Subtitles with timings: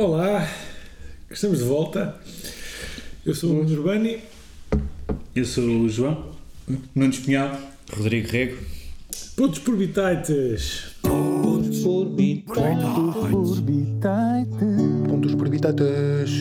[0.00, 0.48] Olá,
[1.30, 2.16] estamos de volta.
[3.26, 4.16] Eu sou o Nuno Urbani.
[5.36, 6.36] Eu sou o João.
[6.94, 7.60] Nuno Espinhal.
[7.92, 8.56] Rodrigo Rego.
[9.36, 10.84] Pontos por bitites.
[11.02, 12.46] Pontos por bitites.
[15.06, 16.40] Pontos por bitites.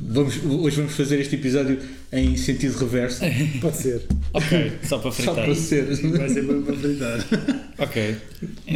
[0.00, 1.80] Vamos, hoje vamos fazer este episódio
[2.12, 3.24] em sentido reverso.
[3.60, 4.06] Pode ser.
[4.32, 5.34] Ok, só para Só fritar.
[5.34, 5.86] para ser.
[5.86, 7.61] Vai ser para para fritar.
[7.82, 8.16] Ok.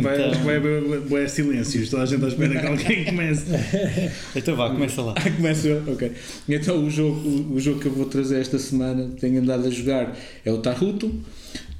[0.03, 1.89] Vai, Então, vai, vai, vai silêncios.
[1.91, 3.45] Toda a gente à espera que alguém comece.
[4.35, 5.15] então vá, começa lá.
[5.17, 5.83] Ah, começa eu?
[5.93, 6.13] Ok.
[6.49, 9.71] Então o jogo, o, o jogo que eu vou trazer esta semana, tenho andado a
[9.71, 11.13] jogar, é o Taruto.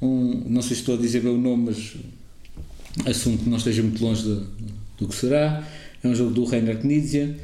[0.01, 1.95] Um, não sei se estou a dizer bem o nome, mas
[3.09, 4.41] assumo que não esteja muito longe de-
[4.99, 5.63] do que será.
[6.03, 7.35] É um jogo do Reinhard Knizia.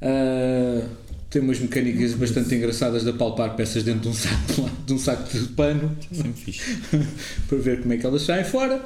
[0.00, 0.86] Ah,
[1.30, 5.38] tem umas mecânicas bastante engraçadas de apalpar peças dentro de um saco, de um saco
[5.38, 5.96] de pano.
[7.48, 8.80] Para ver como é que elas saem fora.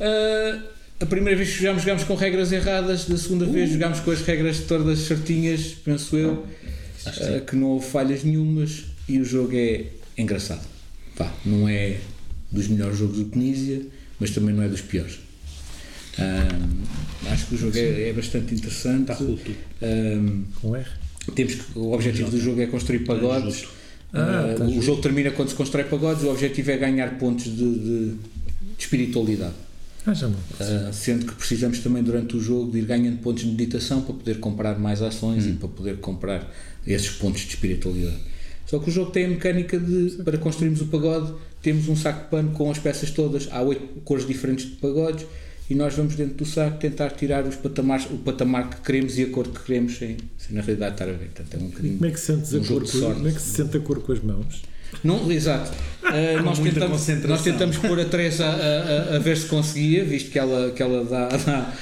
[0.00, 0.62] Ah,
[1.00, 4.20] a primeira vez que jogámos, jogámos com regras erradas, da segunda vez jogámos com as
[4.20, 6.46] regras todas certinhas, penso eu,
[7.06, 9.86] ah, que não houve falhas nenhumas e o jogo é
[10.16, 10.64] engraçado.
[11.16, 11.98] Pá, não é
[12.50, 13.82] dos melhores jogos do Tunísia,
[14.20, 15.18] mas também não é dos piores.
[16.18, 19.10] Ah, acho que o jogo é, é bastante interessante.
[19.10, 19.16] Ah,
[20.60, 21.01] Com R.
[21.34, 23.54] temos que, o objetivo do jogo é construir pagodes.
[23.54, 23.68] justo.
[24.14, 26.22] Ah, tá o jogo termina quando se constrói pagodes.
[26.24, 28.16] O objetivo é ganhar pontos de, de- de
[28.78, 29.54] espiritualidade.
[30.04, 30.36] Ah, já não.
[30.60, 34.14] Ah, sendo que precisamos também durante o jogo de ir ganhando pontos de meditação para
[34.14, 35.50] poder comprar mais ações Hum.
[35.50, 36.52] e para poder comprar
[36.86, 38.18] esses pontos de espiritualidade.
[38.66, 42.24] Só que o jogo tem a mecânica de, para construirmos o pagode, temos um saco
[42.24, 45.24] de pano com as peças todas, há oito cores diferentes de pagodes
[45.72, 49.22] e nós vamos dentro do saco tentar tirar os patamares, o patamar que queremos e
[49.22, 51.30] a cor que queremos sem, sem na realidade estar a ver.
[51.30, 52.80] Portanto, é um bocadinho Como é que sentes a um cor?
[52.80, 53.14] Com, de sorte.
[53.14, 54.62] como é que se sente a cor com as mãos?
[55.02, 55.70] Não, exato.
[56.02, 60.30] Uh, nós, tentamos, nós tentamos pôr a Teresa a, a, a ver se conseguia, visto
[60.30, 61.72] que ela, que ela dá, dá-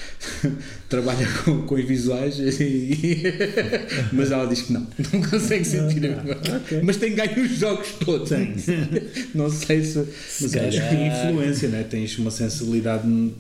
[0.88, 3.22] trabalha com, com os visuais, e-
[4.12, 6.12] mas ela diz que não, não consegue sentir a
[6.52, 6.80] Ah, ok.
[6.82, 8.30] Mas tem ganho os jogos todos.
[9.34, 9.98] Não sei se.
[10.42, 11.82] Mas acho que tem influência, né?
[11.88, 13.32] tens uma sensibilidade n-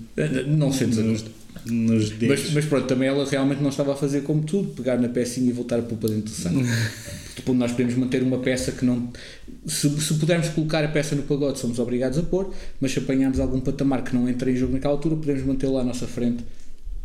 [0.46, 1.24] Não sentes a nos,
[1.66, 2.44] nos dedos.
[2.44, 5.48] Mas, mas pronto, também ela realmente não estava a fazer como tudo, pegar na pecinha
[5.48, 6.56] e voltar a pôr para dentro do saco.
[7.36, 9.12] tipo, nós podemos manter uma peça que não.
[9.66, 13.38] Se, se pudermos colocar a peça no pagode, somos obrigados a pôr, mas se apanharmos
[13.40, 16.44] algum patamar que não entra em jogo naquela altura, podemos mantê-lo à nossa frente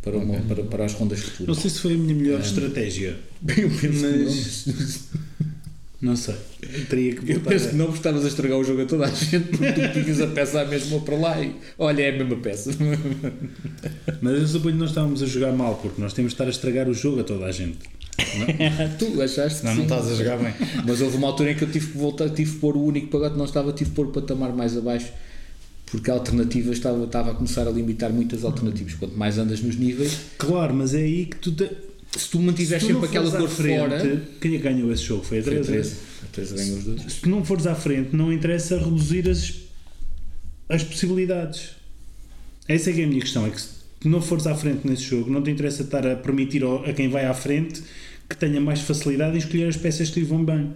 [0.02, 1.58] para, uma, para, para as rondas Não futuras.
[1.58, 3.18] sei se foi a minha melhor estratégia.
[3.48, 4.26] Eu penso que não.
[4.26, 5.04] Mas-
[6.02, 6.36] Não sei.
[6.62, 8.82] Eu teria que Eu voltar penso a- que não, porque estavas a estragar o jogo
[8.82, 12.02] a toda a gente, porque tu tinhas a peça à mesma para lá e olha,
[12.04, 12.72] é a mesma peça.
[14.22, 16.50] Mas eu suponho que nós estávamos a jogar mal, porque nós temos de estar a
[16.50, 17.78] estragar o jogo a toda a gente.
[19.00, 19.84] tu achaste que Não, não sim.
[19.84, 20.54] estás a jogar bem.
[20.86, 23.08] Mas houve uma altura em que eu tive que voltar, tive que pôr o único
[23.08, 25.12] pagode que não estava, tive que pôr o patamar mais abaixo,
[25.88, 28.94] porque a alternativa estava, estava a começar a limitar muitas alternativas.
[28.96, 31.52] Quanto mais andas nos níveis, Claro, mas é aí que tu.
[31.52, 31.70] Te...
[32.18, 34.22] se tu mantiveres se tu sempre aquela cor frente, fora.
[34.40, 35.24] Quem é ganhou esse jogo?
[35.24, 35.72] Foi a Foi a 13.
[35.72, 35.96] 13.
[36.24, 37.02] A 13 ganhou os dois.
[37.14, 39.54] Se tu não fores à frente, não interessa reduzir as,
[40.70, 41.72] as possibilidades.
[42.68, 43.46] Essa é que é a minha questão.
[43.46, 46.16] É que se tu não fores à frente nesse jogo, não te interessa estar a
[46.16, 47.84] permitir a quem vai à frente
[48.30, 50.74] que tenha mais facilidade em escolher as peças que lhe vão bem.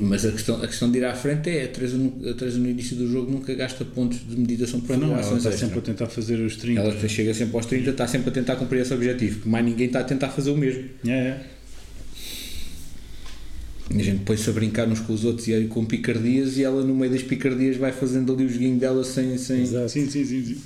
[0.00, 2.58] Mas a questão, a questão de ir à frente é a Teresa, nu- a Teresa
[2.58, 5.56] no início do jogo nunca gasta pontos de meditação Pois não, ela está extra.
[5.56, 6.80] sempre a tentar fazer os 30.
[6.80, 9.86] Ela chega sempre aos 30, está sempre a tentar cumprir esse objetivo, porque mais ninguém
[9.86, 10.84] está a tentar fazer o mesmo.
[11.06, 11.46] É, é.
[13.94, 16.64] E a gente põe-se a brincar uns com os outros e aí com picardias e
[16.64, 19.90] ela no meio das picardias vai fazendo ali o joguinho dela sem, sem, Exato.
[19.90, 20.44] Sim, sim, sim.
[20.44, 20.56] Sim,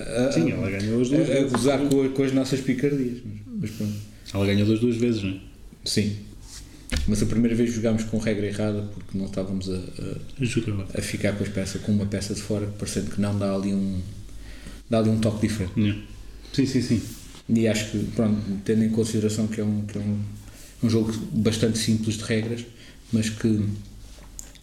[0.00, 1.52] a, sim ela ganhou as duas a, a vezes.
[1.52, 3.18] gozar com, com as nossas picardias.
[3.24, 3.92] Mas, mas pronto.
[4.32, 5.36] Ela ganhou das duas vezes, não é?
[5.84, 6.12] Sim.
[7.06, 11.32] Mas a primeira vez jogámos com regra errada porque não estávamos a, a, a ficar
[11.34, 14.00] com as peças, com uma peça de fora, parecendo que não dá ali um,
[14.88, 15.72] dá ali um toque diferente.
[16.52, 17.02] Sim, sim, sim.
[17.48, 20.18] E acho que, pronto, tendo em consideração que é um, que é um,
[20.82, 22.64] um jogo bastante simples de regras,
[23.12, 23.66] mas que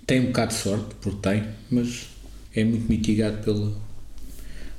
[0.06, 2.08] tem um bocado de sorte, porque tem, mas
[2.56, 3.76] é muito mitigado pela,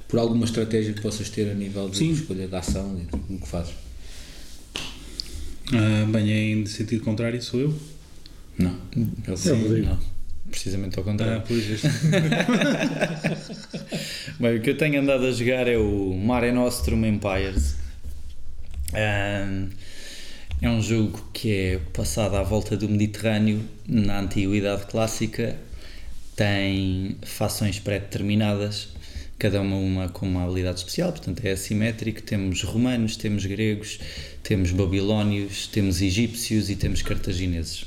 [0.08, 2.12] por alguma estratégia que possas ter a nível de Sim.
[2.12, 3.74] escolha da ação e do que fazes.
[5.72, 7.74] Ah, bem, é em sentido contrário, sou eu.
[8.58, 8.78] Não.
[8.94, 9.50] Ele sim.
[9.50, 9.88] Rodrigo.
[9.88, 9.98] Não.
[10.50, 11.38] Precisamente ao contrário.
[11.38, 11.88] Ah, pois este.
[14.38, 17.74] Bem, o que eu tenho andado a jogar é o Mare Nostrum Empires.
[18.92, 19.70] Ahm,
[20.62, 25.56] é um jogo que é passado à volta do Mediterrâneo na antiguidade clássica.
[26.36, 28.88] Tem fações pré-determinadas,
[29.38, 32.22] cada uma, uma com uma habilidade especial, portanto é assimétrico.
[32.22, 33.98] Temos romanos, temos gregos,
[34.42, 37.84] temos babilónios, temos egípcios e temos cartagineses.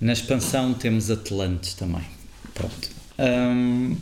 [0.00, 2.04] Na expansão temos atlantes também.
[2.54, 2.90] Pronto.
[3.18, 3.96] Ahm,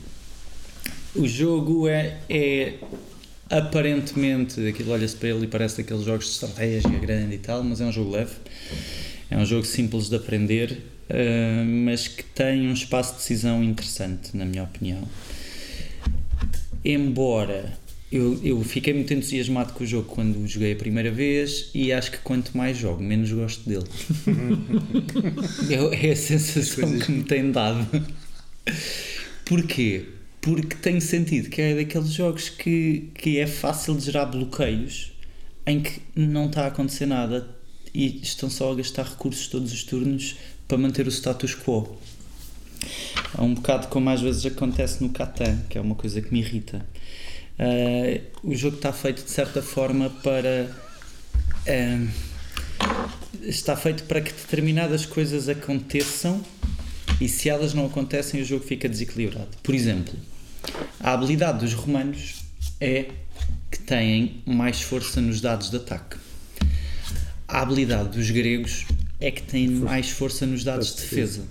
[1.15, 2.75] o jogo é, é
[3.49, 7.81] aparentemente aquilo olha-se para ele e parece daqueles jogos de estratégia grande e tal, mas
[7.81, 8.35] é um jogo leve.
[9.31, 14.37] É um jogo simples de aprender, eh, mas que tem um espaço de decisão interessante,
[14.37, 15.03] na minha opinião.
[16.89, 17.77] Embora
[18.13, 21.93] eu, eu fiquei muito entusiasmado com o jogo quando o joguei a primeira vez e
[21.93, 23.85] acho que quanto mais jogo, menos gosto dele.
[25.69, 27.85] é, é a sensação que me tem dado.
[29.45, 30.05] Porquê?
[30.41, 35.13] Porque tenho sentido que é daqueles jogos que, que é fácil de gerar bloqueios
[35.67, 37.49] em que não está a acontecer nada
[37.93, 40.37] e estão só a gastar recursos todos os turnos
[40.69, 41.99] para manter o status quo.
[43.37, 46.41] É um bocado como às vezes acontece no Catan, que é uma coisa que me
[46.41, 46.87] irrita.
[47.59, 50.71] Uh, o jogo está feito de certa forma para.
[51.67, 52.09] Uh,
[53.43, 56.43] está feito para que determinadas coisas aconteçam
[57.21, 59.49] e se elas não acontecem, o jogo fica desequilibrado.
[59.63, 60.15] Por exemplo,
[61.01, 62.43] a habilidade dos romanos
[62.81, 63.11] é
[63.71, 66.17] que têm mais força nos dados de ataque.
[67.49, 68.85] A habilidade dos gregos
[69.21, 71.43] é que têm mais força nos dados de defesa.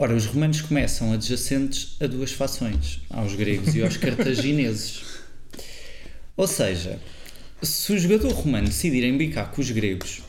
[0.00, 5.02] Ora, os romanos começam adjacentes a duas fações, aos gregos e aos cartagineses.
[6.36, 7.00] Ou seja,
[7.60, 10.22] se o jogador romano decidir embicar com os gregos,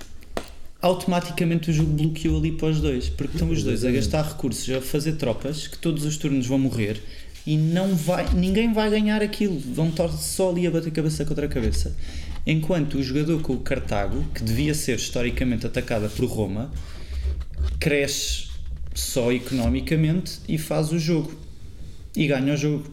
[0.82, 4.68] automaticamente o jogo bloqueou ali para os dois, porque estão os dois a gastar recursos,
[4.72, 7.00] a fazer tropas, que todos os turnos vão morrer
[7.46, 11.46] e não vai, ninguém vai ganhar aquilo, vão estar só ali a bater cabeça contra
[11.46, 11.96] a cabeça.
[12.44, 16.72] Enquanto o jogador com o Cartago, que devia ser historicamente atacada por Roma,
[17.80, 18.49] cresce
[19.00, 21.34] só economicamente e faz o jogo.
[22.16, 22.86] E ganha o jogo.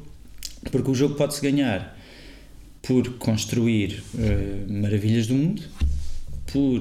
[0.71, 1.97] Porque o jogo pode-se ganhar
[2.83, 5.63] por construir uh, maravilhas do mundo
[6.53, 6.81] por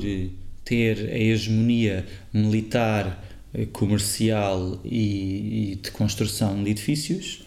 [0.64, 3.24] ter a hegemonia militar,
[3.54, 7.44] uh, comercial e, e de construção de edifícios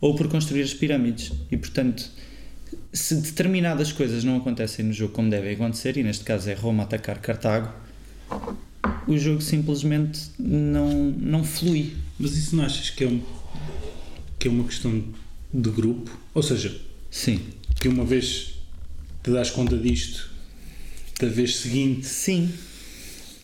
[0.00, 1.32] ou por construir as pirâmides.
[1.50, 2.10] E portanto
[2.92, 6.84] se determinadas coisas não acontecem no jogo como devem acontecer, e neste caso é Roma
[6.84, 7.72] atacar Cartago,
[9.06, 11.92] o jogo simplesmente não, não flui.
[12.18, 13.20] Mas isso não achas que é, um,
[14.38, 15.02] que é uma questão
[15.52, 16.10] de grupo?
[16.34, 17.40] Ou seja, Sim.
[17.80, 18.54] que uma vez
[19.22, 20.30] te das conta disto,
[21.20, 22.50] da vez seguinte, Sim.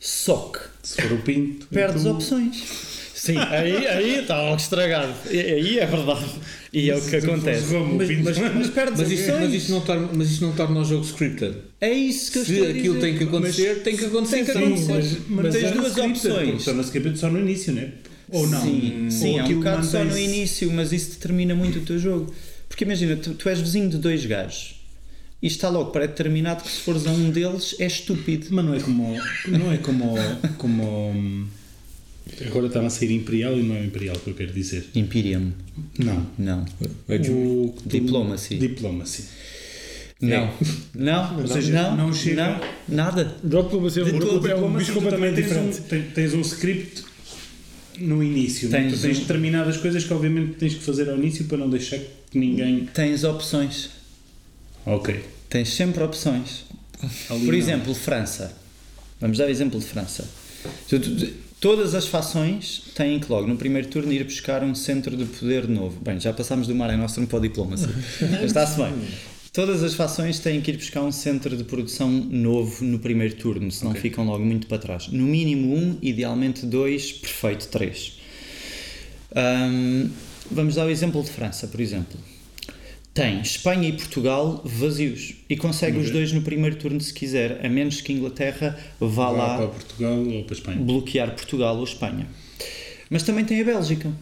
[0.00, 2.99] Só que se for o pinto, perdes então- opções.
[3.20, 5.12] Sim, aí, aí está algo estragado.
[5.28, 6.24] Aí é verdade.
[6.72, 7.74] E é o que acontece.
[7.74, 9.40] Mas, mas, Mas mas, isso, opções.
[9.40, 11.54] mas, isso não torna, mas isso não torna o jogo scripted.
[11.82, 14.36] É isso que eu Se estou a aquilo tem que acontecer, tem que acontecer.
[14.36, 14.92] Tem que Sim, acontecer.
[15.28, 16.64] mas, mas tens é duas scripted, opções.
[16.64, 17.92] Torna-se capítulo só no início, não é?
[18.30, 18.62] Ou não?
[18.62, 21.98] Sim, Ou sim é um bocado só no início, mas isso determina muito o teu
[21.98, 22.34] jogo.
[22.70, 24.76] Porque imagina, tu, tu és vizinho de dois gajos
[25.42, 28.46] e está logo pré-determinado que se fores a um deles é estúpido.
[28.48, 29.14] Mas não é como.
[29.48, 30.14] Não é como.
[30.56, 31.59] como
[32.46, 34.88] agora está a sair Imperial e não é Imperial que eu quero dizer.
[34.94, 35.52] Imperium.
[35.98, 36.26] Não.
[36.38, 36.64] Não.
[37.08, 38.56] O, Diplomacy.
[38.56, 39.24] Diplomacy.
[40.20, 40.52] Não.
[40.94, 41.40] Não.
[41.40, 43.36] Ou seja, não, não chega- não, nada.
[43.42, 45.78] Você é um todo, é um diplomacy, bicho completamente tens diferente.
[45.78, 47.04] um, tens, tens um script
[47.98, 48.68] no início.
[48.68, 48.82] não é?
[48.82, 51.70] Tens tu tens um- determinadas coisas que obviamente tens que fazer ao início para não
[51.70, 51.98] deixar
[52.30, 52.86] que ninguém.
[52.92, 53.90] Tens opções.
[54.84, 55.24] Ok.
[55.48, 56.64] Tens sempre opções.
[57.30, 57.54] Ali Por não.
[57.54, 58.54] exemplo, França.
[59.20, 60.28] Vamos dar exemplo de França.
[61.60, 65.68] Todas as fações têm que logo no primeiro turno ir buscar um centro de poder
[65.68, 66.00] novo.
[66.00, 67.86] Bem, já passámos do Mare Nostrum para o Diplomacy.
[68.42, 68.94] Está-se bem.
[69.52, 73.70] Todas as fações têm que ir buscar um centro de produção novo no primeiro turno,
[73.70, 75.08] senão ficam logo muito para trás.
[75.08, 78.18] No mínimo um, idealmente dois, perfeito, três.
[79.36, 80.08] Hum,
[80.50, 82.18] vamos dar o exemplo de França, por exemplo.
[83.12, 87.68] Tem Espanha e Portugal vazios e consegue os dois no primeiro turno se quiser, a
[87.68, 90.80] menos que a Inglaterra vá Vá lá para Portugal ou para a Espanha.
[90.80, 92.26] bloquear Portugal ou Espanha.
[93.10, 94.12] Mas também tem a Bélgica.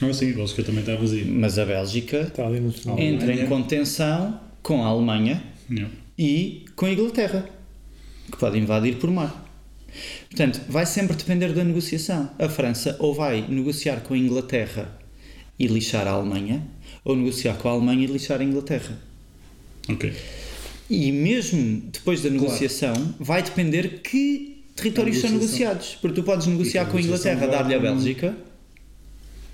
[0.00, 1.26] Ah, sim, a Bélgica também está vazio.
[1.26, 2.98] Mas a Bélgica Está ali no segundo.
[3.00, 5.88] entra em contenção com a Alemanha Não.
[6.18, 7.46] e com a Inglaterra,
[8.32, 9.44] que pode invadir por mar.
[10.30, 12.30] Portanto, vai sempre depender da negociação.
[12.38, 14.98] A França ou vai negociar com a Inglaterra
[15.58, 16.66] e lixar a Alemanha,
[17.06, 18.98] ou negociar com a Alemanha e lixar a Inglaterra.
[19.88, 20.12] Ok.
[20.90, 25.96] E mesmo depois da negociação, vai depender que territórios são negociados.
[26.00, 28.36] Porque tu podes negociar a com a Inglaterra, dar-lhe a Bélgica,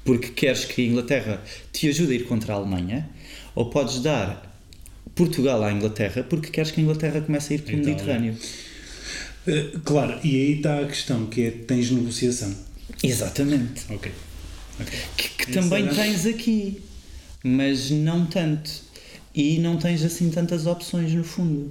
[0.03, 3.07] porque queres que a Inglaterra te ajude a ir contra a Alemanha,
[3.55, 4.51] ou podes dar
[5.15, 7.79] Portugal à Inglaterra, porque queres que a Inglaterra comece a ir pelo.
[7.85, 8.35] Mediterrâneo.
[9.47, 12.55] Eh, claro, e aí está a questão, que é tens negociação.
[13.03, 13.83] Exatamente.
[13.91, 14.11] Ok.
[14.81, 14.99] Ok.
[15.19, 16.81] Que, que também era- tens aqui,
[17.43, 18.71] mas não tanto.
[19.35, 21.71] E não tens assim tantas opções no fundo.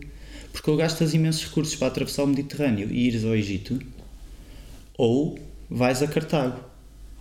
[0.51, 3.80] Porque ou gastas imensos recursos para atravessar o Mediterrâneo e ires ao Egito,
[4.98, 5.38] ou
[5.70, 6.60] vais a Cartago.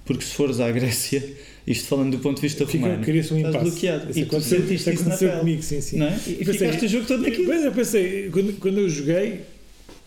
[0.04, 1.22] Porque se fores à Grécia,
[1.66, 3.70] isto falando do ponto de vista Fica- romano, Cria-se um estás impasse.
[3.70, 4.10] bloqueado.
[4.10, 5.38] Isso E tu aconteceu, sentiste isso isso na pele.
[5.38, 5.96] comigo, sim, sim.
[5.98, 6.16] Não é?
[6.26, 7.46] E pensei- ficaste o jogo todo naquilo.
[7.48, 9.40] Mas eu pensei, quando, quando eu joguei,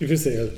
[0.02, 0.52] eu pensei, olha,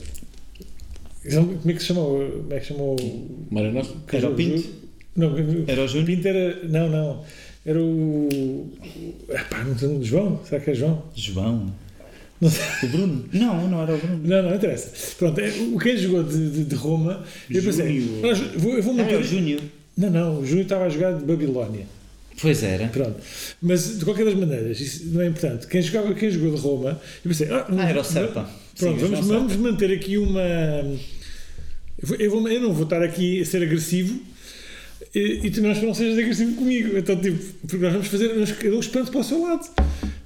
[1.58, 2.28] como é que se chamou?
[2.32, 2.96] Como é que se chamou?
[3.00, 3.98] o- Mara Nostra.
[4.08, 4.68] que Era o Pinto?
[5.16, 5.34] Não,
[5.68, 6.06] Era o o Júnior?
[6.08, 6.68] Pinto era.
[6.68, 7.24] Não, não.
[7.66, 8.70] Era o.
[9.30, 10.40] Epá, não sei, João?
[10.48, 11.04] Será que é João?
[11.16, 11.74] João.
[12.40, 12.64] Não sei.
[12.84, 13.26] O Bruno?
[13.34, 14.20] Não, não era o Bruno.
[14.24, 14.92] Não, não interessa.
[15.18, 18.02] Pronto, é, o quem jogou de, de, de Roma, eu pensei,
[18.58, 19.14] vou- eu vou Ah, manter.
[19.14, 19.62] era o Júnior.
[19.98, 21.88] Não, não, o Júnior estava a jogar de Babilónia.
[22.42, 22.88] Pois era.
[22.90, 23.16] Pronto.
[23.62, 25.66] Mas de qualquer das maneiras, isso não é importante.
[25.68, 28.48] Quem, jogava, quem jogou de Roma, eu pensei, ah, Ah, era o Serpa.
[28.78, 30.42] Pronto, Sim, vamos, vamos manter aqui uma.
[30.42, 31.00] Eu,
[32.04, 34.20] vou- eu vou- eu não vou estar aqui a ser agressivo
[35.16, 36.98] e, e tu não, sejas agressivo comigo.
[36.98, 38.34] Então, tipo, porque nós vamos fazer.
[38.36, 39.68] nós- Eu dou espanto para o seu lado.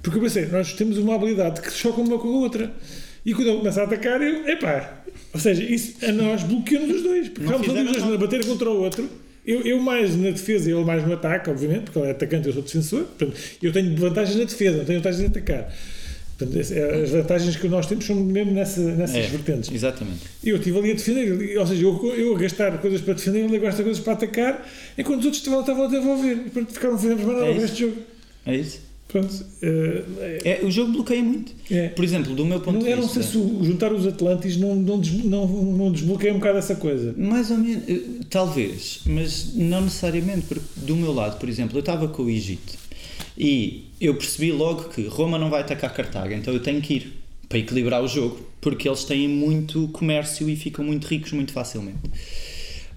[0.02, 2.72] Porque eu pensei, nós temos uma habilidade que choca uma com a outra.
[3.24, 4.48] E quando ele começa a atacar, eu.
[4.48, 5.02] Epá!
[5.32, 7.28] Ou seja, isso a nós bloqueamos os dois.
[7.28, 9.08] Porque estamos ali os dois a bater contra o outro.
[9.46, 12.46] Eu, eu mais na defesa e ele mais no ataque, obviamente, porque ele é atacante
[12.46, 13.04] e eu sou defensor.
[13.04, 15.72] Portanto, eu tenho vantagens na defesa, não tenho vantagens em atacar.
[16.40, 19.70] Portanto, é- as vantagens que nós temos são mesmo nessa, nessas É, vertentes.
[19.72, 20.20] exatamente.
[20.42, 23.56] Eu estive ali a defender, ou seja, eu, eu a gastar coisas para defender, ele
[23.56, 24.66] a gastar coisas para atacar,
[24.96, 26.36] enquanto os outros estavam, estavam a devolver.
[26.46, 27.64] E pronto, ficaram, fizemos mais nada É com isso.
[27.66, 27.96] este jogo.
[28.46, 28.90] É isso.
[29.08, 29.44] Pronto.
[29.60, 31.52] eh, É, o jogo bloqueia muito.
[31.70, 31.88] é.
[31.88, 33.20] Por exemplo, do meu ponto Não, de eu não vista.
[33.22, 36.76] sei se o- juntar os Atlantes não, não, des- não, não desbloqueia um bocado essa
[36.76, 37.12] coisa.
[37.18, 41.80] Mais ou menos, eh, talvez, mas não necessariamente, porque do meu lado, por exemplo, eu
[41.80, 42.78] estava com o Egito
[43.42, 47.22] e eu percebi logo que Roma não vai atacar Cartago, então eu tenho que ir
[47.48, 52.00] para equilibrar o jogo, porque eles têm muito comércio e ficam muito ricos muito facilmente.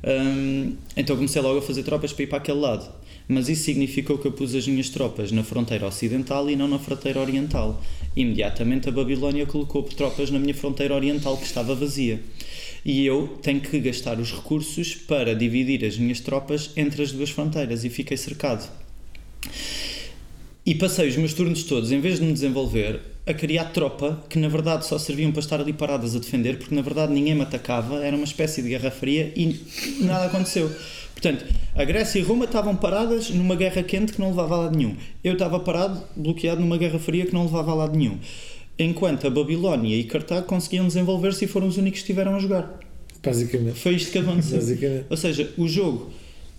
[0.04, 2.94] Hum, então comecei logo a fazer tropas para ir para aquele lado.
[3.26, 6.78] Mas isso significou que eu pus as minhas tropas na fronteira ocidental e não na
[6.78, 7.82] fronteira oriental.
[8.14, 12.22] Imediatamente a Babilónia colocou tropas na minha fronteira oriental que estava vazia.
[12.84, 17.30] E eu tenho que gastar os recursos para dividir as minhas tropas entre as duas
[17.30, 18.70] fronteiras e fiquei cercado.
[20.66, 24.40] E passei os meus turnos todos, em vez de me desenvolver, a criar tropa que
[24.40, 27.42] na verdade só serviam para estar ali paradas a defender, porque na verdade ninguém me
[27.42, 29.60] atacava, era uma espécie de guerra fria e
[30.00, 30.72] nada aconteceu.
[31.14, 34.78] Portanto, a Grécia e Roma estavam paradas numa guerra quente que não levava a lado
[34.78, 34.96] nenhum.
[35.24, 38.18] Eu estava parado, bloqueado numa guerra fria que não levava a lado nenhum.
[38.78, 42.80] Enquanto a Babilónia e Cartago conseguiam desenvolver-se e foram os únicos que estiveram a jogar.
[43.22, 43.80] Basicamente.
[43.80, 44.58] Foi isto que aconteceu.
[44.58, 45.06] Basicamente.
[45.10, 46.12] Ou seja, o jogo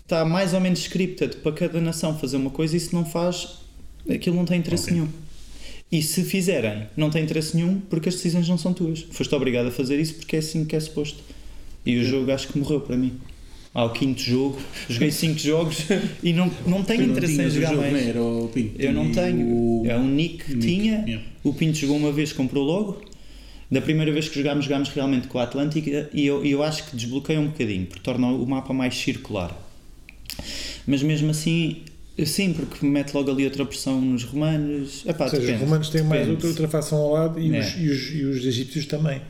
[0.02, 3.63] está mais ou menos scripted para cada nação fazer uma coisa e se não faz,
[4.10, 4.94] aquilo não tem interesse Ok.
[4.94, 5.08] nenhum.
[5.92, 9.06] E se fizerem, não tem interesse nenhum porque as decisões não são tuas.
[9.10, 11.18] Foste obrigado a fazer isso porque é assim que é suposto.
[11.86, 13.12] E o jogo acho que morreu para mim.
[13.72, 14.58] Ao quinto jogo,
[14.88, 15.78] joguei cinco jogos
[16.22, 18.06] e não, não tenho interesse em o jogar jogo, mais.
[18.06, 18.80] Era o Pinto.
[18.80, 19.46] Eu não tenho.
[19.46, 21.04] o- É um nick que tinha.
[21.06, 21.22] yeah.
[21.42, 23.02] O Pinto jogou uma vez, comprou logo.
[23.70, 26.84] Da primeira vez que jogámos, jogámos realmente com a Atlântica e eu, e eu acho
[26.88, 29.52] que desbloqueia um bocadinho, porque torna o mapa mais circular.
[30.86, 31.78] Mas mesmo assim,
[32.24, 35.02] sim, porque mete logo ali outra pressão nos romanos.
[35.06, 36.32] Epá, Ou seja, depende, os romanos têm mais depende.
[36.46, 37.60] outra, outra facção ao lado e, É.
[37.60, 39.20] os, e, os, e os egípcios também.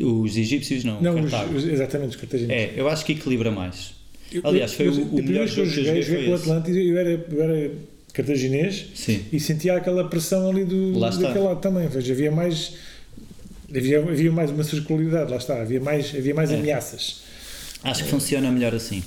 [0.00, 2.74] Os egípcios não, Não, os, os- exatamente, os cartagineses.
[2.76, 3.92] É, eu acho que equilibra mais.
[4.32, 6.34] Eu- Aliás, foi eu- o- o melhor jogo que eu joguei, joguei com o.
[6.34, 7.70] Atlântico eu era, eu era
[8.12, 9.22] cartaginês Sim.
[9.32, 11.84] e sentia aquela pressão ali do, Lá daquele lado também.
[11.86, 12.72] Ou seja, havia mais.
[13.70, 16.56] Havia, havia mais uma circularidade, lá está, havia mais, havia mais É.
[16.56, 17.20] ameaças.
[17.84, 19.02] Acho que funciona melhor assim.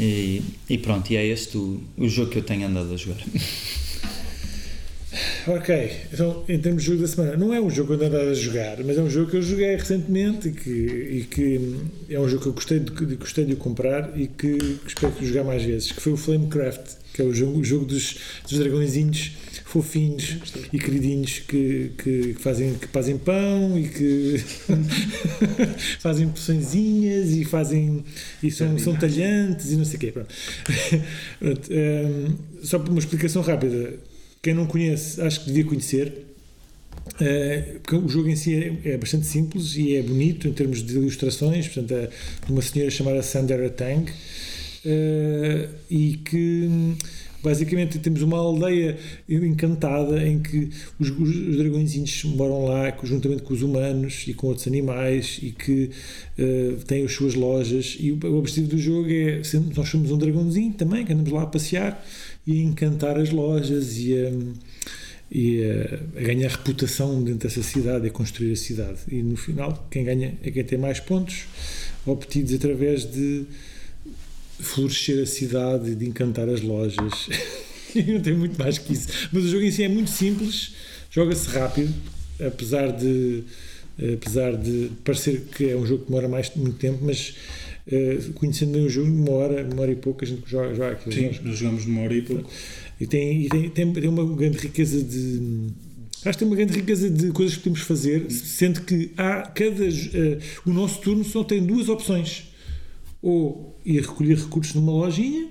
[0.00, 3.18] E, e pronto, e é este o, o jogo que eu tenho andado a jogar.
[5.46, 8.30] Ok, então em termos de jogo da semana, não é um jogo que eu andava
[8.30, 11.76] a jogar, mas é um jogo que eu joguei recentemente e que, e que
[12.10, 15.26] é um jogo que eu gostei de, gostei de comprar e que, que espero que
[15.26, 18.16] jogar mais vezes, que foi o Flamecraft, que é o jogo, o jogo dos,
[18.48, 19.32] dos dragõezinhos
[19.70, 20.36] fofinhos
[20.72, 24.44] e queridinhos que, que, fazem, que fazem pão e que
[26.00, 28.04] fazem poçõezinhas e fazem
[28.42, 30.10] e são, são talhantes e não sei o quê.
[30.10, 30.34] Pronto.
[31.38, 33.94] Pronto, hum, só por uma explicação rápida,
[34.42, 36.26] quem não conhece, acho que devia conhecer.
[37.20, 40.82] Eh, porque o jogo em si é, é bastante simples e é bonito em termos
[40.82, 41.68] de ilustrações.
[41.68, 42.10] Portanto, é
[42.44, 44.10] de uma senhora chamada Sandra Tang
[44.84, 46.96] eh, e que
[47.42, 48.96] basicamente temos uma aldeia
[49.28, 54.48] encantada em que os, os, os dragõezinhos moram lá juntamente com os humanos e com
[54.48, 55.90] outros animais e que
[56.38, 57.96] eh, têm as suas lojas.
[57.98, 59.42] E o, o objetivo do jogo é
[59.76, 62.04] nós somos um dragãozinho também que andamos lá a passear
[62.46, 64.30] e a encantar as lojas e a
[65.32, 65.62] e
[66.16, 68.98] a ganhar reputação dentro dessa cidade, a construir a cidade.
[69.08, 71.44] E no final, quem ganha é quem tem mais pontos,
[72.04, 73.44] obtidos através de
[74.60, 77.28] florescer a cidade, de encantar as lojas.
[78.06, 79.08] Não tem muito mais que isso.
[79.32, 80.72] Mas o jogo em si é muito simples,
[81.10, 81.92] joga-se rápido,
[82.44, 83.42] apesar de
[84.14, 87.34] apesar de parecer que é um jogo que demora mais muito tempo, mas
[87.86, 90.92] eh, conhecendo bem o jogo, uma hora, uma hora e pouco, a gente joga, joga
[90.92, 91.14] aquilo.
[91.14, 92.48] Sim, Nós- jogamos numa hora e pouco.
[92.98, 95.68] E tem, e tem, tem, tem uma grande riqueza de.
[96.24, 99.84] Acho que tem uma grande riqueza de coisas que podemos fazer, sendo que há cada.
[99.86, 102.44] eh, o nosso turno só tem duas opções.
[103.22, 105.48] Ou ir recolher recursos numa lojinha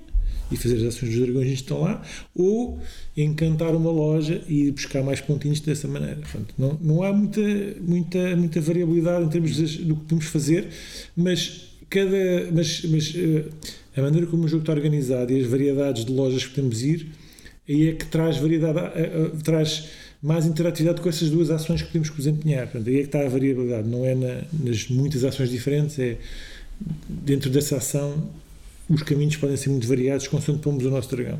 [0.50, 2.02] e fazer as ações dos dragões que estão lá,
[2.34, 2.80] ou
[3.16, 6.16] encantar uma loja e ir buscar mais pontinhos dessa maneira.
[6.16, 7.40] Portanto, não, não há muita,
[7.80, 10.68] muita, muita variabilidade em termos das- do que podemos fazer,
[11.16, 12.50] mas cada.
[12.52, 13.44] Mas, mas eh,
[13.96, 17.06] a maneira como o jogo está organizado e as variedades de lojas que podemos ir,
[17.68, 19.84] aí é que traz variedade, eh, eh, traz
[20.20, 22.64] mais interatividade com essas duas ações que podemos desempenhar.
[22.66, 26.16] Portanto, aí é que está a variabilidade, não é na- nas muitas ações diferentes, é
[27.08, 28.30] dentro dessa ação
[28.88, 31.38] os caminhos podem ser muito variados consoante pomos o nosso dragão.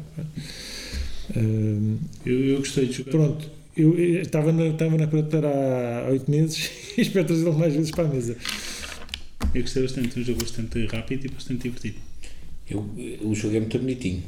[1.36, 3.10] Hum, Eu, eu gostei de jogar.
[3.10, 5.48] pronto, eu eu estava na, estava na prateleira
[6.06, 8.36] há oito meses e espero trazê-lo mais vezes para a mesa.
[9.54, 11.96] Eu gostei bastante, um jogo bastante rápido e bastante divertido.
[12.68, 12.88] Eu,
[13.22, 14.22] o jogo é muito bonitinho.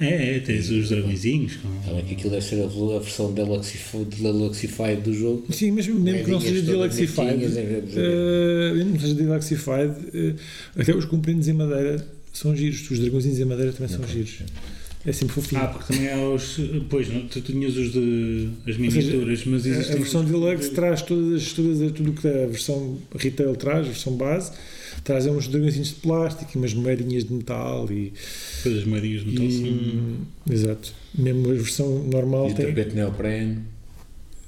[0.00, 1.56] É, é, tens os dragõezinhos.
[1.56, 5.46] com- que aquilo deve ser a, a versão Deluxif- Deluxified do jogo.
[5.52, 9.94] Sim, mas mesmo que não seja Deluxified, bonitinhas, é- eh, mesmo que não seja Deluxified,
[10.14, 10.34] eh,
[10.76, 14.38] até os comprimentos em madeira são giros, os dragõezinhos em madeira também são giros.
[15.04, 15.62] É sempre fofinho.
[15.62, 16.58] Ah, porque também há os.
[16.88, 18.48] Pois, não, tu tinhas os de.
[18.68, 19.94] as miniaturas, mas A- existem.
[19.96, 23.80] a versão Deluxe traz todas, as- todas, as- tudo o que a versão retail traz,
[23.80, 24.52] a versão base,
[25.02, 28.12] traz uns dragõezinhos de plástico e umas moedinhas de metal e,
[28.58, 30.16] Depois as moedinhas de metal, sim.
[30.48, 30.92] e exato.
[31.18, 32.66] Mesmo a versão normal E tem.
[32.66, 33.58] tapete neoprene.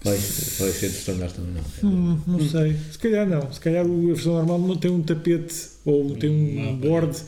[0.05, 1.91] Vai, vai ser de standard também, não.
[1.91, 3.51] Hum, não sei, se calhar não.
[3.51, 6.87] Se calhar a versão normal não tem um tapete ou tem um mapa.
[6.87, 7.19] board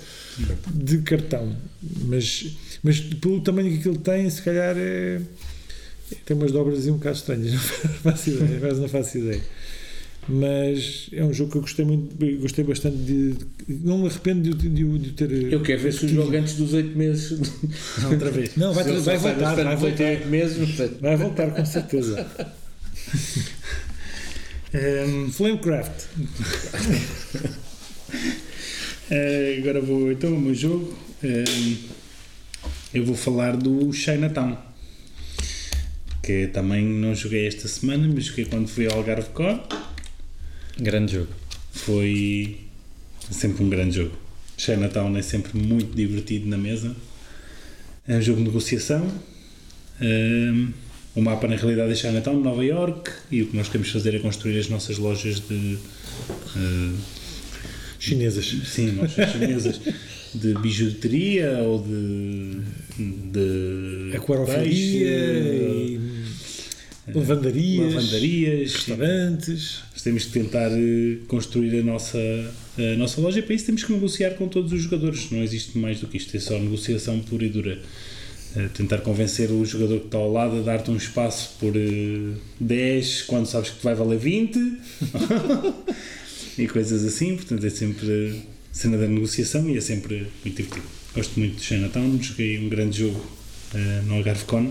[0.75, 1.57] de cartão,
[2.05, 2.55] mas,
[2.87, 5.21] mas pelo tamanho que aquilo tem, se calhar é.
[6.25, 7.61] Tem umas dobras um bocado estranhas, não
[8.13, 9.41] faço ideia, quase não faço ideia.
[10.29, 13.33] Mas é um jogo que eu gostei muito, gostei bastante de.
[13.33, 13.47] de-
[13.85, 15.31] não me arrependo de, de, de ter.
[15.53, 17.39] Eu quero ver se o jogo antes dos 8 meses.
[18.03, 18.51] Não, outra vez.
[18.57, 20.05] Não, vai, ele vai sai voltar, vai dos 8 voltar.
[20.05, 20.79] a 8 meses.
[21.01, 22.27] Vai voltar com certeza.
[24.75, 26.07] Ehm, Flamecraft.
[29.11, 30.93] eh, agora vou então ao meu jogo.
[31.23, 31.77] Ehm,
[32.97, 34.57] eu vou falar do Chinatown.
[36.23, 39.61] Que também não joguei esta semana, mas joguei quando fui ao Algarve Core.
[40.79, 41.29] Grande jogo.
[41.73, 42.59] Foi
[43.31, 44.17] sempre um grande jogo.
[44.57, 46.97] Chinatown é sempre muito divertido na mesa.
[48.09, 49.07] É um jogo de negociação.
[50.01, 50.73] Um,
[51.15, 53.11] o mapa, na realidade, é Chinatown, Nova York.
[53.31, 55.79] E o que nós queremos fazer é construir as nossas lojas de.
[56.57, 56.97] uh,
[57.99, 58.47] Chinesas.
[58.67, 59.81] sim, lojas chinesas.
[60.41, 62.61] De bijuteria ou de.
[63.33, 66.01] de peixe, e
[67.15, 68.73] lavandarias, lavandarias.
[68.75, 69.83] restaurantes.
[70.03, 72.19] Temos que tentar eh, construir a nossa,
[72.79, 75.31] a nossa loja e para isso temos que negociar com todos os jogadores.
[75.33, 77.79] Não existe mais do que isto, é só negociação pura e dura.
[78.57, 82.37] Eh, tentar convencer o jogador que está ao lado a dar-te um espaço por eh,
[82.61, 84.59] 10 quando sabes que vai valer 20
[86.57, 87.35] e coisas assim.
[87.35, 88.43] Portanto, é sempre
[88.77, 90.87] cena da negociação e é sempre muito divertido.
[91.15, 93.25] Gosto muito de Chinatown, joguei um grande jogo
[93.75, 94.71] eh, no Algarve Con.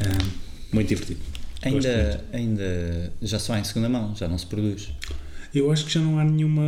[0.00, 0.24] Eh,
[0.72, 1.18] muito divertido.
[1.62, 4.90] Ainda, ainda já só há em segunda mão, já não se produz.
[5.52, 6.62] Eu acho que já não há nenhuma,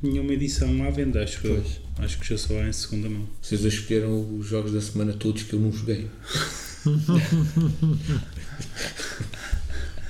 [0.00, 1.40] nenhuma edição à venda, acho.
[1.40, 1.80] Pois.
[1.98, 3.28] Acho que já só há em segunda mão.
[3.42, 6.06] Vocês escolheram os jogos da semana todos que eu não joguei.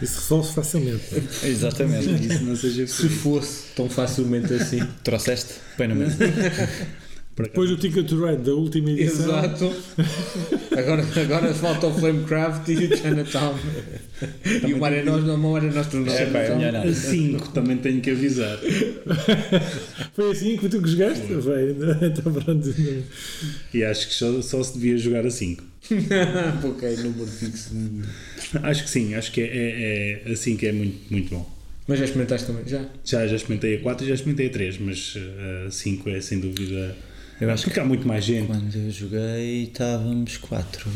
[0.00, 1.02] Isso resolve facilmente.
[1.44, 2.26] Exatamente.
[2.26, 4.80] Isso não seja Se fosse tão facilmente assim.
[5.02, 5.54] Trouxeste?
[5.76, 6.16] Põe na mesa.
[7.36, 9.38] Depois do Ticket to Ride da última edição.
[9.38, 9.72] Exato.
[10.76, 13.54] Agora, agora falta o Flamecraft e o Chinatown.
[14.66, 16.12] e o Mare Nostrum, não, o Mare Nostrum não.
[16.12, 16.88] É, pá, é.
[16.88, 18.58] A 5 também tenho que avisar.
[20.14, 21.26] Foi assim que tu que jogaste?
[21.26, 22.74] Foi, então pronto.
[23.74, 25.64] E acho que só, só se devia jogar a 5.
[26.64, 27.70] ok, número fixo.
[28.62, 31.58] Acho que sim, acho que é, é, é a 5 é muito, muito bom.
[31.86, 32.68] Mas já experimentaste também?
[32.68, 32.84] Já?
[33.04, 36.20] Já, já experimentei a 4 e já experimentei a 3, mas eh, a 5 é
[36.20, 36.94] sem dúvida.
[37.40, 38.46] Eu acho que Porque há muito mais gente.
[38.46, 40.90] quando eu joguei estávamos quatro.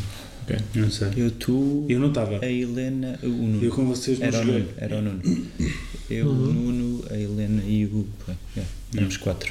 [0.75, 1.09] Não sei.
[1.17, 2.45] Eu, tu, Eu não estava.
[2.45, 3.65] a Helena, o Nuno.
[3.65, 4.61] Eu com vocês não Era o joguei.
[4.61, 5.23] Nuno, era o Nuno.
[6.11, 8.07] Eu, o Nuno, a Helena e o.
[8.55, 9.51] yeah, Éramos quatro.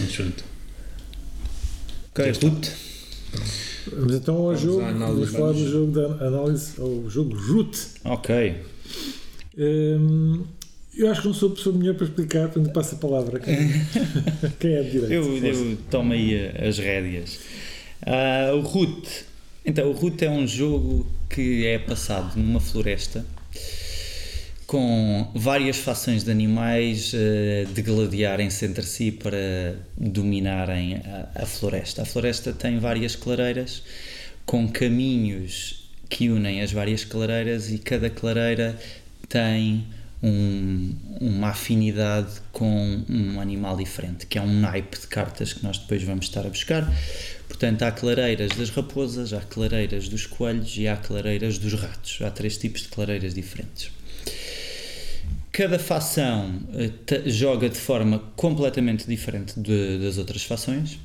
[0.00, 0.44] Mas pronto.
[2.10, 2.68] Ok, Ruth.
[3.90, 4.80] Vamos então ao Vamos jogo.
[4.80, 7.78] Vamos falar do jogo da análise, ao jogo Root.
[8.04, 8.56] Ok.
[9.58, 10.44] Hum,
[10.94, 13.40] eu acho que não sou a pessoa melhor para explicar, portanto passo a palavra.
[13.40, 13.56] Quem,
[14.60, 15.12] quem é de direito?
[15.12, 17.38] Eu, eu tomo aí as rédeas.
[18.04, 19.24] Ah, o Root.
[19.64, 23.24] Então, o Root é um jogo que é passado numa floresta
[24.72, 32.00] com várias fações de animais uh, de gladiarem-se entre si para dominarem a, a, floresta.
[32.00, 33.82] A floresta tem várias clareiras
[34.46, 38.74] com caminhos que unem as várias clareiras e cada clareira
[39.28, 39.84] tem
[40.22, 45.76] um, uma afinidade com um animal diferente, que é um naipe de cartas que nós
[45.76, 46.90] depois vamos estar a buscar.
[47.46, 52.20] Portanto, há clareiras das raposas, há clareiras dos coelhos e há clareiras dos ratos.
[52.22, 53.90] Há três tipos de clareiras diferentes.
[55.52, 60.98] Cada facção uh, joga de forma completamente diferente de, das outras fações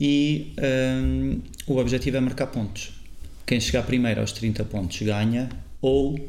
[0.00, 0.54] e
[1.02, 2.92] um, o objetivo é marcar pontos.
[3.44, 5.48] Quem chegar primeiro aos 30 pontos ganha
[5.82, 6.24] ou uh,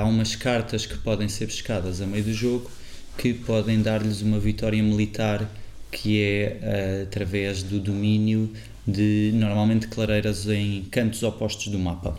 [0.00, 2.70] há umas cartas que podem ser pescadas a meio do jogo
[3.18, 5.50] que podem dar-lhes uma vitória militar
[5.90, 8.48] que é uh, através do domínio
[8.86, 12.16] de normalmente clareiras em cantos opostos do mapa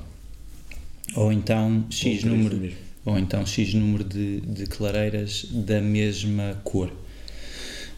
[1.15, 2.59] ou então X número
[3.05, 6.91] ou então X número de, de clareiras da mesma cor.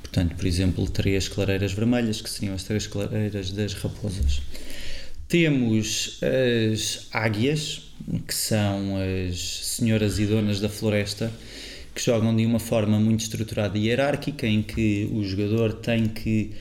[0.01, 4.41] Portanto, por exemplo, três clareiras vermelhas, que seriam as três clareiras das raposas.
[5.27, 6.19] Temos
[6.71, 7.91] as águias,
[8.27, 9.39] que são as
[9.75, 11.31] senhoras e donas da floresta,
[11.93, 16.51] que jogam de uma forma muito estruturada e hierárquica, em que o jogador tem que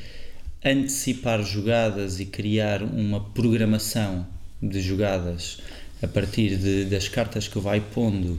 [0.64, 4.26] antecipar jogadas e criar uma programação
[4.62, 5.58] de jogadas
[6.04, 8.38] a partir de, das cartas que vai pondo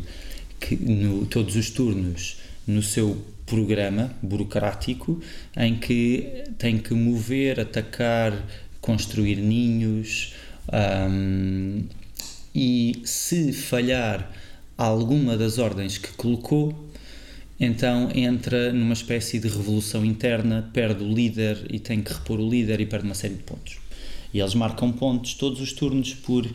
[0.59, 5.19] que, no, todos os turnos no seu programa burocrático
[5.57, 8.33] em que tem que mover, atacar,
[8.81, 10.33] construir ninhos
[10.71, 11.83] um,
[12.53, 14.31] e se falhar
[14.77, 16.89] alguma das ordens que colocou,
[17.59, 22.49] então entra numa espécie de revolução interna, perde o líder e tem que repor o
[22.49, 23.77] líder e perde uma série de pontos.
[24.33, 26.45] E eles marcam pontos todos os turnos por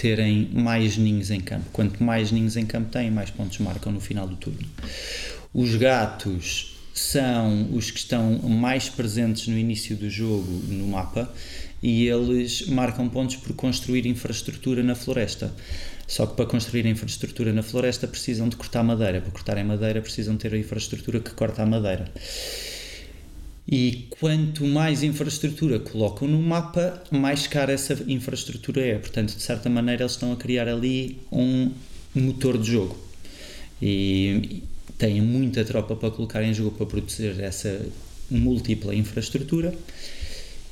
[0.00, 1.66] terem mais ninhos em campo.
[1.72, 4.66] Quanto mais ninhos em campo têm, mais pontos marcam no final do turno.
[5.52, 11.32] Os gatos são os que estão mais presentes no início do jogo no mapa
[11.82, 15.54] e eles marcam pontos por construir infraestrutura na floresta.
[16.06, 19.20] Só que para construir infraestrutura na floresta precisam de cortar madeira.
[19.20, 22.10] Para cortarem madeira precisam ter a infraestrutura que corta a madeira.
[23.70, 28.98] E quanto mais infraestrutura colocam no mapa, mais cara essa infraestrutura é.
[28.98, 31.70] Portanto, de certa maneira, eles estão a criar ali um
[32.14, 32.96] motor de jogo.
[33.82, 34.62] E
[34.96, 37.86] têm muita tropa para colocar em jogo para produzir essa
[38.30, 39.74] múltipla infraestrutura.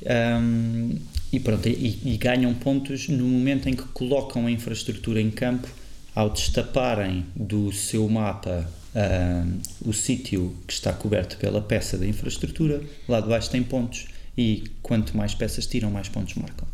[0.03, 0.95] Um,
[1.31, 5.67] e pronto, e, e ganham pontos no momento em que colocam a infraestrutura em campo
[6.15, 12.81] ao destaparem do seu mapa uh, o sítio que está coberto pela peça da infraestrutura,
[13.07, 14.07] lá de baixo tem pontos
[14.37, 16.67] e quanto mais peças tiram, mais pontos marcam.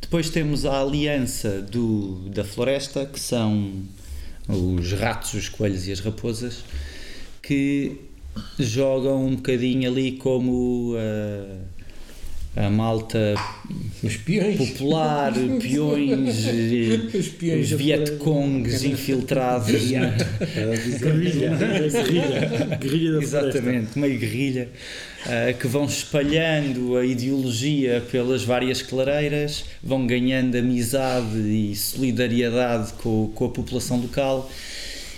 [0.00, 3.82] Depois temos a aliança do, da floresta, que são
[4.48, 6.64] os ratos, os coelhos e as raposas,
[7.40, 7.96] que
[8.58, 11.58] jogam um bocadinho ali como uh,
[12.54, 13.34] a malta
[14.02, 14.56] os peões.
[14.56, 16.46] popular, peões,
[17.14, 19.70] os, peões vietcongs infiltrados.
[19.70, 20.10] guerrilha,
[21.00, 24.68] guerrilha, guerrilha da Exatamente, meio guerrilha,
[25.24, 33.32] uh, que vão espalhando a ideologia pelas várias clareiras, vão ganhando amizade e solidariedade com,
[33.34, 34.50] com a população local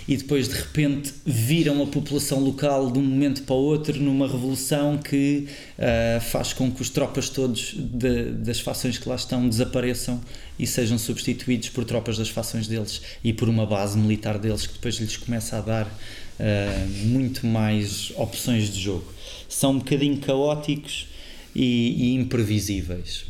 [0.07, 4.27] e depois de repente viram a população local de um momento para o outro numa
[4.27, 5.47] revolução que
[5.79, 10.21] uh, faz com que os tropas todos de, das fações que lá estão desapareçam
[10.59, 14.73] e sejam substituídos por tropas das fações deles e por uma base militar deles que
[14.73, 19.11] depois lhes começa a dar uh, muito mais opções de jogo.
[19.49, 21.07] São um bocadinho caóticos
[21.55, 23.25] e, e imprevisíveis.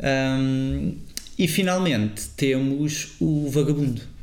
[0.00, 0.94] Um,
[1.38, 4.13] e finalmente temos o vagabundo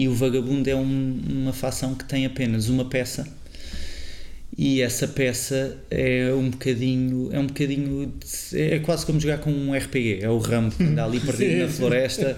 [0.00, 3.28] e o vagabundo é um, uma facção que tem apenas uma peça.
[4.56, 8.10] E essa peça é um bocadinho é um bocadinho
[8.54, 11.68] é quase como jogar com um RPG é o Rambo que anda ali perdido na
[11.68, 12.34] floresta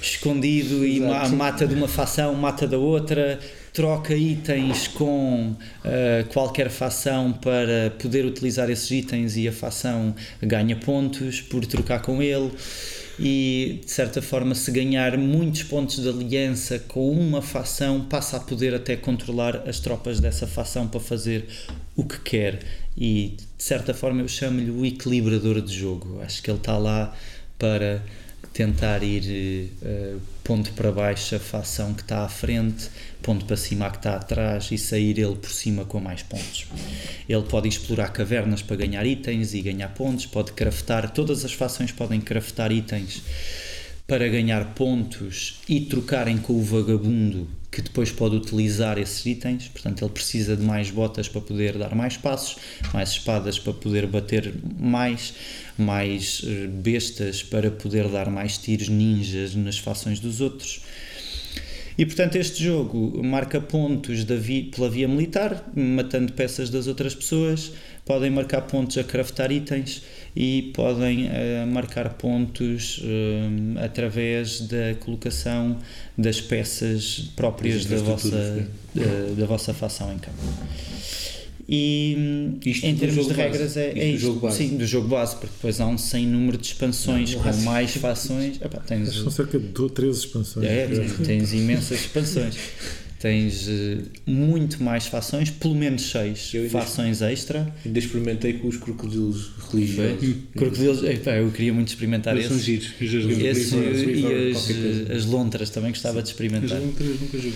[0.00, 1.36] escondido e Exato.
[1.36, 3.38] mata de uma facção mata da outra
[3.72, 10.74] troca itens com uh, qualquer facção para poder utilizar esses itens e a facção ganha
[10.74, 12.50] pontos por trocar com ele
[13.18, 18.40] e de certa forma se ganhar muitos pontos de aliança com uma facção passa a
[18.40, 21.46] poder até controlar as tropas dessa facção para fazer
[21.96, 22.60] o que quer.
[22.96, 26.20] E de certa forma eu chamo-lhe o equilibrador de jogo.
[26.22, 27.14] Acho que ele está lá
[27.58, 28.02] para
[28.58, 32.90] tentar ir uh, ponto para baixo a facção que está à frente,
[33.22, 36.66] ponto para cima a que está atrás e sair ele por cima com mais pontos.
[37.28, 41.92] Ele pode explorar cavernas para ganhar itens e ganhar pontos, pode craftar, todas as fações
[41.92, 43.22] podem craftar itens
[44.08, 49.68] para ganhar pontos e trocarem com o vagabundo que depois pode utilizar esses itens.
[49.68, 52.56] Portanto, ele precisa de mais botas para poder dar mais passos,
[52.94, 55.34] mais espadas para poder bater mais,
[55.76, 60.80] mais eh, bestas para poder dar mais tiros ninjas nas fações dos outros.
[61.98, 67.12] E portanto este jogo marca pontos da vi- pela via militar, matando peças das outras
[67.12, 67.72] pessoas,
[68.06, 70.02] podem marcar pontos a craftar itens
[70.36, 75.78] e podem eh, marcar pontos eh, através da colocação
[76.16, 80.38] das peças próprias da vossa, da, da vossa facção em campo.
[81.70, 83.42] E Isto em termos de base.
[83.42, 84.20] regras é, Isto é do isto.
[84.26, 84.56] jogo base.
[84.56, 87.62] Sim, do jogo base, porque depois há um sem número de expansões Não, com base.
[87.64, 88.56] mais fações.
[88.62, 90.66] Epá, tens, São cerca de 13 expansões.
[90.66, 92.54] é, tens, tens imensas expansões.
[93.18, 97.74] Tens eh, muito mais fações, pelo menos 6 Eu ainda- fações extra.
[97.84, 100.34] Ainda experimentei com os crocodilos religiosos.
[100.56, 102.64] Crocodilos, epá, eu queria muito experimentar Mas são esse.
[102.64, 102.92] giros.
[103.00, 104.52] Esse e
[105.10, 106.78] as, as lontras também gostava de Eu experimentar.
[106.78, 107.52] joguei três, nunca joguei.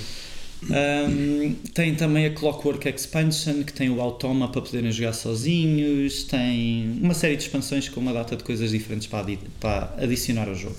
[0.65, 6.99] Um, tem também a Clockwork Expansion, que tem o Automa para poderem jogar sozinhos, tem
[7.03, 10.55] uma série de expansões com uma data de coisas diferentes para, adi- para adicionar ao
[10.55, 10.77] jogo.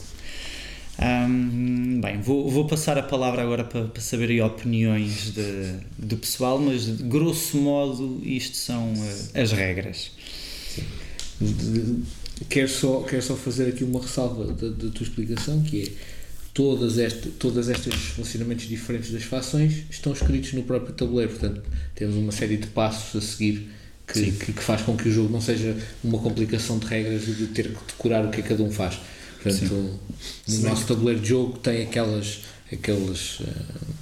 [0.99, 6.17] Um, bem, vou, vou passar a palavra agora para, para saber aí opiniões de, do
[6.17, 8.93] pessoal, mas de grosso modo isto são
[9.33, 10.11] eh, as regras.
[12.47, 15.91] Quero só, quero só fazer aqui uma ressalva da, da tua explicação, que é
[16.53, 21.63] todas, este, todas estes funcionamentos diferentes das fações estão escritos no próprio tabuleiro, portanto
[21.95, 23.67] temos uma série de passos a seguir
[24.07, 27.31] que, que, que faz com que o jogo não seja uma complicação de regras e
[27.31, 28.99] de ter que decorar o que é que cada um faz.
[29.43, 29.99] Portanto,
[30.47, 32.39] no nosso tabuleiro de jogo tem aquelas,
[32.71, 33.51] aquelas eh,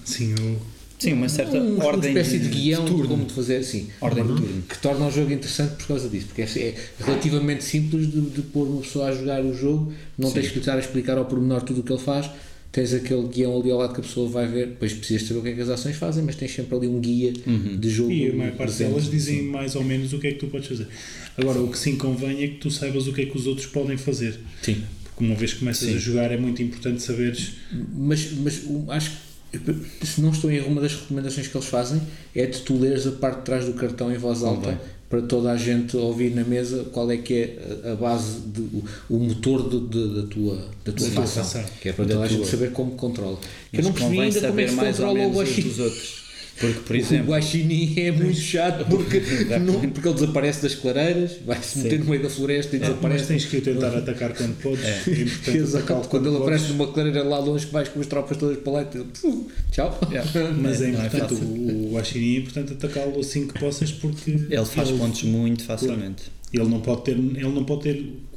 [0.06, 0.60] Sim, eu
[1.00, 3.08] Sim, uma certa um- uma ordem espécie de guião de turno.
[3.10, 4.62] como de fazer assim Ordem de turno.
[4.70, 8.42] que torna o jogo interessante por causa disso porque é, é relativamente simples de, de
[8.44, 11.62] pôr uma pessoa a jogar o jogo não tens que estar a explicar ao pormenor
[11.64, 12.30] tudo o que ele faz
[12.72, 15.44] tens aquele guião ali ao lado que a pessoa vai ver depois precisas saber o
[15.44, 17.78] que é que as ações fazem mas tens sempre ali um guia Uhum.
[17.80, 18.90] de jogo E a maior parte presente.
[18.90, 20.88] delas dizem mais ou menos o que é que tu podes fazer.
[21.36, 23.66] Agora, o que sim convém é que tu saibas o que é que os outros
[23.66, 24.40] podem fazer.
[24.62, 24.84] sim
[25.22, 25.96] Porque uma vez que começas Sim.
[25.96, 27.52] a jogar é muito importante saberes.
[27.96, 29.12] mas, mas acho
[29.52, 32.02] que se não estou em erro, uma das recomendações que eles fazem
[32.36, 34.80] é de tu leres a parte de trás do cartão em voz alta
[35.10, 38.62] para toda a gente ouvir na mesa qual é que é a- base, de,
[39.10, 41.64] o, motor de- de- da tua, da tua facção.
[41.82, 43.38] que é para Da toda a gente saber como controla.
[43.72, 46.22] Que eu não percebi convém ainda como é saber que se controla o menos
[46.60, 49.20] Porque, por O exemplo, Guaxinim é muito chato porque,
[49.60, 53.26] não, porque ele desaparece das clareiras, vai-se meter no meio da floresta e Mas desaparece.
[53.28, 54.84] tens que o tentar atacar quando podes.
[54.86, 55.78] É, importante Exato.
[55.78, 56.48] atacá-lo Quando ele podes.
[56.54, 59.06] aparece numa clareira lá longe que vais com as tropas todas para lá e tu,
[59.22, 60.00] "Pum, tchau.
[60.62, 61.38] Mas é é importante, fácil.
[61.48, 66.24] o, o Guaxinim é importante atacá-lo assim que possas porque ele faz pontos muito facilmente.
[66.54, 67.94] Ele não pode ter, ele não pode ter,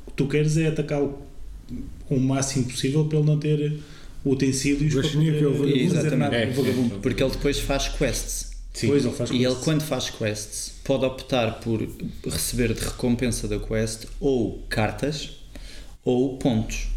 [0.07, 1.18] o que tu queres é atacá-lo
[2.09, 3.79] o máximo possível para ele não ter
[4.24, 6.34] utensílios para Guaxinim é que é poder vagabundo.
[6.34, 6.98] É, vagabundo.
[7.00, 8.52] Porque ele depois faz quests.
[8.80, 9.64] Depois ele faz E ele, quests.
[9.64, 11.87] quando faz quests, pode optar por
[12.24, 15.30] receber de recompensa da quest ou cartas
[16.04, 16.88] ou pontos.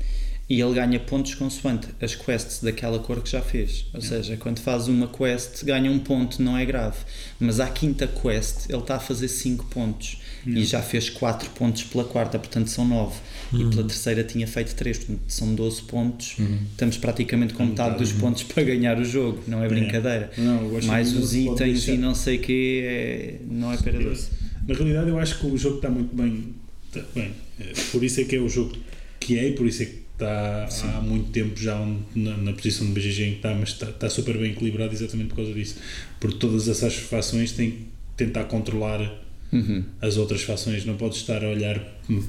[0.49, 3.85] E ele ganha pontos consoante as quests daquela cor que já fez.
[3.93, 6.95] Ou seja, quando faz uma quest, ganha um ponto, não é grave.
[7.37, 10.21] Mas à quinta quest, ele está a fazer 5 pontos.
[10.45, 13.13] E já fez 4 pontos pela quarta, portanto são 9.
[13.53, 16.35] E pela terceira tinha feito 3, portanto são 12 pontos.
[16.71, 20.31] Estamos praticamente com metade dos pontos para ganhar o jogo, não é brincadeira.
[20.37, 23.77] Não, eu acho Mais os não itens e não sei o que, é, não é
[23.77, 24.29] pera doce.
[24.67, 26.53] Na realidade, eu acho que o jogo está muito bem.
[26.87, 27.31] está bem.
[27.59, 28.75] Eh, Por isso é que é o jogo
[29.19, 31.77] que é e por isso é que está há muito tempo já
[32.15, 35.29] na, na posição de BGG em que está, mas está, está super bem equilibrado exatamente
[35.29, 35.75] por causa disso.
[36.19, 37.77] Porque todas essas fações têm que
[38.17, 38.99] tentar controlar
[39.51, 39.83] Uhum.
[40.01, 40.85] as outras fações.
[40.85, 41.79] Não podes estar a olhar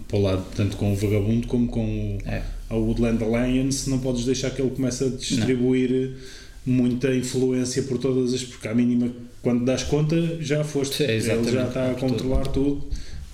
[0.06, 2.42] para o lado tanto com o Vagabundo como com o, É.
[2.70, 3.88] a Woodland Alliance.
[3.90, 6.12] Não podes deixar que ele comece a distribuir
[6.64, 8.44] muita influência por todas as.
[8.44, 9.10] Porque à mínima,
[9.42, 10.96] quando das conta, já foste.
[10.98, 12.86] Sim, ele já está a controlar tudo.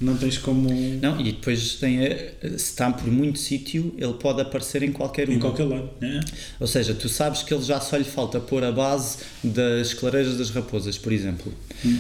[0.05, 0.69] Não tens como.
[1.01, 2.11] Não, e depois tem a,
[2.43, 5.33] se está por muito sítio, ele pode aparecer em qualquer um.
[5.33, 5.91] Em qualquer lado.
[6.01, 6.21] né?
[6.61, 10.37] Ou seja, tu sabes que ele já só lhe falta pôr a base das clareiras
[10.37, 11.53] das raposas, por exemplo.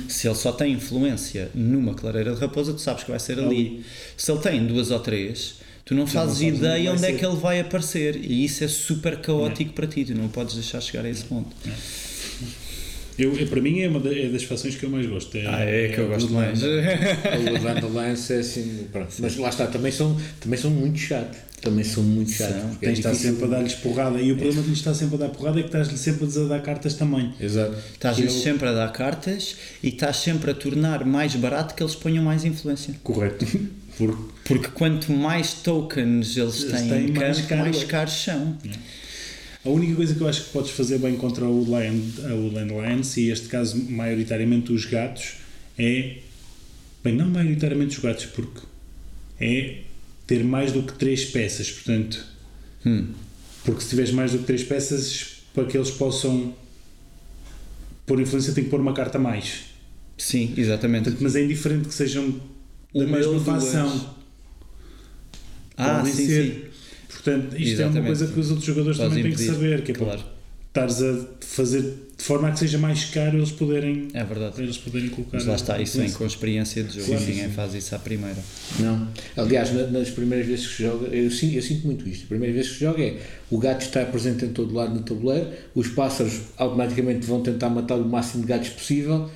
[0.09, 3.85] Se ele só tem influência numa clareira de raposa, tu sabes que vai ser ali.
[4.17, 7.05] Se ele tem duas ou três, tu não Já não fazes onde ideia vai onde
[7.07, 8.17] é que ele vai aparecer.
[8.17, 11.55] E isso é super caótico para ti, tu não podes deixar chegar a esse ponto.
[13.19, 15.37] Eu, eu- para mim é uma da- é das fações que eu mais gosto.
[15.47, 16.63] Ah, é que eu gosto Bloodlines.
[16.65, 17.63] O mais.
[17.63, 19.15] Woodland Alliance é assim, pronto.
[19.21, 21.39] Mas lá está, também são, também são muito chatos.
[21.63, 22.57] Também são muito chatos.
[22.57, 22.69] São.
[22.71, 24.21] porque Tens de estar sempre a dar-lhes porrada.
[24.21, 26.45] E o problema de lhes estar sempre a dar porrada é que estás-lhe sempre a
[26.45, 27.33] dar cartas também.
[27.41, 27.75] Exato.
[27.95, 31.95] Estás-lhes Eu- sempre a dar cartas e estás sempre a tornar mais barato que eles
[31.95, 32.95] ponham mais influência.
[33.03, 33.47] Correto.
[33.97, 37.87] Porque Porque quanto mais tokens eles Eles têm, têm, em mais caro mais é.
[37.87, 38.59] caros são.
[39.65, 43.17] A única coisa que eu acho que podes fazer bem contra o Land, o Landlines,
[43.17, 45.35] e este caso maioritariamente os gatos,
[45.79, 46.19] é.
[47.03, 48.61] Bem, não maioritariamente os gatos, porque
[49.41, 49.79] é
[50.27, 51.71] ter mais do que três peças.
[51.71, 52.25] Portanto,
[52.87, 53.09] Hum.
[53.65, 56.55] porque se tiveres mais do que três peças, para que eles possam
[58.07, 59.65] pôr influência, tem que pôr uma carta a mais.
[60.19, 61.05] Sim, exatamente.
[61.05, 62.41] Portanto, mas é indiferente que sejam
[62.95, 64.15] da mesma facção.
[65.77, 66.45] Ah, Podem sim, ser.
[66.45, 66.64] sim.
[67.25, 68.07] Portanto, isto é uma Exatamente.
[68.07, 70.21] coisa que os outros jogadores Podes também têm que impedir, saber, que é claro.
[70.73, 74.63] para estares a fazer de forma a que seja mais caro eles poderem, É verdade.
[74.63, 75.37] eles poderem colocar.
[75.37, 77.07] Mas lá está, isso vem com experiência de jogo.
[77.09, 77.51] Claro, Ninguém sim.
[77.51, 78.37] faz isso à primeira.
[78.79, 79.09] Não.
[79.37, 82.25] Aliás, na- nas primeiras vezes que se joga, eu sinto, eu sinto muito isto.
[82.25, 83.19] A primeira vez que se joga é
[83.51, 87.97] o gato está presente em todo lado no tabuleiro, os pássaros automaticamente vão tentar matar
[87.97, 89.29] o máximo de gatos possível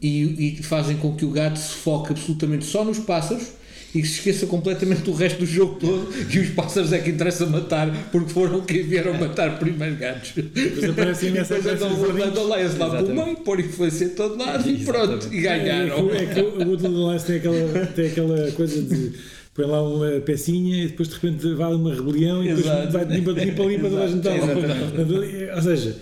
[0.00, 3.48] e, e fazem com que o gato se foque absolutamente só nos pássaros
[3.94, 7.10] e que se esqueça completamente do resto do jogo todo e os pássaros é que
[7.10, 10.32] interessa matar porque foram quem vieram matar primeiro gatos.
[10.34, 13.24] Depois aparecem imensas Depois andam andam lá, esse lá pelo Exatamente.
[13.24, 15.34] meio, pôr influência em todo lado e pronto, Exatamente.
[15.34, 16.08] e É ganharam.
[16.08, 19.12] que, é que o Woodland Alliance tem aquela, tem aquela coisa de
[19.52, 22.92] põe lá uma pecinha e depois de repente vai uma rebelião e depois Exato.
[22.92, 24.28] vai de limpa de limpa limpa toda a gente.
[24.28, 25.50] Exatamente.
[25.56, 25.96] Ou seja,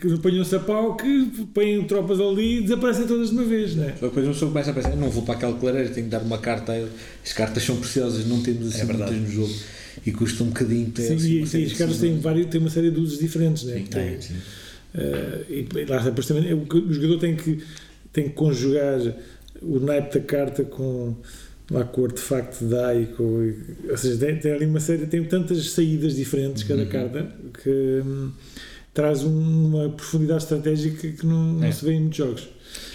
[0.00, 3.84] que apanham-se a pau que põem tropas ali e desaparecem todas de uma vez, não
[3.84, 3.92] é?
[3.92, 6.38] Depois uma pessoa começa a pensar, não vou para aquela clareira, tenho que dar uma
[6.38, 6.90] carta a ele.
[7.24, 9.12] As cartas são preciosas, não temos assim É verdade.
[9.12, 9.54] muitas no jogo
[10.04, 12.60] e custa um bocadinho ter Sim, assim, e, e os de caras têm, vários, têm
[12.60, 13.76] uma série de usos diferentes, não é?
[13.78, 14.34] Sim, Tem- sim.
[14.94, 17.58] Eh, e lá depois também, é o, jogador tem que,
[18.12, 19.00] tem que conjugar
[19.60, 21.14] o naipe da carta com,
[21.70, 23.52] lá, com o artefacto de dá e com,
[23.90, 27.30] ou seja, tem, tem ali uma série, tem tantas saídas diferentes cada carta
[27.62, 28.30] que hum,
[28.94, 31.72] traz um- uma profundidade estratégica que não, não É.
[31.72, 32.48] se vê em muitos jogos.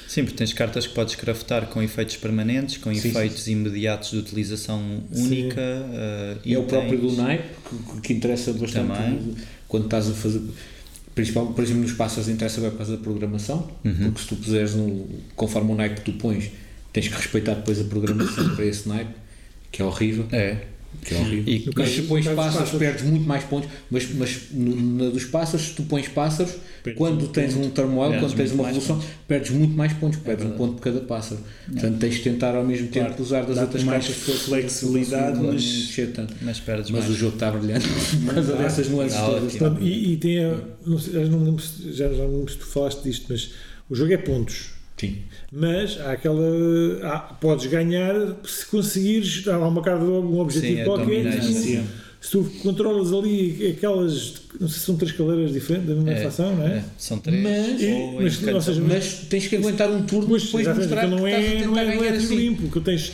[0.07, 4.17] Sim, porque tens cartas que podes craftar com efeitos permanentes, com Sim, efeitos imediatos de
[4.17, 5.59] utilização única.
[5.59, 7.45] eh, E é o próprio do naipe
[7.95, 9.35] que, que interessa bastante Também.
[9.67, 10.41] quando estás a fazer.
[11.15, 13.93] Principalmente, por exemplo, nos pássaros interessa bem por causa da programação, Uhum.
[14.11, 16.51] porque se tu puseres no, conforme o naipe que tu pões,
[16.91, 19.13] tens que respeitar depois a programação para esse naipe,
[19.71, 20.27] que é horrível.
[20.31, 20.57] É.
[21.01, 21.53] Que é horrível.
[21.53, 22.79] E- mas se pões pássaros, pássaros.
[22.79, 23.69] perdes muito mais pontos.
[23.89, 24.75] Mas, mas no,
[25.05, 26.53] na dos pássaros, se tu pões pássaros,
[26.83, 30.19] Perdes quando tens um turmoil, Perdes quando tens uma revolução, perdes muito mais pontos.
[30.19, 31.41] Perdes um ponto por cada pássaro.
[31.71, 35.53] Portanto, tens de tentar ao mesmo tempo Claro, usar das outras mais cartas flexibilidade, não
[35.53, 36.33] mas- mexer tanto.
[36.41, 37.13] Mas perdes Mas mais.
[37.15, 37.87] o jogo está brilhante
[38.25, 39.55] por causa dessas nuances todas.
[39.81, 42.65] e, e tem, a- não sei, já não lembro já, já não lembro se tu
[42.65, 43.51] falaste disto, mas
[43.89, 44.72] o jogo é pontos.
[44.97, 45.17] Sim.
[45.51, 46.39] Mas há aquela.
[47.03, 48.13] há- podes ganhar
[48.45, 49.47] se conseguires.
[49.47, 51.39] Há uma carta de um objetivo Sim, a qualquer.
[51.39, 51.83] tu, Sim.
[52.21, 54.41] se tu controlas ali aquelas.
[54.59, 56.77] Não sei se são três caleiras diferentes da mesma É, facção, não é?
[56.77, 57.41] é, São três.
[57.43, 60.89] Mas- ou mas, cada- ou seja, Mas tens que aguentar um turno Pois, depois exatamente,
[60.89, 62.35] mostrar então não que estás a é, não é, não é ganhar tiro assim.
[62.35, 63.11] limpo, que tens.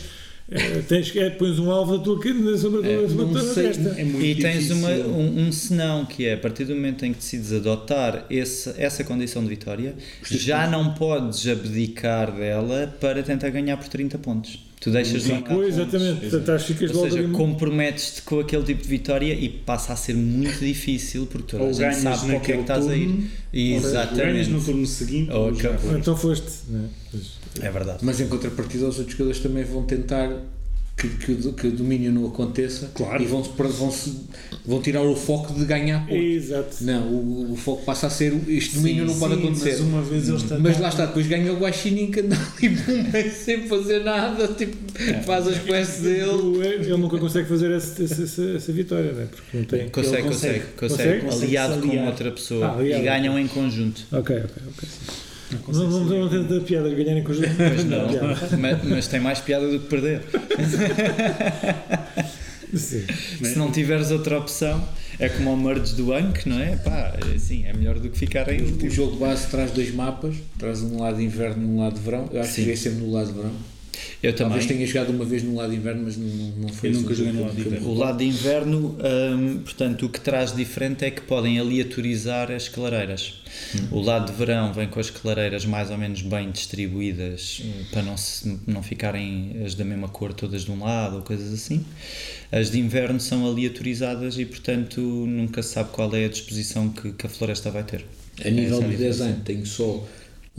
[0.50, 3.26] Eh, tens é, pões um alvo da tua, na sobre a tua, É, sobre a
[3.26, 3.88] não tua sei, testa.
[3.98, 4.76] É muito E tens difícil.
[4.76, 8.72] uma, um, um senão que é a partir do momento em que decides adotar esse,
[8.76, 9.94] essa condição de vitória,
[10.28, 14.58] já não podes abdicar dela para tentar ganhar por 30 pontos.
[14.80, 16.20] Tu deixas de marcar Pois, exatamente.
[16.20, 20.14] Portanto, estás- ficas Ou seja, comprometes-te com aquele tipo de vitória e passa a ser
[20.16, 22.96] muito difícil porque toda a Ou gente sabe para o que é que estás a
[22.96, 23.04] ir.
[23.06, 24.64] turno, Ganhas no Exatamente.
[24.64, 25.30] turno seguinte.
[25.32, 25.98] Ou ou.
[25.98, 26.46] Então foste.
[26.70, 26.88] Não é?
[27.10, 27.39] Pois.
[27.60, 27.98] É verdade.
[28.02, 30.30] Mas em contrapartida, os outros jogadores também vão tentar
[30.96, 33.22] que, que, o- que o domínio não aconteça Claro.
[33.22, 33.94] e vão, vão,
[34.66, 36.14] vão tirar o foco de ganhar pontos.
[36.22, 36.76] Exato.
[36.82, 39.70] Não, o, o foco passa a ser este domínio não pode Sim, acontecer.
[39.70, 43.30] Mas uma vez eles Mas lá está, depois ganha o Guaxinim que anda ali bum,
[43.34, 44.76] sem fazer nada, tipo,
[45.24, 46.58] faz as quests dele.
[46.82, 49.24] Ele nunca consegue fazer essa, essa, essa, essa vitória, não é?
[49.26, 49.88] Porque não tem.
[49.88, 50.76] Consegue, consegue, consegue.
[50.76, 51.56] consegue, Consegue?
[51.56, 53.02] aliado com outra pessoa Ah, aliado.
[53.02, 54.02] e ganham em conjunto.
[54.12, 54.88] Ok, ok, ok.
[55.50, 57.48] Não, não, não, tem tanta piada de ganhar em conjunto.
[57.56, 58.06] Pois Não
[58.58, 60.22] mas, mas tem mais piada do que perder.
[62.74, 63.04] Sim.
[63.42, 64.86] Se não tiveres outra opção,
[65.18, 66.76] é como o merge do Ank, não é?
[66.76, 70.80] Pá, assim, é melhor do que ficar em O jogo base traz dois mapas, traz
[70.80, 72.28] um lado de inverno e um lado de verão.
[72.32, 72.54] Eu acho Sim.
[72.54, 73.52] que joguei sempre no lado de verão.
[74.22, 74.78] Eu Talvez também.
[74.78, 77.12] tenha jogado uma vez no lado de inverno, mas não, não foi Eu assim nunca
[77.12, 77.88] um joguei no lado de inverno.
[77.88, 82.68] O lado de inverno, hum, portanto, o que traz diferente é que podem aleatorizar as
[82.68, 83.40] clareiras.
[83.90, 88.02] O lado de verão vem com as clareiras mais ou menos bem distribuídas eh, para
[88.02, 91.84] não, se, não ficarem as da mesma cor todas de um lado ou coisas assim.
[92.52, 97.12] As de inverno são aleatorizadas e, portanto, nunca se sabe qual é a disposição que,
[97.12, 98.04] que a floresta vai ter.
[98.44, 100.06] A nível é de design, tenho só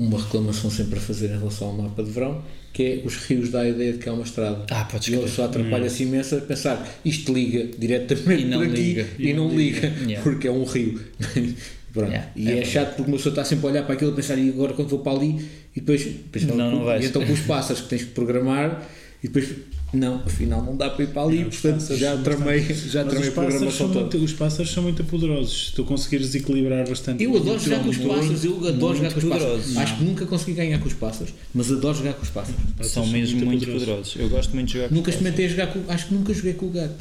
[0.02, 2.42] uma reclamação sempre a fazer em relação ao mapa de verão,
[2.74, 4.66] que é os rios dá a ideia de que é uma estrada.
[4.72, 8.72] Ah, podes e ele só atrapalha-se imenso a pensar isto liga diretamente E não aqui
[8.72, 9.08] liga.
[9.20, 10.24] e, não liga, Yeah.
[10.24, 11.00] porque é um rio.
[11.94, 12.10] Pronto.
[12.10, 14.16] Yeah, e é é, chato porque uma pessoa está sempre a olhar para aquilo e
[14.16, 15.46] pensar e agora quando vou para ali
[15.76, 17.04] e depois, depois Não, não vais.
[17.04, 18.90] e então com os pássaros que tens que programar
[19.22, 19.50] e depois
[19.94, 23.28] Não, afinal não dá para ir para ali, Não, portanto pássaros já tramei, já tramei
[23.28, 24.00] os a pássaros, programação são toda.
[24.00, 25.68] muito, os pássaros são muito poderosos.
[25.68, 27.24] Se tu conseguires equilibrar bastante.
[27.24, 29.78] Eu adoro jogar com os pássaros, eu adoro muito jogar com os pássaros.
[29.78, 32.62] Acho que nunca consegui ganhar com os pássaros, mas adoro jogar com os pássaros.
[32.84, 34.16] São mesmo muito poderosos.
[34.18, 35.28] Eu gosto muito de jogar com Nunca pássaros.
[35.38, 35.92] experimentei jogar com.
[35.92, 36.96] Acho que nunca joguei com o gato.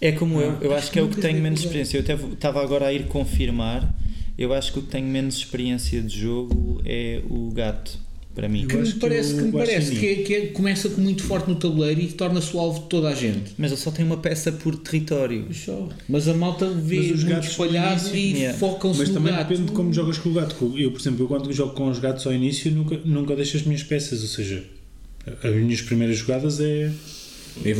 [0.00, 1.96] É como eu, eu acho acho que que é o que tenho menos experiência.
[1.96, 3.94] Eu até estava agora a ir confirmar.
[4.36, 7.96] Eu acho que o que tenho menos experiência de jogo é o gato,
[8.34, 8.66] para mim.
[8.66, 11.22] Que me que parece, o que me parece que, é- que é- começa com muito
[11.22, 13.52] forte no tabuleiro e torna-se o alvo de toda a gente.
[13.56, 15.46] Mas ele só tem uma peça por território.
[15.54, 15.88] Só.
[16.08, 18.58] Mas a malta vê Mas os gatos espalhado e Yeah.
[18.58, 19.48] focam-se Mas no também gato.
[19.48, 20.74] depende de como jogas com o gato.
[20.76, 23.62] Eu, por exemplo, eu quando jogo com os gatos ao início nunca, nunca deixo as
[23.62, 24.64] minhas peças, ou seja,
[25.42, 26.90] as minhas primeiras jogadas é,
[27.64, 27.70] É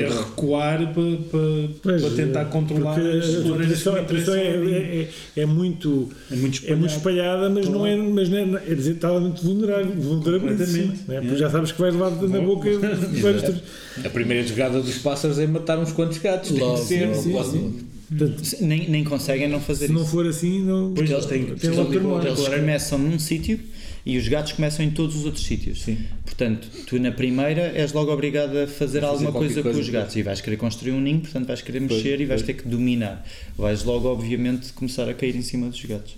[0.00, 4.34] é recuar para, para, Pois, para tentar controlar porque as a floreiras que a posição
[4.34, 8.38] é, é, é, é muito É muito é muito espalhada, mas não é, mas não
[8.38, 10.98] é, é dizer, está muito vulnerável, né?
[11.08, 11.20] É.
[11.20, 12.68] porque já sabes que vais levar na boca
[14.04, 16.50] A primeira jogada dos pássaros é matar uns quantos gatos.
[16.50, 17.28] Tem que ser.
[17.28, 17.92] logo, não.
[18.18, 20.10] Portanto, Nem, nem conseguem não fazer se não isso.
[20.10, 22.28] for assim, não, Pois eles têm, logo termómetro.
[22.28, 23.58] Eles começam num sítio
[24.04, 25.82] e os gatos começam em todos os outros sítios.
[25.82, 25.98] Sim.
[26.24, 29.80] Portanto, tu na primeira és logo obrigado a fazer, alguma qualquer coisa, com coisa.
[29.80, 32.54] os gatos e vais querer construir um ninho, portanto vais querer mexer e vais ter
[32.54, 33.24] que dominar.
[33.56, 36.16] Vais logo, obviamente, começar a cair em cima dos gatos.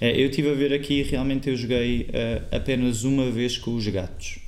[0.00, 3.86] Eh, Eu estive a ver aqui, realmente eu joguei eh, apenas uma vez com os
[3.88, 4.38] gatos,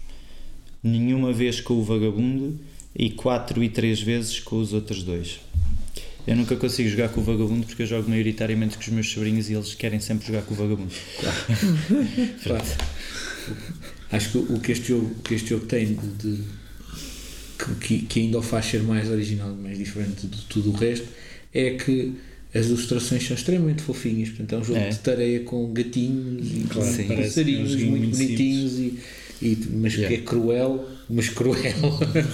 [0.83, 2.59] nenhuma vez com o vagabundo
[2.95, 5.41] e quatro e três vezes com os outros dois.
[6.27, 9.51] Eu nunca consigo jogar com o vagabundo porque eu jogo maioritariamente com os meus sobrinhos
[9.51, 10.93] e eles querem sempre jogar com o vagabundo.
[12.43, 12.65] Claro.
[14.11, 15.95] Acho que o que este jogo, que este jogo tem de,
[16.37, 16.43] de-
[17.81, 21.07] que, que ainda o faz ser mais original, mais diferente de tudo o resto,
[21.53, 22.15] é que
[22.55, 24.29] as ilustrações são extremamente fofinhas.
[24.31, 24.89] Portanto, é um jogo É.
[24.89, 28.99] de tareia com gatinhos e Claro, parece passarinhos muito, muito bonitinhos, e,
[29.43, 30.09] e- mas Yeah.
[30.17, 31.75] que é cruel, mas cruel.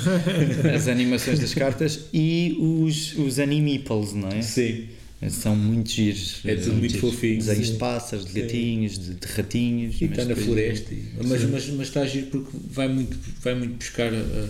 [0.74, 4.42] as animações das cartas e os, os animeples, não é?
[4.42, 4.86] Sim.
[5.28, 6.40] São muito giros.
[6.46, 7.36] É tudo muito fofinho.
[7.38, 7.72] Desenhos Sim.
[7.74, 10.00] de pássaros, de gatinhos, de, de ratinhos.
[10.00, 10.94] E está na floresta.
[11.22, 14.48] Mas, mas, mas está a giro porque vai muito, vai muito buscar a-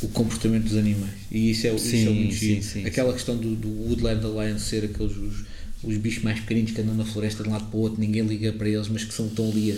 [0.00, 1.12] o comportamento dos animais.
[1.30, 2.62] E isso é, isso é Sim, muito sim, giro.
[2.62, 5.44] sim, Aquela questão do, do Woodland Alliance ser aqueles os,
[5.84, 8.22] os bichos mais pequeninos que andam na floresta de um lado para o outro, ninguém
[8.26, 9.76] liga para eles, mas que são, estão ali a,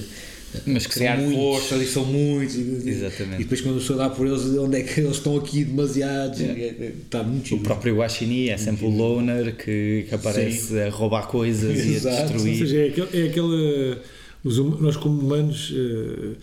[0.67, 2.55] Mas que criar força, ali são muitos.
[2.57, 3.39] E Exatamente.
[3.39, 6.41] depois quando a pessoa dá por eles, onde é que eles estão aqui demasiados?
[6.41, 6.61] Yeah.
[6.63, 10.89] É- é- Está muito O próprio Guaxinim é sempre o loner que, que aparece a
[10.91, 12.17] roubar coisas e a Exato.
[12.23, 12.59] Ou destruir.
[12.59, 13.97] seja, é aquele, é aquele
[14.45, 16.37] os hum- nós como humanos eh, eh,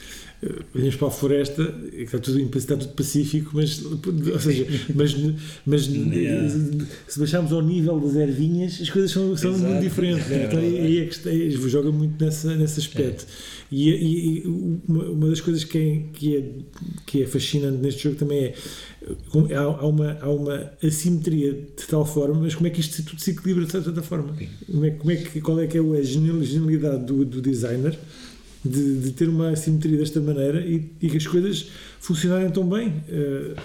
[0.73, 5.15] olhamos para a floresta e está tudo, está tudo pacífico, mas, ou seja, mas,
[5.65, 6.45] mas Yeah.
[6.47, 9.69] eh, se baixarmos ao nível das ervinhas, as coisas são, são Exato.
[9.71, 10.31] muito diferentes.
[10.31, 13.25] É então, aí é que é, joga muito nessa, nesse aspecto.
[13.71, 14.47] E, e- e
[14.87, 16.43] uma, uma das coisas que é, que, é,
[17.05, 18.53] que é fascinante neste jogo também é
[19.55, 23.19] há, há uma, há uma assimetria de tal forma, mas como é que isto tudo
[23.21, 24.35] se equilibra de tanta forma?
[24.71, 27.97] Como é, como é que, qual é que é a genial- genialidade do, do designer
[28.65, 31.67] de, de ter uma assimetria desta maneira e, e que as coisas
[31.99, 32.93] funcionarem tão bem?
[33.07, 33.55] Eh,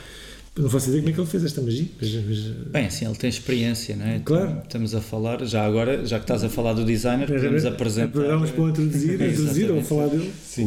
[0.57, 2.39] não faço ideia como é que ele fez esta magia, mas, mas,
[2.71, 4.19] Bem, assim, ele tem experiência, não é?
[4.19, 4.61] Claro.
[4.63, 8.51] Estamos a falar, já agora, já que estás a falar do designer, podemos apresentar Programas
[8.51, 10.31] para introduzir, introduzir ou falar dele.
[10.59, 10.63] o,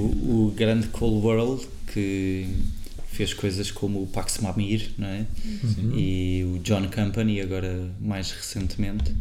[0.47, 2.47] o grande Cold World que
[3.11, 5.25] fez coisas como o Pax Mamir, não é?
[5.95, 9.13] E o John Company, agora mais recentemente.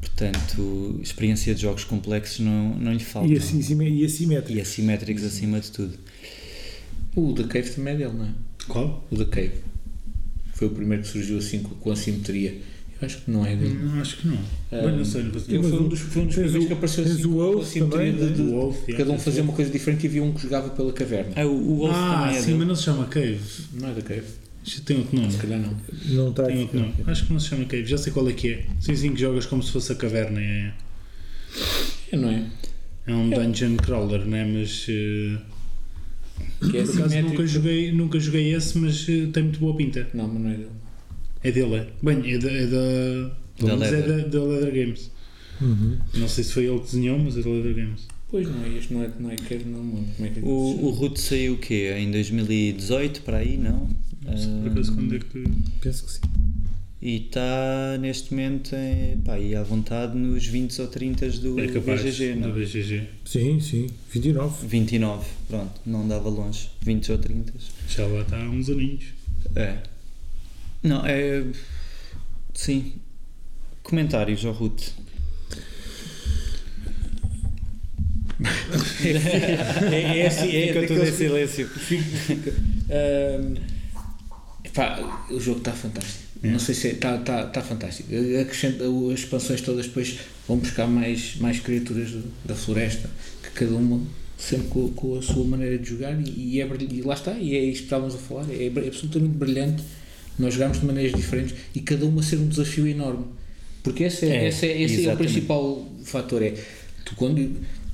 [0.00, 3.30] Portanto, experiência de jogos complexos não, não lhe falta.
[3.32, 4.58] E, assim, e assimétrico.
[4.58, 5.94] E assimétricos acima de tudo.
[7.14, 8.30] O The Cave também é dele, não é?
[8.68, 9.06] Qual?
[9.10, 9.52] O The Cave.
[10.54, 12.58] Foi o primeiro que surgiu assim com, com a simetria.
[13.00, 13.74] Eu acho que não é dele.
[13.82, 14.38] Não, acho que não.
[14.70, 16.72] Ah, Bem, não sei, não Mas foi um dos, foi um dos primeiros o- que
[16.74, 19.18] apareceu assim o com a Wolf simetria também, de, de- O Wolf, yeah, cada um
[19.18, 21.32] fazia uma coisa diferente e havia um que jogava pela caverna.
[21.34, 22.58] Ah, o, o Wolf Ah, também é sim, dele.
[22.58, 23.40] mas não se chama Cave.
[23.72, 24.26] Não é da Cave?
[24.70, 25.32] Isto tem outro nome.
[25.32, 25.76] Se calhar não.
[26.14, 26.94] Não está Tem outro nome.
[27.06, 27.86] Acho que não se chama Cave.
[27.86, 28.66] Já sei qual é que é.
[28.80, 30.40] Sim, sim, que jogas como se fosse a caverna.
[30.40, 30.72] É,
[32.12, 32.46] É, não é?
[33.06, 34.44] é um dungeon crawler, né?
[34.44, 34.86] Mas.
[34.88, 35.38] eh,
[36.70, 40.06] Que é por acaso nunca joguei, nunca joguei esse, mas eh, tem muito boa pinta.
[40.14, 40.70] Não, mas não é dele.
[41.42, 41.86] É dele, é.
[42.02, 42.50] Bem, é da.
[42.50, 43.36] É da,
[43.72, 44.06] é Leather.
[44.06, 45.10] da, da Leather Games.
[45.60, 45.98] Uhum.
[46.14, 48.06] Não sei se foi ele que desenhou, mas é da Leather Games.
[48.30, 49.70] Pois não é, este não é, não é não é que é que se
[50.44, 50.82] O, chama.
[50.86, 51.92] o Root saiu o quê?
[51.98, 53.88] Em 2018, para aí, não?
[54.30, 55.44] Não sei por acaso quando é que.
[55.80, 56.20] Penso que sim.
[57.02, 61.66] E está neste momento em, pá, aí à vontade nos 20 ou 30 do É
[61.68, 62.02] capaz.
[62.02, 62.52] BGG, do não?
[62.52, 63.06] BGG.
[63.24, 63.86] Sim, sim.
[64.12, 64.66] 29.
[64.66, 66.68] 29, pronto, não dava longe.
[66.82, 67.52] 20 ou 30.
[67.88, 69.04] Já lá está há uns aninhos.
[69.56, 69.78] É.
[70.82, 71.42] Não, é.
[72.52, 72.92] Sim.
[73.82, 74.88] Comentários ao Ruth.
[79.92, 81.68] É, é assim, é Fica tudo em daqueles que- silêncio.
[81.68, 82.50] Fica- fica.
[82.90, 83.54] Ahm,
[84.74, 86.18] Pá, o jogo está fantástico.
[86.42, 86.48] É.
[86.50, 88.08] Não sei se está tá, tá fantástico.
[88.40, 90.18] Acrescenta, as expansões todas depois
[90.48, 93.10] vão buscar mais, mais criaturas do- da floresta,
[93.42, 94.00] que cada uma
[94.38, 97.54] sempre com, com a sua maneira de jogar e, e é, e lá está, e
[97.54, 99.82] é isto que estávamos a falar, é, br- absolutamente brilhante.
[100.38, 103.26] Nós jogamos de maneiras diferentes e cada uma ser um desafio enorme.
[103.82, 106.42] Porque esse é, É, esse é, esse é o principal fator.
[106.42, 106.54] É,
[107.04, 107.38] tu quando,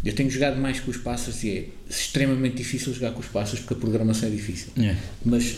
[0.04, 3.60] eu tenho jogado mais com os pássaros e é extremamente difícil jogar com os pássaros
[3.60, 4.68] porque a programação é difícil.
[4.78, 4.94] É.
[5.24, 5.56] Mas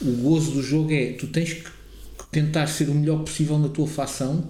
[0.00, 1.64] o gozo do jogo é tu tens que
[2.30, 4.48] tentar ser o melhor possível na tua facção,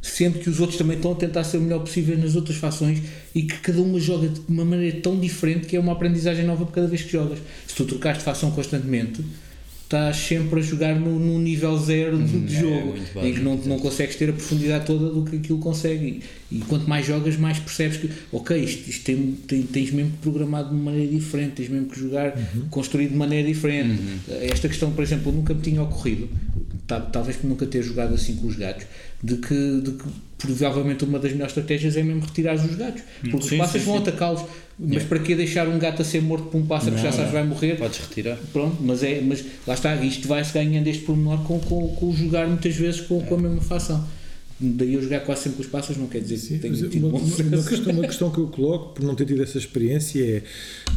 [0.00, 3.02] sendo que os outros também estão a tentar ser o melhor possível nas outras fações
[3.34, 6.66] e que cada uma joga de uma maneira tão diferente que é uma aprendizagem nova
[6.66, 7.38] cada vez que jogas.
[7.66, 9.22] Se tu trocares de fação constantemente,
[9.88, 13.56] estás sempre a jogar no, no nível zero de é jogo muito em que não,
[13.56, 16.22] não consegues ter a profundidade toda do que aquilo consegue.
[16.52, 20.10] E, e quanto mais jogas, mais percebes que, ok, isto, isto tem, tem- tens mesmo
[20.12, 22.34] que programar de uma maneira diferente, tens mesmo que jogar,
[22.70, 23.98] construir de maneira diferente.
[24.42, 26.28] Esta questão, por exemplo, nunca me tinha ocorrido,
[26.86, 28.84] ta- talvez por nunca ter jogado assim com os gatos,
[29.24, 30.04] de que, de que
[30.36, 33.90] provavelmente uma das melhores estratégias é mesmo retirar os gatos, porque Sim, os pássaros sim,
[33.90, 34.42] vão atacá-los.
[34.80, 37.16] Mas para que deixar um gato a ser morto por um pássaro que já Não,
[37.16, 37.76] sabes vai morrer?
[37.76, 38.38] Podes retirar.
[38.52, 42.16] Pronto, mas, é, mas lá está, isto vai-se ganhando este pormenor com, com, com o
[42.16, 44.06] jogar muitas vezes com, com a mesma fação.
[44.60, 46.90] Daí eu jogar quase sempre com os pássaros não quer dizer que Sim, tenho mas
[46.92, 50.20] tido uma, uma- questão, uma questão que eu coloco por não ter tido essa experiência
[50.24, 50.42] é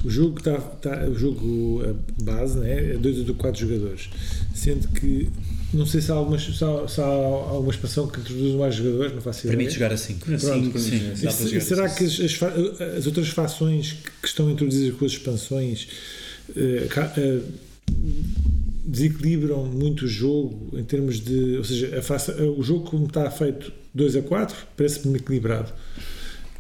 [0.04, 4.10] o jogo está, está o jogo a base né, é 2 ou 4 jogadores
[4.56, 5.30] sendo que
[5.74, 9.14] não sei se há, algumas, se há, se há alguma expansão que introduz mais jogadores
[9.14, 10.20] não faço ideia Permite jogar a 5.
[10.26, 11.00] Pronto, Pronto, sim, sim.
[11.00, 11.96] dá para Se- jogar será assim.
[11.96, 15.88] que as, as as outras fações que, estão introduzidas com as expansões
[16.90, 17.40] ca- eh,
[18.86, 21.58] desequilibram muito o jogo em termos de.
[21.58, 25.72] Ou seja, a faça- o jogo como está feito 2 a 4 parece-me equilibrado.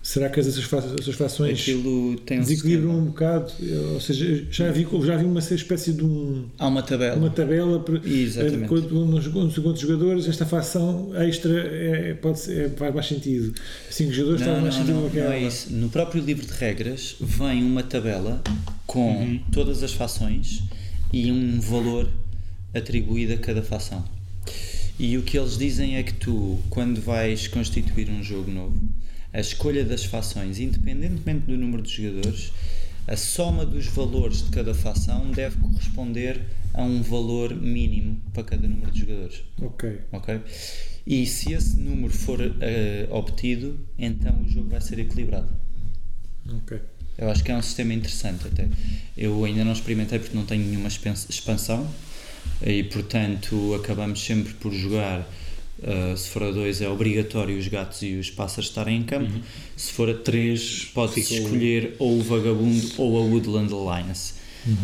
[0.04, 3.52] Será que essas, essas um desequilibram um bocado?
[3.93, 7.16] Ou seja, já vi, já vi uma espécie de um, Há uma tabela.
[7.18, 8.64] uma tabela para Exatamente.
[8.64, 13.54] eh, quando segundos jogadores, esta fação extra é, pode ser, é, faz mais sentido.
[13.91, 15.72] 5 jogadores faz Não, mais não, sentido não, que não é isso.
[15.72, 18.41] No próprio livro de regras vem uma tabela
[18.88, 20.64] com todas as fações
[21.14, 22.10] e um valor
[22.74, 24.04] atribuído a cada fação.
[24.99, 28.78] E o que eles dizem é que tu, quando vais constituir um jogo novo,
[29.34, 32.52] a escolha das fações, independentemente do número de jogadores,
[33.08, 36.42] a soma dos valores de cada fação deve corresponder
[36.74, 40.00] a um valor mínimo para cada número de jogadores Ok.
[40.12, 40.42] ok?
[41.06, 45.50] E se esse número for eh, obtido, então o jogo vai ser equilibrado.
[46.48, 46.80] Ok.
[47.18, 48.68] Eu acho que é um sistema interessante até.
[49.18, 51.90] Eu ainda não experimentei porque não tenho nenhuma expansão
[52.62, 55.28] e portanto acabamos sempre por jogar.
[55.84, 59.32] Eh, se for a 2 é obrigatório os gatos e os pássaros estarem em campo.
[59.76, 64.42] Se for a 3 pode-se escolher ou o vagabundo ou a Woodland Alliance.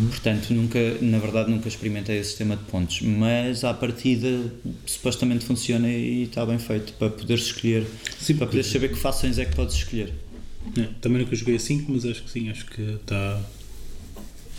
[0.10, 4.52] Portanto, nunca, na verdade, nunca experimentei esse sistema de pontos, mas à partida
[4.88, 7.86] supostamente funciona e está bem feito para poderes escolher,
[8.20, 10.12] Sim, para poderes saber que fações é que podes escolher.
[10.76, 13.40] É, também nunca joguei a 5, mas acho que sim, acho que está,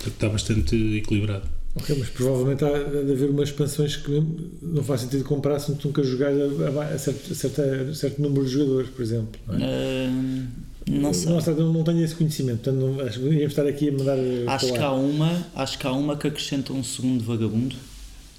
[0.06, 1.57] está bastante equilibrado.
[1.78, 4.22] Ok, mas provavelmente há de haver umas expansões que
[4.60, 8.50] não faz sentido comprar se nunca jogares a, a, a certo, a certo número de
[8.50, 9.40] jogadores, por exemplo.
[9.46, 10.06] Não, é?
[10.08, 11.30] Ah, não sei.
[11.30, 14.18] Não, não, não tenho esse conhecimento, portanto não, acho que estar aqui a mandar.
[14.48, 17.76] Acho que há uma, acho que há uma que acrescenta um segundo vagabundo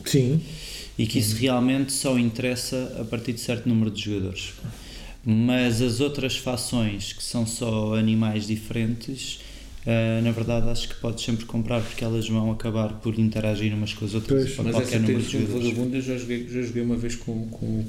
[0.04, 0.42] Sim,
[0.98, 4.54] e que isso realmente só interessa a partir de certo número de jogadores.
[5.24, 9.40] Mas as outras fações que são só animais diferentes,
[9.88, 13.93] ah, na verdade acho que podes sempre comprar porque elas vão acabar por interagir umas
[13.93, 15.63] com as outras Pois, para Mas qualquer essa número de jogadores.
[15.67, 17.86] vagabundo eu já joguei, já joguei uma vez com, com.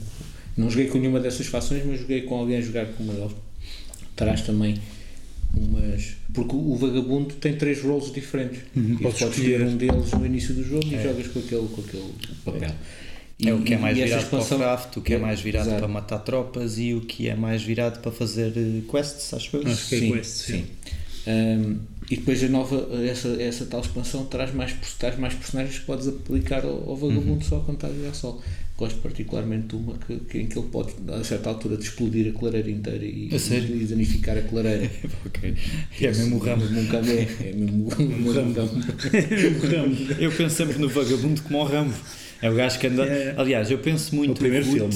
[0.56, 3.32] Não joguei com nenhuma dessas fações, mas joguei com alguém a jogar com uma delas.
[4.16, 4.76] Traz também
[5.54, 6.16] umas.
[6.32, 8.60] Porque o vagabundo tem três roles diferentes.
[8.76, 8.94] Uhum.
[9.00, 12.12] E Podes escolher um deles no início do jogo e jogas com aquele, com aquele
[12.44, 12.70] papel.
[13.42, 15.18] É o que é E- mais e virado para o expansão- craft, o que é
[15.18, 15.78] mais virado Exato.
[15.78, 19.66] para matar tropas e o que é mais virado para fazer eh, quests, acho eu.
[19.66, 20.52] Acho que é sim, quest, sim.
[20.52, 20.64] sim.
[21.26, 21.76] Um,
[22.10, 26.08] e depois a nova, essa, essa tal expansão traz mais, traz mais personagens que podes
[26.08, 27.40] aplicar ao, ao vagabundo Uhum.
[27.42, 28.42] só quando estás a jogar sol.
[28.76, 32.32] Gosto particularmente de uma que, que, em que ele pode, a certa altura, de explodir
[32.34, 34.90] a clareira inteira e, e danificar a clareira.
[35.26, 35.54] Ok.
[36.00, 36.64] É mesmo o ramo.
[36.64, 38.64] Um café, é mesmo um ramo.
[40.18, 41.94] Eu penso sempre no vagabundo como o Rambo.
[42.42, 43.04] É o gajo que anda.
[43.04, 43.34] É.
[43.36, 44.94] Aliás, eu penso muito O primeiro filme.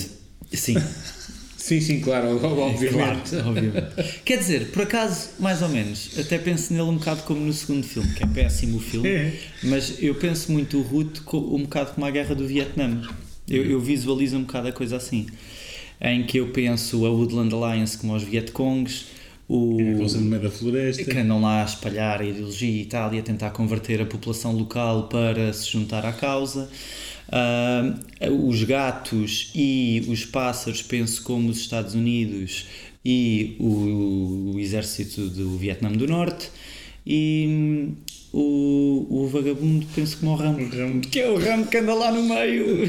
[0.52, 0.76] Sim,
[1.66, 2.92] Sim, sim, claro, obviamente.
[2.92, 4.20] claro, obviamente.
[4.22, 7.86] Quer dizer, por acaso, mais ou menos, até penso nele um bocado como no segundo
[7.86, 9.32] filme, que é péssimo o filme, É.
[9.62, 13.00] mas eu penso muito o Ruth um bocado como a guerra do Vietnã.
[13.48, 15.24] Eu, eu visualizo um bocado a coisa assim,
[16.02, 19.06] em que eu penso a Woodland Alliance como os Vietcongs,
[19.48, 21.02] o, sempre no meio da floresta.
[21.04, 24.52] que andam lá a espalhar a ideologia e tal e a tentar converter a população
[24.52, 26.68] local para se juntar à causa.
[27.28, 27.94] Ah,
[28.30, 32.66] os gatos e os pássaros, penso como os Estados Unidos
[33.04, 36.50] e o, o exército do Vietnã do Norte.
[37.06, 37.92] E hum,
[38.36, 42.22] o, o vagabundo, penso como o ramo, que é o ramo que anda lá no
[42.22, 42.82] meio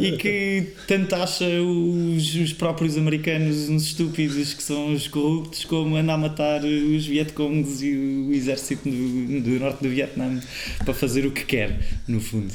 [0.00, 5.96] e que tanto acha os, os próprios americanos uns estúpidos que são os corruptos, como
[5.96, 10.40] anda a matar os Vietcongs e o exército do, do norte do Vietnã
[10.84, 11.76] para fazer o que quer,
[12.06, 12.54] no fundo.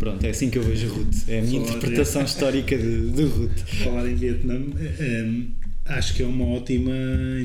[0.00, 1.28] Pronto, é assim que eu vejo Ruth.
[1.28, 3.58] É a minha Falar interpretação histórica de, de Ruth.
[3.84, 4.58] Falar em Vietnã,
[4.98, 5.28] eh,
[5.84, 6.90] acho que é uma ótima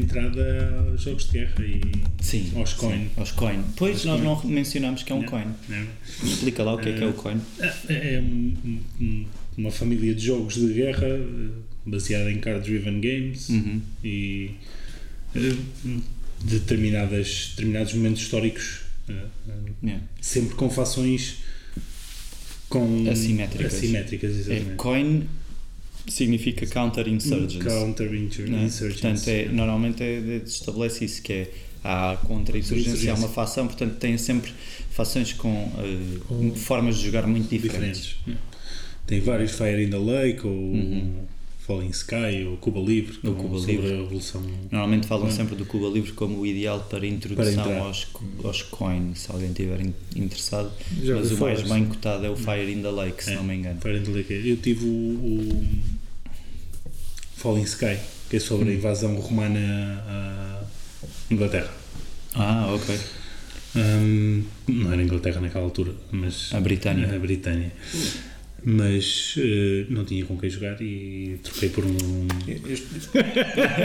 [0.02, 1.82] entrada aos jogos de guerra e
[2.24, 2.52] Sim.
[2.56, 3.08] aos sim, coin.
[3.18, 3.62] aos coin.
[3.76, 4.50] Pois, Aos nós coin.
[4.50, 5.46] não mencionamos que é um Não, coin.
[5.70, 5.86] não.
[6.24, 7.40] Explica lá o que é que é o coin.
[7.90, 9.26] É um- um-
[9.58, 11.50] uma família de jogos de guerra eh,
[11.86, 13.82] baseada em card-driven games Uhum.
[14.04, 14.52] e
[15.36, 15.56] eh,
[16.44, 18.80] determinadas, determinados momentos históricos,
[19.10, 19.14] eh,
[19.50, 19.52] eh,
[19.84, 20.04] Yeah.
[20.22, 21.38] sempre com fações
[22.70, 23.74] com Assimétricas.
[23.74, 24.76] assimétricas, É, exatamente.
[24.76, 25.24] coin
[26.08, 27.66] significa counter-insurgence.
[27.66, 28.84] Counter-insurgence.
[28.84, 28.90] né?
[28.92, 31.52] Portanto, é, normalmente é, é- estabelece isso, que é
[31.84, 34.52] há contra-insurgência, há uma facção, portanto tem sempre
[34.92, 35.72] fações com,
[36.28, 38.02] Com- formas de jogar muito diferentes.
[38.18, 38.44] diferentes.
[39.08, 41.14] Tem vários Fire in the Lake ou Uhum.
[41.66, 43.88] Falling Sky ou Cuba Livre, O com- Cuba sobre Livre.
[43.94, 44.42] a Revolução.
[44.72, 45.32] Normalmente falam Hum.
[45.32, 47.80] sempre do Cuba Livre como o ideal para introdução entrar.
[47.80, 48.08] aos,
[48.44, 50.72] aos coin, se alguém estiver in- interessado.
[51.04, 53.36] Já Mas o mais bem cotado é o Fire in the Lake, se É.
[53.36, 53.82] não me engano.
[53.82, 54.34] Fire in the Lake.
[54.48, 55.66] Eu tive o, o
[57.36, 57.98] Falling Sky,
[58.30, 58.76] que é sobre a Hum.
[58.76, 59.60] invasão romana
[60.08, 60.64] à
[61.32, 61.72] Inglaterra.
[62.36, 62.96] Ah, ok.
[63.78, 67.14] Hum, não era Inglaterra naquela altura, mas A Britânia.
[67.14, 67.72] a Britânia.
[68.68, 71.92] Mas eh, não tinha com quem jogar e troquei por um.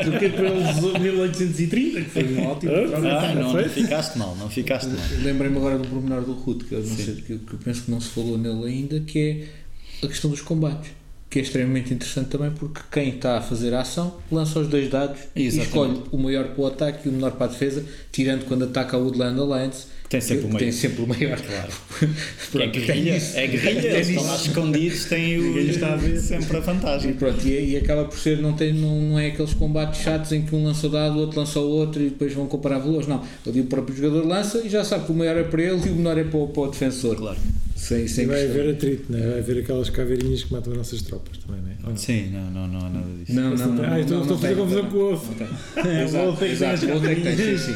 [0.04, 2.72] Troquei por eles 1830, que foi um ótimo.
[2.72, 5.04] Ah, não, não ficaste mal, não ficaste mal.
[5.22, 8.08] Lembrei-me agora do pormenor do Ruth, que eu, sei, que eu penso que não se
[8.08, 10.92] falou nele ainda, que é a questão dos combates.
[11.30, 14.90] Que é extremamente interessante também porque quem está a fazer a ação lança os dois
[14.90, 15.68] dados e Exatamente.
[15.68, 18.96] escolhe o maior para o ataque e o menor para a defesa, tirando quando ataca
[18.98, 19.86] o Woodland Alliance.
[20.08, 20.58] Tem sempre que o maior.
[20.58, 21.38] Tem sempre o maior.
[21.46, 21.72] Claro.
[22.50, 26.18] Pronto, é guerrilha, é guerrilha, eles estão lá escondidos, têm o, está a ver.
[26.18, 27.12] sempre a E, vantagem.
[27.14, 30.42] pronto, e, e acaba por ser, não, tem, não, não é aqueles combates chatos em
[30.42, 33.06] que um lança o dado, o outro lança o outro e depois vão comparar valores.
[33.06, 35.80] Não, ali o próprio jogador lança e já sabe que o maior é para ele
[35.86, 37.14] e o menor é para o, para o defensor.
[37.14, 37.38] Claro.
[37.80, 38.60] Sem, E sem vai questão.
[38.60, 39.26] haver atrito, né?
[39.26, 41.76] vai haver aquelas caveirinhas que matam as nossas tropas também, né?
[41.82, 41.96] Não?
[41.96, 43.32] Sim, não, não, não há nada disso.
[43.32, 43.84] Não, não, não.
[43.84, 45.46] Ah, estou não, estou a fazer confusão com o outro.
[45.88, 47.72] É, Exato, é que exato, tem o outro é que tem, sim, sim.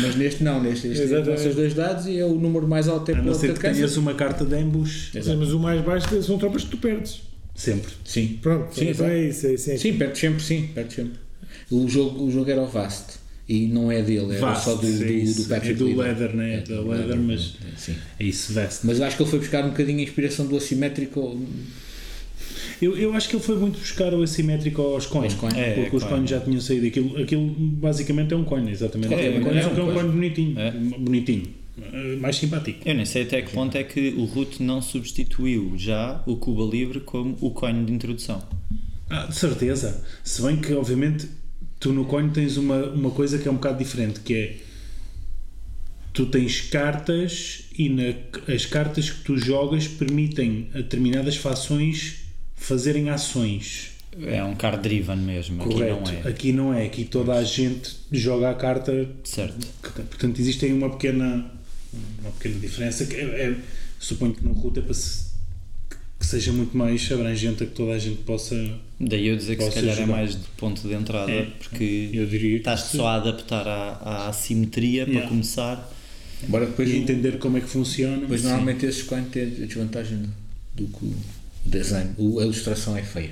[0.00, 3.14] Mas neste não, neste, lança os dois dados e é o número mais alto é
[3.14, 5.10] A não ser que tenhas uma carta de ambush.
[5.12, 7.20] Sim, mas o mais baixo são tropas que tu perdes.
[7.54, 7.92] Sempre.
[8.04, 9.78] Sim, Pronto, Sim, então é isso, é isso.
[9.78, 11.18] Sim, perde sempre, sim, perde sempre.
[11.70, 13.18] O jogo, o jogo era o Vast
[13.48, 15.42] e não é dele, era Vast, só do, é do, isso.
[15.42, 16.04] do Patrick É do Leader.
[16.04, 16.54] Leather, né?
[16.54, 17.94] É, da do Leather, mas Sim.
[18.18, 18.86] é isso, veste.
[18.86, 21.40] Mas acho que ele foi buscar um bocadinho a inspiração do assimétrico.
[22.82, 25.32] Eu, eu acho que ele foi muito buscar o assimétrico aos coins.
[25.32, 25.52] Aos coin.
[25.58, 26.12] É, porque os coin.
[26.16, 26.86] coins já tinham saído.
[26.86, 29.14] Aquilo, aquilo basicamente é um coin, exatamente.
[29.14, 29.92] É, É, um coin, é, é um pois.
[29.94, 30.58] coin bonitinho.
[30.58, 30.70] É.
[30.72, 31.46] Bonitinho.
[32.20, 32.80] Mais simpático.
[32.88, 36.64] Eu nem sei até que ponto é que o Root não substituiu já o Cuba
[36.64, 38.42] Livre como o coin de introdução.
[39.08, 40.02] Ah, de certeza.
[40.24, 41.28] Se bem que, obviamente,
[41.78, 44.56] tu no coin tens uma, uma coisa que é um bocado diferente, que é
[46.12, 48.14] tu tens cartas e na-
[48.52, 52.24] as cartas que tu jogas permitem a determinadas fações
[52.54, 53.90] fazerem ações.
[54.22, 56.00] É um card driven mesmo, aqui Correto.
[56.00, 56.28] não é.
[56.28, 56.86] Aqui não é.
[56.86, 59.06] Aqui toda a gente joga a carta.
[59.24, 59.66] Certo.
[59.82, 61.50] Portanto, existe aí uma pequena,
[62.20, 63.04] uma pequena diferença.
[63.04, 63.20] Que é,
[63.50, 63.56] é-
[63.98, 65.25] suponho que no root é para se-
[66.26, 68.56] que seja muito mais abrangente a que toda a gente possa.
[68.98, 71.46] Daí eu dizer que se calhar é mais de ponto de entrada, É.
[71.58, 75.28] porque Eu diria que estás só a adaptar à, à assimetria para Yeah.
[75.30, 75.92] começar.
[76.46, 78.26] Embora depois, e entender como é que funciona.
[78.36, 78.42] Sim.
[78.44, 80.18] normalmente esses coins têm a desvantagem
[80.74, 81.14] do, do que o
[81.64, 82.10] design.
[82.18, 83.30] O- a ilustração é feia.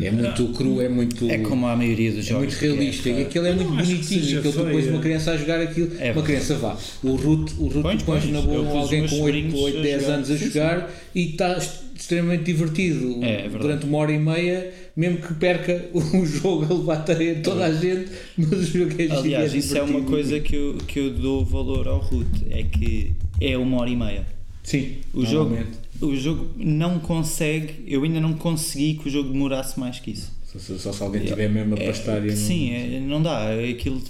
[0.00, 1.28] É muito cru, é muito.
[1.28, 2.44] É como a maioria dos É jogos.
[2.46, 4.38] muito que realista é, e aquilo é muito não bonitinho.
[4.38, 4.94] Aquilo tu depois feia.
[4.96, 6.78] uma criança a jogar aquilo, É uma criança vá.
[7.02, 8.32] O Root, o Root Pões, pões pões.
[8.32, 10.14] na pus alguém com meus 8, sobrinhos 8 a 10 jogar.
[10.14, 10.50] anos a Sim, sim.
[10.52, 11.60] jogar e está
[12.08, 13.22] extremamente divertido.
[13.22, 13.48] É, é.
[13.50, 17.72] Durante uma hora e meia, mesmo que perca o jogo a levar tarefa toda a
[17.72, 21.44] gente, mas o jogo é Aliás, isso é uma coisa que eu, que eu dou
[21.44, 24.26] valor ao Root, é que é uma hora e meia.
[24.62, 25.56] Sim, O jogo,
[26.00, 30.36] o jogo não consegue, eu ainda não consegui que o jogo demorasse mais que isso.
[30.44, 33.50] Só, só- se alguém tiver mesmo a É, pastar e não- sim, é, não dá.
[33.50, 34.00] É Aquilo,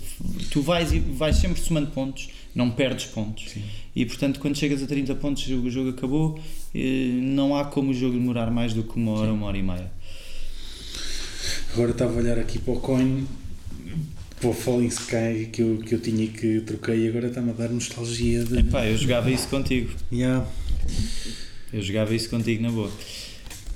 [0.53, 3.55] tu vais, e vais sempre somando pontos, não perdes pontos.
[3.99, 6.39] E portanto, quando chegas a 30 pontos, o jogo acabou.
[7.21, 9.91] Não há como o jogo demorar mais do que uma hora, uma hora e meia.
[11.73, 13.27] Agora estava a olhar aqui para o coin.
[14.41, 17.55] Pô, Falling Sky que eu, que eu tinha e que troquei e agora está-me a
[17.55, 18.61] dar nostalgia de.
[18.61, 19.91] Epá, eu jogava isso contigo.
[20.13, 20.47] Yeah.
[21.73, 22.93] Eu jogava isso contigo na boa.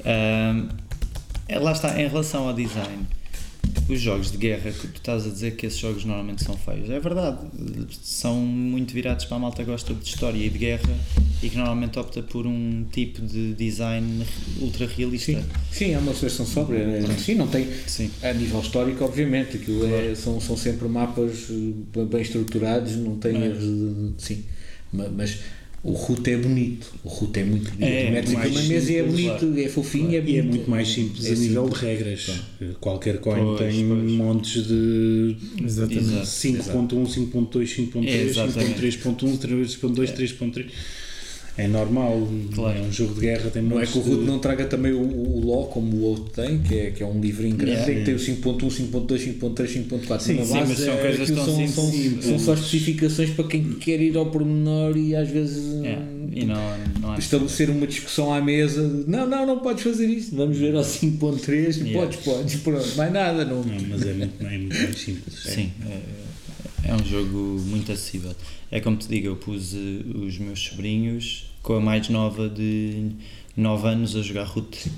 [0.05, 3.09] É, lá está, em relação ao design,
[3.89, 6.89] os jogos de guerra, que tu estás a dizer que esses jogos normalmente são feios.
[6.91, 7.39] É verdade,
[8.03, 10.95] são muito virados para a malta que gosta de história e de guerra
[11.43, 14.25] e que normalmente opta por um tipo de design
[14.61, 15.33] ultra realista.
[15.33, 16.79] Sim, sim, é uma seleção sóbria.
[16.79, 17.66] é- Sim, não tem.
[17.87, 18.11] Sim.
[18.23, 23.37] A nível histórico, obviamente, aquilo é, são, são sempre mapas eh, bem estruturados, não tem
[23.37, 23.47] É.
[23.47, 24.45] erros Sim.
[24.93, 25.39] Ma- Mas
[25.85, 26.93] o route é bonito.
[27.03, 27.83] O route é muito bonito.
[27.85, 30.39] É, metes aqui mais uma mesa e é simples, bonito, é fofinho, é E bonito.
[30.39, 31.80] é muito mais simples É a nível simples.
[31.80, 32.30] de regras.
[32.80, 34.12] Qualquer coin Pois, tem pois.
[34.12, 36.05] montes de Exatamente.
[36.05, 36.26] Exato.
[36.26, 38.80] 5.1, 5.2, 5.3, Exatamente.
[38.80, 40.66] 5.3.1, 3.2, 3.3.
[41.59, 42.79] É normal, Claro.
[42.79, 44.93] é um jogo de guerra, tem Não é que o Root de- não traga também
[44.93, 47.87] o, o Law como o outro tem, que é, que é um livrinho grande, Yeah.
[47.93, 50.69] tem que ter o 5.1, 5.2, 5.3, 5.4 Sim, na sim, base.
[50.71, 54.27] mas são é, coisas tão são, são, são só especificações para quem quer ir ao
[54.31, 55.99] pormenor e às vezes É,
[56.33, 56.57] e não,
[57.03, 60.75] não estabelecer uma discussão à mesa de, não, não, não podes fazer isso, vamos ver
[60.75, 61.93] ao 5.3, Yeah.
[62.01, 63.63] podes, podes, pronto, mais nada, não.
[63.63, 65.39] Não, mas é muito, é muito mais simples.
[65.45, 65.99] Sim, é,
[66.85, 68.35] é um jogo muito acessível.
[68.70, 69.78] É como te digo, eu pus eh,
[70.26, 73.11] os meus sobrinhos com a mais nova de
[73.57, 74.91] 9 anos a jogar root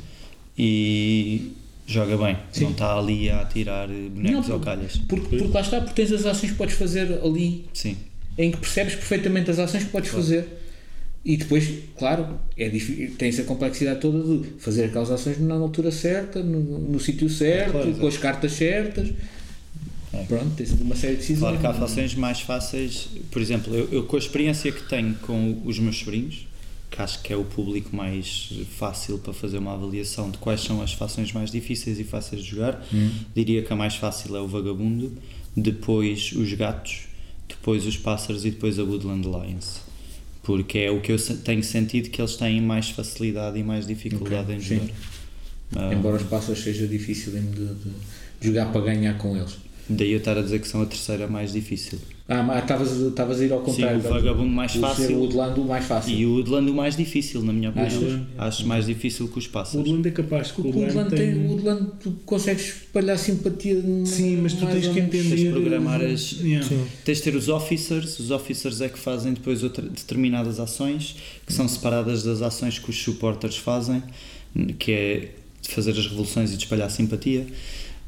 [0.59, 1.53] e
[1.87, 2.64] joga bem, Sim.
[2.64, 4.97] não está ali a atirar eh, bonecos Não, ou calhas.
[5.09, 7.97] Porque, porque lá está, porque tens as ações que podes fazer ali Sim,
[8.39, 10.47] em que percebes perfeitamente as ações que podes fazer.
[11.24, 11.66] E depois,
[11.99, 16.61] claro, é difí- tens a complexidade toda de fazer aquelas ações na altura certa, no,
[16.61, 19.09] no sítio certo, Claro, com as cartas certas.
[20.21, 20.25] É.
[20.25, 21.41] Pronto, tens uma série de decisões.
[21.41, 23.09] claro que há fações mais fáceis.
[23.31, 26.47] Por exemplo, eu, eu com a experiência que tenho com os meus sobrinhos,
[26.91, 30.81] que acho que é o público mais fácil para fazer uma avaliação de quais são
[30.81, 32.85] as fações mais difíceis e fáceis de jogar,
[33.35, 35.12] diria que a mais fácil é o Vagabundo,
[35.57, 37.07] depois os Gatos,
[37.49, 39.81] depois os Pássaros e depois a Woodland Lions.
[40.43, 44.53] Porque é o que eu tenho sentido que eles têm mais facilidade e mais dificuldade
[44.53, 44.87] Ok, em jogar.
[45.77, 47.41] Ah, Embora os passos seja difícil de-
[47.75, 47.91] de
[48.41, 49.57] jogar para ganhar com eles.
[49.89, 51.99] Daí eu estar a dizer que são a terceira mais difícil.
[52.26, 53.99] Ah, mas estavas a ir ao contrário.
[53.99, 55.14] o vagabundo mais o fácil.
[55.14, 56.14] O Woodland o mais fácil.
[56.14, 57.87] E o Woodland o mais difícil, na minha opinião.
[57.87, 58.20] Achas?
[58.39, 59.87] Acho mais difícil que os O pássaros.
[59.87, 61.35] Woodland é capaz que O Woodland, tem...
[61.35, 63.78] o Woodland tu consegues espalhar simpatia.
[64.07, 65.28] Sim, mas tu tens que entender.
[65.28, 66.66] Tens de programar as- Yeah.
[67.05, 71.16] Tens de ter os officers, os officers é que fazem depois outra, determinadas ações
[71.47, 74.03] que são separadas das ações que os supporters fazem,
[74.78, 75.28] que é
[75.61, 77.47] de fazer as revoluções e de espalhar simpatia.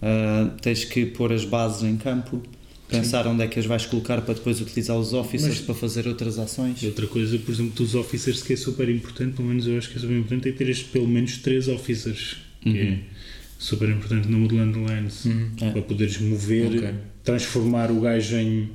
[0.03, 2.43] Ah, tens que pôr as bases em campo,
[2.89, 6.39] pensar onde é que as vais colocar para depois utilizar os officers para fazer outras
[6.39, 6.83] ações.
[6.83, 9.97] Outra coisa, por exemplo, dos officers que é super importante, pelo menos eu acho que
[9.97, 12.37] é super importante, é ter pelo menos três officers.
[12.61, 12.77] Que Uhum.
[12.77, 12.99] é
[13.59, 15.25] super importante no Woodland Lines.
[15.61, 15.71] É.
[15.71, 16.91] Para poderes mover, Ok.
[17.25, 18.69] transformar o gajo em.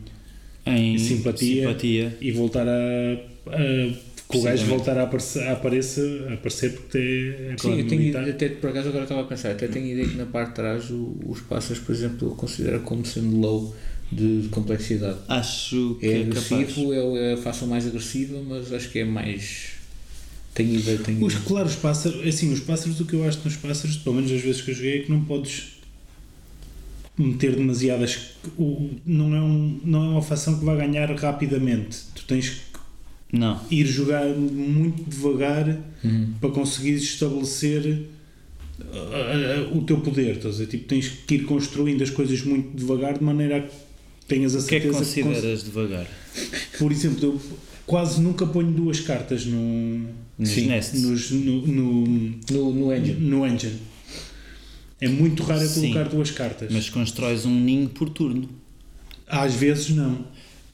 [0.66, 1.64] Em Simpatia.
[1.68, 2.18] simpatia.
[2.22, 2.72] e voltar a.
[3.48, 7.80] a que o gajo voltar a aparecer, a aparecer, a aparecer porque é, é Sim,
[7.80, 8.30] eu tenho, militar.
[8.30, 10.90] até por acaso agora estava a pensar, até tenho ideia que na parte de trás
[10.90, 13.76] o- os pássaros, por exemplo, eu considero como sendo low
[14.12, 15.20] de, de complexidade.
[15.28, 19.06] Acho que É é, agressivo, é, é a fação mais agressiva, mas acho que é
[19.06, 19.72] mais.
[20.54, 23.56] Tenho ideia, tenho Os, claro, os pássaros, assim, os pássaros, o que eu acho nos
[23.56, 25.80] pássaros, pelo menos as vezes que eu joguei, é que não podes
[27.18, 28.32] meter demasiadas.
[28.58, 32.00] o- Não é, um, não é uma fação que vai ganhar rapidamente.
[32.16, 32.71] Tu tens que
[33.32, 33.60] Não.
[33.72, 35.80] ir jogar muito devagar
[36.42, 38.04] para conseguir estabelecer
[38.80, 40.36] uh, uh, o teu poder.
[40.38, 40.68] Estás a dizer?
[40.68, 43.72] Tipo, tens que ir construindo as coisas muito devagar de maneira a que
[44.28, 46.08] tenhas a O que é que certeza que cons- consideras devagar?
[46.78, 47.42] Por exemplo, eu
[47.86, 50.08] quase nunca ponho duas cartas no,
[50.38, 52.08] Nos Sim, nos- no, no,
[52.52, 53.20] No, no engine.
[53.20, 53.80] no engine.
[55.00, 55.92] É muito raro eu Sim.
[55.94, 56.72] colocar duas cartas.
[56.72, 58.48] Mas constróis um ninho por turno.
[59.28, 60.26] Às vezes não.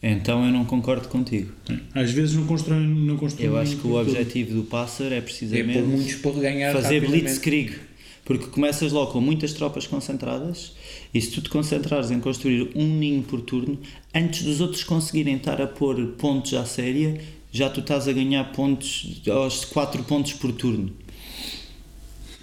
[0.02, 1.52] Então eu não concordo contigo.
[1.94, 2.86] Às vezes não constrói.
[2.86, 4.12] Não constrói Eu acho que o por tudo.
[4.12, 7.76] objetivo do pássaro é É precisamente por muitos para ganhar fazer blitzkrieg.
[8.24, 10.74] Porque começas logo com muitas tropas concentradas
[11.14, 13.80] e se tu te concentrares em construir um ninho por turno,
[14.14, 17.22] antes dos outros conseguirem estar a pôr pontos à séria,
[17.52, 20.92] já tu estás a ganhar pontos aos 4 pontos por turno.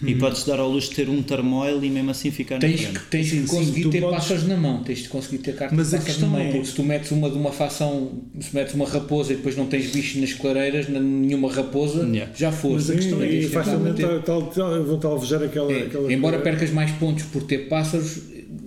[0.02, 0.08] Uhum.
[0.08, 2.80] E podes dar ao luxo de ter um turmoil e mesmo assim ficar na Tens,
[2.80, 2.98] frente.
[2.98, 5.38] que- tens Sim, que sim, conseguir tu ter podes- pássaros na mão, tens de conseguir
[5.38, 7.30] ter cartas Mas de a pássaros questão na mão, é- porque se tu metes uma
[7.30, 10.98] de uma facção, se metes uma raposa e depois não tens bichos nas clareiras, na-
[10.98, 12.32] nenhuma raposa, Yeah.
[12.36, 12.88] já foste.
[12.88, 14.22] Mas a questão é de que tentar facilmente bater.
[14.22, 16.12] tal- tal- vão-te alvejar aquela, É, aquela.
[16.12, 18.18] embora percas mais pontos por ter pássaros,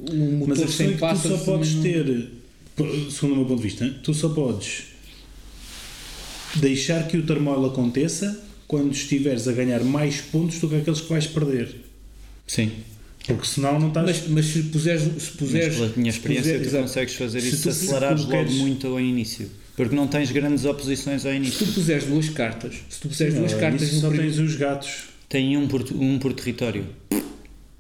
[0.10, 2.30] um Mas motor é sem que tu pássaros só podes não- ter,
[3.12, 4.84] segundo o meu ponto de vista, tu só podes
[6.56, 11.10] deixar que o turmoil aconteça quando estiveres a ganhar mais pontos do que aqueles que
[11.10, 11.76] vais perder.
[12.46, 12.72] Sim.
[13.26, 14.06] Porque senão não estás.
[14.06, 15.02] Mas, mas se puseres.
[15.04, 16.84] Se Mas puseres pela minha se experiência, puseres- tu exato.
[16.88, 19.50] consegues fazer Se isso se se acelerares logo muito ao início.
[19.76, 21.66] Porque não tens grandes oposições ao Se início.
[21.68, 24.34] tu puseres duas cartas, se tu puseres duas cartas só primeiro.
[24.34, 25.04] tens os gatos.
[25.30, 26.86] Tem um por, um por território.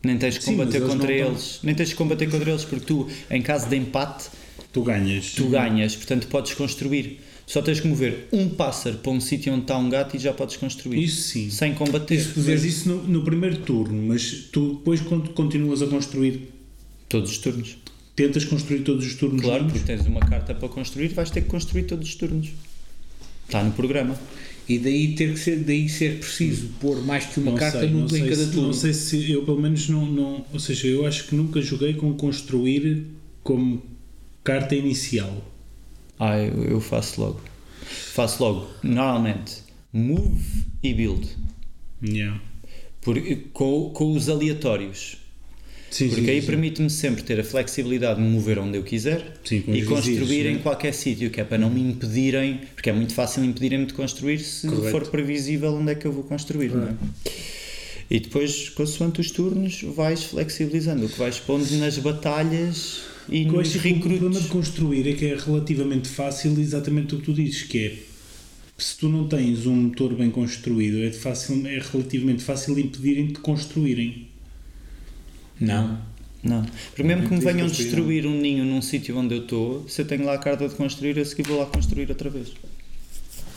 [0.03, 1.59] Nem tens de Sim, combater mas eles contra estão- eles.
[1.63, 4.25] Nem tens de combater contra eles, porque tu, em caso de empate,
[4.71, 5.31] Tu ganhas.
[5.31, 7.19] tu ganhas, portanto podes construir.
[7.47, 10.33] Só tens que mover um pássaro para um sítio onde está um gato e já
[10.33, 11.01] podes construir.
[11.01, 11.49] Isso sim.
[11.49, 12.21] Sem combater.
[12.35, 14.99] Mas isso no, no primeiro turno, mas tu depois
[15.33, 16.49] continuas a construir,
[17.07, 17.77] Todos os turnos.
[18.17, 19.79] tentas construir todos os turnos Claro, juntos?
[19.81, 22.49] porque tens uma carta para construir, vais ter que construir todos os turnos.
[23.45, 24.19] Está no programa.
[24.67, 27.87] E daí ter que ser, daí ser preciso pôr mais que uma Não carta sei,
[28.19, 28.67] em cada se, turno.
[28.67, 30.45] Não sei se eu pelo menos não, não.
[30.51, 33.05] Ou seja, eu acho que nunca joguei com construir
[33.41, 33.81] como
[34.43, 35.41] carta inicial.
[36.19, 37.41] Ah, eu, eu faço logo.
[38.13, 39.57] Faço logo, normalmente,
[39.93, 41.27] move e build.
[42.03, 42.41] Yeah.
[43.01, 43.17] Por,
[43.53, 45.17] com, com os aleatórios.
[45.89, 49.63] Sim, Porque sim, aí permite-me sempre ter a flexibilidade de mover onde eu quiser Sim,
[49.67, 50.59] e construir em né?
[50.61, 54.39] qualquer sítio, que é para não me impedirem, porque é muito fácil impedirem-me de construir
[54.39, 54.91] se Correto.
[54.91, 56.71] for previsível onde é que eu vou construir.
[56.71, 56.93] Não é?
[58.09, 63.53] E depois, consoante os turnos, vais flexibilizando o que vais pondo nas batalhas e Eu
[63.53, 64.47] nos acho que o problema de recrutos.
[64.47, 67.97] construir é que é relativamente fácil, exatamente o que tu dizes, que é
[68.77, 73.27] se tu não tens um motor bem construído, é, de fácil, é relativamente fácil impedirem
[73.27, 74.27] de construírem.
[75.59, 75.99] Não.
[76.43, 76.63] Não.
[76.89, 80.01] Porque mesmo que me Não venham destruir um ninho num sítio onde eu estou, se
[80.01, 82.53] eu tenho lá a carta de construir, a seguir vou lá construir outra vez.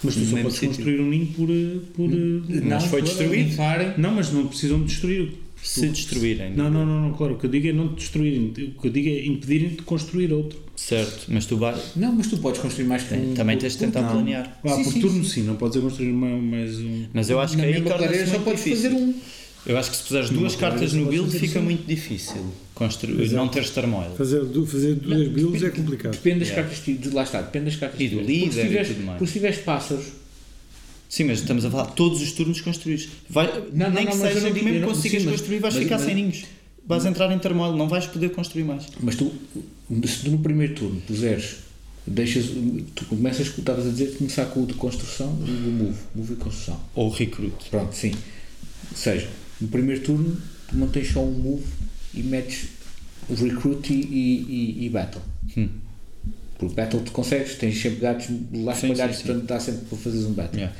[0.03, 0.68] Mas tu No só podes sítio.
[0.68, 1.51] construir um ninho por.
[1.51, 3.55] eh, por eh, Mas foi destruído.
[3.99, 5.35] Não, mas não precisam de destruir.
[5.63, 6.53] Se destruírem.
[6.55, 7.35] Não, não, não, não, claro.
[7.35, 8.47] O que eu digo é não te destruírem.
[8.77, 10.59] O que eu digo é impedirem de construir outro.
[10.75, 13.35] Certo, mas tu vai, Não, mas tu podes construir mais que um.
[13.35, 14.13] também tens de tentar Não.
[14.13, 14.59] planear.
[14.65, 17.05] Ah, Sim, por sim, turno sim, não podes é construir mais um.
[17.13, 18.91] Mas eu acho Na que aí torna-se clareira só muito podes difícil.
[18.91, 19.15] fazer um.
[19.67, 21.61] Eu acho que se puseres duas cartas no build fica só.
[21.61, 22.43] muito difícil
[22.75, 24.11] construir, não teres turmoil.
[24.17, 26.13] Fazer, fazer duas builds é complicado.
[26.13, 26.63] Depende das Yeah.
[26.67, 28.57] cartas que de lá está, depende das cartas E do tiveres.
[28.57, 29.19] Líder e tudo mais.
[29.19, 30.07] Porque se tiveres pássaros,
[31.11, 33.09] Sim, mas estamos a falar todos os turnos construídos.
[33.29, 35.75] Vai, Não, nem que não, eu seja digo- mesmo que não- consigas sim, construir, vais
[35.75, 36.45] mas- ficar mas- sem ninhos.
[36.87, 38.87] Vais entrar em turmoil, não vais poder construir mais.
[39.01, 39.31] mas tu,
[40.07, 41.57] se tu no primeiro turno puseres,
[42.07, 42.47] deixas,
[42.95, 46.33] tu começas, como estavas a dizer, começar com o de construção e o move, move
[46.33, 46.81] e construção.
[46.95, 47.55] Ou recruit.
[47.71, 48.13] Pronto, sim.
[48.91, 49.29] Ou seja,
[49.61, 50.37] no primeiro turno
[50.69, 51.65] tu mantens só um move
[52.15, 52.69] e metes
[53.29, 55.23] o recruit e, e, e- battle.
[55.57, 55.69] Hum.
[56.59, 60.33] Porque battle tu consegues, tens sempre gatos lá espalhados, portanto dá sempre para fazeres um
[60.33, 60.59] battle.
[60.61, 60.77] Yeah.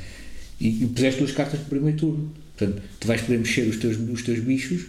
[0.61, 2.31] E, e puseste duas cartas no primeiro turno.
[2.57, 4.81] Portanto, tu vais poder mexer os teus, os teus bichos,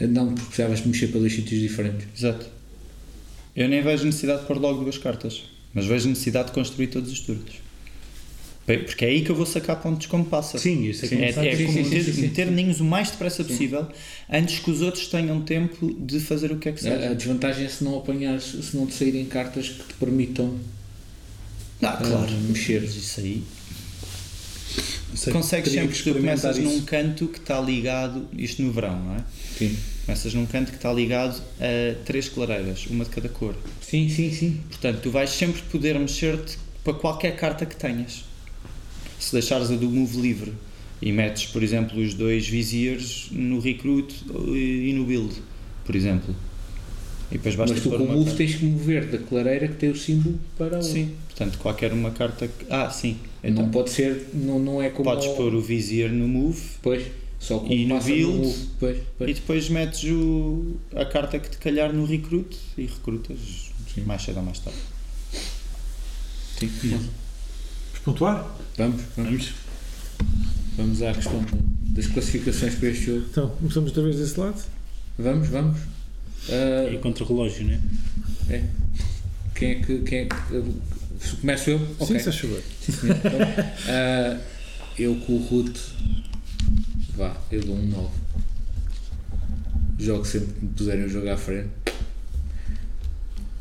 [0.00, 2.06] não porque precisavas de mexer para dois sítios diferentes.
[2.16, 2.46] Exato.
[3.56, 5.42] Eu nem vejo necessidade de pôr logo duas cartas,
[5.74, 7.62] mas vejo necessidade de construir todos os turnos.
[8.64, 10.56] Porque é aí que eu vou sacar pontos como passa.
[10.56, 11.56] Sim, isso é É, como é, sabes.
[11.58, 12.20] sim, como sim, meter, sim, sim.
[12.22, 13.86] meter ninhos o mais depressa possível
[14.30, 17.14] antes que os outros tenham tempo de fazer o que é que A, a seja.
[17.14, 20.56] desvantagem é se não apanhares, se não te saírem cartas que te permitam
[21.82, 22.28] Ah, claro.
[22.30, 22.82] ah, mexer.
[22.82, 23.42] Mas isso aí.
[25.14, 26.86] Sei, Consegues sempre tu começas experimentar num isso.
[26.86, 29.24] canto que está ligado, isto no verão, não é?
[29.58, 29.76] Sim.
[30.06, 33.54] Começas num canto que está ligado a três clareiras, uma de cada cor.
[33.80, 34.60] Sim, sim, sim.
[34.68, 38.24] Portanto, tu vais sempre poder mexer-te para qualquer carta que tenhas.
[39.20, 40.52] Se deixares a do move livre
[41.00, 44.14] e metes, por exemplo, os dois viziers no recruit
[44.54, 45.34] e no build,
[45.84, 46.34] por exemplo.
[47.30, 49.90] E depois basta Mas tu com o move tens que mover da clareira que tem
[49.90, 50.82] o símbolo para o.
[50.82, 52.66] Sim, portanto, qualquer uma carta que.
[52.68, 53.16] Ah, sim.
[53.44, 55.04] Então, Não pode ser, não, não é como.
[55.04, 57.04] podes pôr o vizier no move Pois,
[57.40, 58.68] só com E no build, move.
[58.78, 59.30] Pois, pois.
[59.30, 63.38] e depois metes o, a carta que te calhar no recruit e recrutas
[63.92, 64.02] Sim.
[64.02, 64.78] mais cedo ou mais tarde.
[66.58, 66.70] Sim.
[66.90, 67.08] Vamos
[68.04, 68.56] pontuar?
[68.78, 69.52] Vamos, vamos.
[70.76, 71.44] Vamos à questão
[71.90, 73.26] das classificações para este jogo.
[73.30, 74.62] Então, começamos outra vez desse lado?
[75.18, 75.78] Vamos, vamos.
[76.48, 77.80] Ah, E contra o relógio, né?
[78.48, 78.62] é.
[79.54, 79.98] Quem é que.
[80.00, 80.36] Quem é que
[81.40, 81.78] começo eu?
[81.78, 82.18] Sim, Ok.
[82.20, 82.62] se.
[82.80, 83.16] Sim, senhor.
[83.16, 83.38] Então,
[83.88, 84.40] ah,
[84.98, 85.78] eu com o Ruth,
[87.16, 88.08] vá, eu dou um 9.
[89.98, 91.70] Jogo sempre que me puserem o jogo à frente.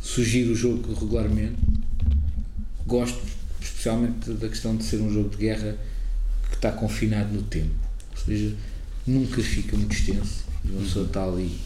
[0.01, 1.57] Sugiro o jogo regularmente.
[2.85, 3.21] Gosto
[3.61, 5.77] especialmente da questão de ser um jogo de guerra
[6.49, 7.73] que está confinado no tempo.
[8.11, 8.55] Ou seja,
[9.05, 10.45] nunca fica muito extenso.
[10.65, 11.59] E uma pessoa está ali.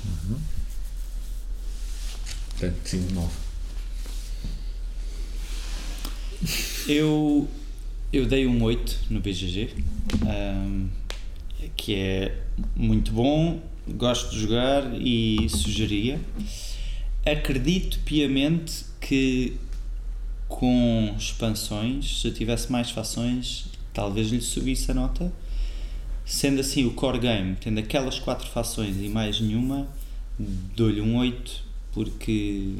[2.52, 3.45] Portanto, sim, um 9.
[6.88, 7.48] Eu,
[8.14, 9.70] eu dei um 8 no BGG,
[10.26, 10.88] ahm,
[11.76, 12.38] que é
[12.76, 16.20] muito bom, gosto de jogar e sugeria.
[17.26, 19.58] Acredito piamente que
[20.48, 25.34] com expansões, se eu tivesse mais fações, talvez lhe subisse a nota.
[26.26, 29.88] Sendo assim, o core game, tendo aquelas quatro fações e mais nenhuma,
[30.76, 31.66] dou-lhe um 8
[31.96, 32.76] porque.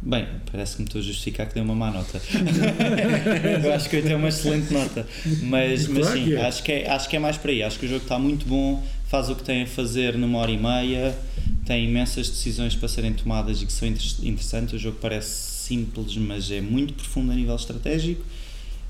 [0.00, 2.20] Bem, parece-me que estou a justificar que dei uma má nota.
[3.64, 5.06] Eu acho que 8 é uma excelente nota.
[5.42, 6.46] Mas, mas sim, é.
[6.46, 7.62] acho, que é, acho que é mais para aí.
[7.64, 10.52] Acho que o jogo está muito bom, faz o que tem a fazer numa hora
[10.52, 11.18] e meia,
[11.66, 14.74] tem imensas decisões para serem tomadas e que são inter- interessantes.
[14.74, 15.30] O jogo parece
[15.66, 18.22] simples, mas é muito profundo a nível estratégico,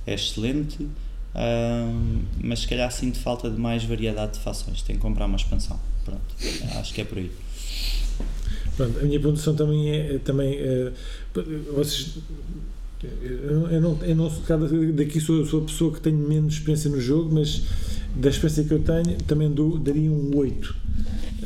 [0.06, 0.86] é excelente.
[1.34, 4.82] Ahm, mas se calhar sinto falta de mais variedade de fações.
[4.82, 5.78] Tenho que comprar uma expansão.
[6.04, 6.20] Pronto,
[6.78, 7.30] acho que é por aí.
[8.78, 10.92] Pronto, a minha pontuação também é é também eh,
[11.74, 12.16] vocês
[13.00, 14.30] eu não, eu não,
[14.94, 17.62] daqui sou, sou a pessoa que tenho menos experiência no jogo, mas
[18.16, 20.74] da experiência que eu tenho também dou, daria um 8.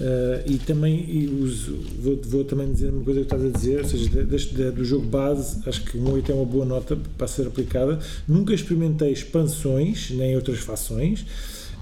[0.01, 3.79] Eh, e também e uso, vou, vou também dizer uma coisa que estás a dizer,
[3.81, 6.97] ou seja, deste- da- do jogo base, acho que um 8 é uma boa nota
[7.19, 7.99] para ser aplicada.
[8.27, 11.27] Nunca experimentei expansões, nem outras fações.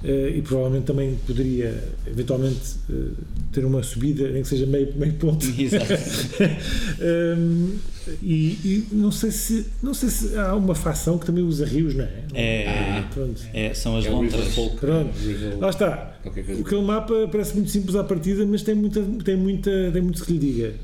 [0.04, 2.94] Eh, e provavelmente também poderia eventualmente eh,
[3.52, 5.44] ter uma subida, nem que seja meio, meio ponto.
[5.58, 5.92] Exato.
[7.36, 7.76] Hum,
[8.22, 8.34] e,
[8.64, 12.04] e não sei se não sei se há uma facção que também usa rios, não
[12.04, 12.10] é?
[12.34, 13.40] É, Pronto.
[13.52, 14.54] é, são as É lontras.
[14.78, 15.12] Pronto.
[15.18, 16.16] River- Lá está.
[16.24, 20.32] Aquele mapa parece muito simples à partida, mas tem muita tem muita tem muito que
[20.32, 20.74] lhe diga.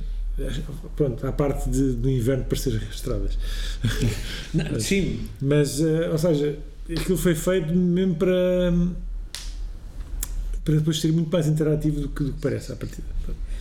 [0.96, 3.38] Pronto, à parte de, do inverno parecer estradas.
[4.52, 6.58] Não, sim, Mas, eh, ou seja,
[6.90, 8.70] aquilo foi feito mesmo para
[10.66, 13.04] para depois ser muito mais interativo do que, do que parece à partida.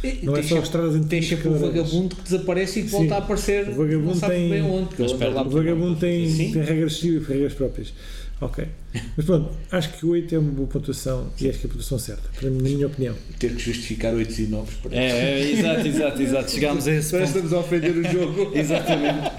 [0.04, 2.84] E- Não é tem só sempre- estradas entre Tem sempre o vagabundo que desaparece e
[2.84, 2.98] que Sim.
[2.98, 3.70] volta a aparecer.
[3.70, 5.02] O vagabundo não sabe tem- bem onde.
[5.02, 6.52] O vagabundo tem, Sim.
[6.52, 7.94] tem regras, regras próprias.
[8.42, 8.68] Ok.
[9.16, 11.98] Mas pronto, acho que 8 é uma boa pontuação e acho que é a pontuação
[11.98, 13.16] certa, para- na minha opinião.
[13.40, 16.52] Ter que justificar 8 e 9 para É, é, exato, exato, exato.
[16.52, 17.46] Chegámos a esse Parece que ponto.
[17.46, 18.52] estamos a ofender o jogo.
[18.58, 19.32] Exatamente.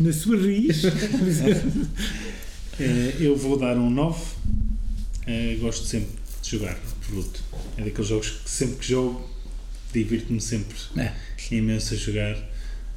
[0.00, 0.82] Na sua raiz,
[2.78, 4.18] Eh, eu vou dar um 9.
[5.26, 6.10] Eh, gosto sempre
[6.44, 7.40] de jogar Fruto.
[7.76, 9.28] É daqueles jogos que sempre que jogo
[9.92, 11.12] divirto-me sempre É.
[11.50, 12.36] imenso a jogar.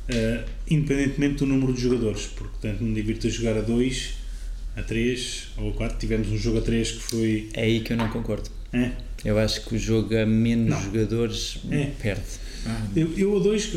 [0.10, 4.10] Eh, independentemente do número de jogadores, porque tanto me divirto a jogar a 2,
[4.78, 5.98] a 3 ou a 4.
[5.98, 7.50] Tivemos um jogo a 3 que foi.
[7.54, 8.50] É aí que eu não concordo.
[8.74, 8.92] É,
[9.26, 10.82] Eu acho que o jogo a menos Não.
[10.84, 11.86] jogadores É.
[12.02, 12.22] perde.
[12.96, 13.70] Eu, eu a 2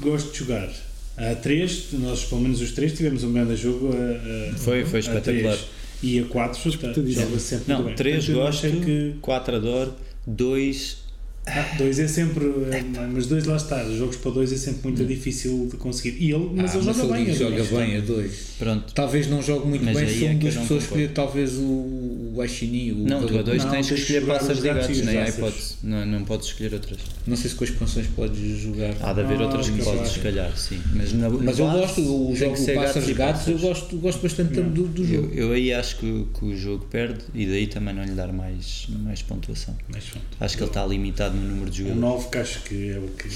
[0.00, 0.68] gosto de jogar.
[1.16, 3.90] A 3, nós pelo menos os três tivemos um grande jogo.
[3.92, 5.56] A, a, Foi- foi a espetacular.
[5.56, 5.79] três.
[6.02, 7.94] E a 4 joga sempre Não, muito bem.
[7.96, 9.94] 3 Portanto, eu gosto, achei que 4 adoro,
[10.26, 11.09] 2
[11.52, 12.44] Ah, dois é sempre.
[12.46, 12.82] é,
[13.12, 13.82] mas dois lá está.
[13.84, 16.16] Os jogos para dois é sempre muito difícil de conseguir.
[16.22, 17.22] E ele, mas Ah, ele joga bem.
[17.24, 17.68] ele joga dois.
[17.70, 18.32] bem a 2.
[18.58, 18.92] pronto.
[18.94, 22.20] Talvez não jogue muito Mas bem, é uma das pessoas escolher talvez o, o.
[22.40, 24.82] O Não, tu a 2 Não, tens que tens que escolher passas os de gatos
[24.82, 25.74] gatos, e os nem hipótese.
[25.82, 26.98] Não, não podes escolher outras.
[27.26, 28.94] Não sei se com as expansões podes jogar.
[29.00, 30.80] Há de haver Ah, outras que podes, se calhar, sim.
[30.94, 35.04] Mas, na, Mas eu gosto, o jogo Passas Gatos, eu gosto, gosto bastante do, do
[35.06, 35.28] jogo.
[35.34, 38.32] Eu, eu aí acho que, que o jogo perde e daí também não lhe dar
[38.32, 39.76] mais, mais pontuação.
[39.92, 40.26] Mas pronto.
[40.40, 42.14] Acho que ele está limitado no número de O jogadores.
[42.22, 43.28] 9 que acho que é o que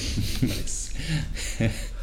[0.47, 0.91] parece.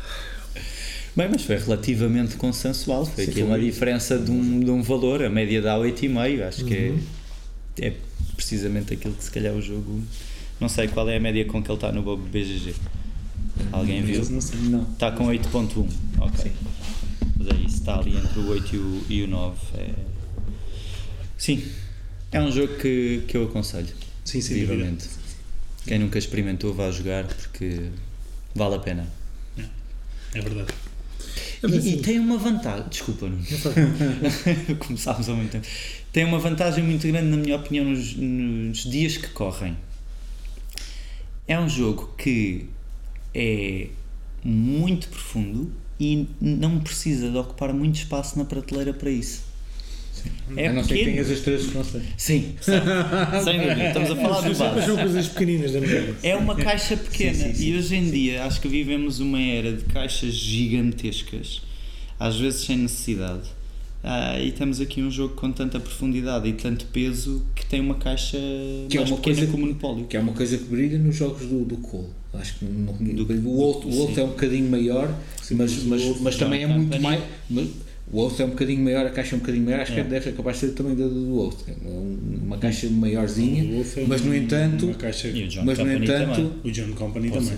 [1.16, 3.06] Bem, mas foi relativamente consensual.
[3.06, 3.49] Foi Sim, aqui foi.
[3.49, 5.24] uma diferença de um, de um valor.
[5.24, 6.47] A média dá 8,5.
[6.47, 6.74] Acho que
[7.78, 7.93] é, é
[8.36, 10.02] precisamente aquilo que se calhar o jogo.
[10.60, 12.74] Não sei qual é a média com que ele está no Bob BGG.
[13.72, 14.24] Alguém viu?
[14.30, 14.60] Não sei.
[14.60, 14.84] Não.
[14.84, 15.86] Está com 8.1.
[16.20, 16.52] Ok.
[17.38, 19.58] Mas é isso, está ali entre o 8 e o, e o 9.
[19.76, 19.89] É...
[21.38, 21.64] Sim,
[22.32, 23.88] é um jogo que, que eu aconselho.
[24.24, 24.60] Sim, dúvida.
[24.60, 25.10] vivamente.
[25.86, 27.90] Quem nunca experimentou, vá jogar porque
[28.56, 29.08] vale a pena.
[30.34, 30.74] É verdade.
[31.64, 33.44] E, e tem uma vantagem, desculpa, Nuno.
[34.80, 35.68] começámos há muito tempo.
[36.12, 39.78] Tem uma vantagem muito grande, na minha opinião, nos, nos dias que correm.
[41.48, 42.68] É um jogo que
[43.34, 43.90] é
[44.44, 49.51] muito profundo e não precisa de ocupar muito espaço na prateleira para isso.
[50.56, 52.04] É a não ser que tenhas as três expansões.
[52.18, 52.76] Sim, sem,
[53.44, 53.88] sem dúvida.
[53.88, 54.86] Estamos a falar do base.
[54.86, 57.66] são coisas pequeninas da minha É uma caixa pequena Sim, sim, sim.
[57.70, 61.62] e hoje em dia acho que vivemos uma era de caixas gigantescas,
[62.20, 63.50] às vezes sem necessidade.
[64.04, 67.94] Ah, e temos aqui um jogo com tanta profundidade e tanto peso que tem uma
[67.96, 68.36] caixa
[68.90, 70.06] Que é mais uma pequena coisa que o Monopólio.
[70.08, 72.08] Que é uma coisa que brilha nos jogos do, do Cole.
[72.34, 75.08] Acho que não, Do- o outro, o outro é um bocadinho maior,
[75.52, 77.22] mas, mas mas, mas também é é muito mais.
[77.50, 77.68] mas
[78.12, 79.95] o outro é um bocadinho maior, a caixa é um bocadinho maior, acho É.
[80.03, 81.59] que deve ser capaz de ser também da do, outro.
[81.68, 84.88] É um- uma caixa maiorzinha, é mas no entanto,
[85.66, 87.57] mas no Company entanto, o John Company também.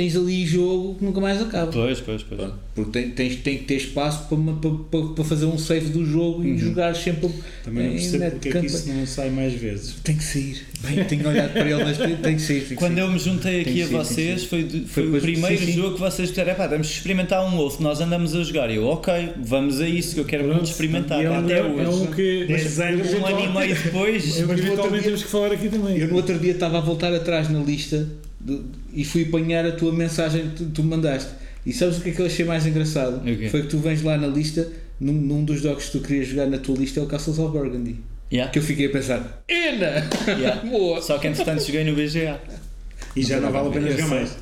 [0.00, 1.70] Tens ali jogo que nunca mais acaba.
[1.70, 2.40] Pois, pois, pois.
[2.40, 6.42] Pronto, Porque tem, tens, tem que ter espaço para, para, fazer um save do jogo
[6.42, 7.28] e jogar sempre
[7.62, 9.96] Também não percebo porque é que isso não sai mais vezes.
[10.02, 10.62] Tem que sair.
[10.80, 12.60] Bem, tenho olhado para ele, mas tem, tem que sair.
[12.60, 13.00] tem que Quando sair.
[13.02, 15.72] eu me juntei aqui a vocês, foi, Foi foi o primeiro sim, sim.
[15.72, 18.70] jogo que vocês disseram: pá, temos que experimentar um Wolf, nós andamos a jogar.
[18.70, 19.12] E eu, ok,
[19.44, 21.20] vamos a isso, que eu quero muito experimentar.
[21.20, 21.90] e é um- Até é hoje.
[21.90, 22.46] um que-
[22.82, 23.12] anos.
[23.12, 24.40] Um ano e meio depois.
[24.46, 25.98] Mas eventualmente temos que falar aqui também.
[25.98, 28.08] Eu no outro dia estava a voltar atrás na lista
[28.40, 28.62] de-
[28.92, 31.30] e fui apanhar a tua mensagem que tu, me mandaste.
[31.64, 33.18] E sabes o que é que eu achei mais engraçado?
[33.18, 33.48] O quê?
[33.48, 34.66] Foi que tu vens lá na lista,
[34.98, 37.56] num, num dos jogos que tu querias jogar na tua lista é o Castles of
[37.56, 37.96] Burgundy.
[38.32, 40.08] Yeah, Que eu fiquei a pensar, Ena!
[40.38, 40.62] yeah.
[40.68, 41.02] Boa!
[41.02, 42.40] Só que entretanto joguei no BGA.
[43.16, 44.36] E já não vale a pena jogar mais.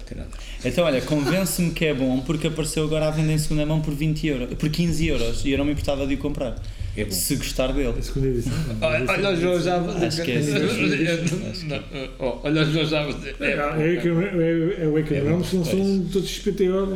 [0.65, 3.95] Então, olha, convence-me que é bom porque apareceu agora à venda em segunda mão por
[3.95, 6.55] 20 euros, por 15 euros e eu não me importava de o comprar.
[7.01, 7.11] É bom.
[7.13, 7.95] Se gostar dele.
[7.99, 8.53] A segunda edição.
[8.81, 9.77] Olha, o João já.
[9.81, 11.69] Acho que é assim.
[12.19, 13.03] Oh, Olha o João já.
[13.03, 16.89] É, é, que- é, é o Wake Realms, não são todos XPTO.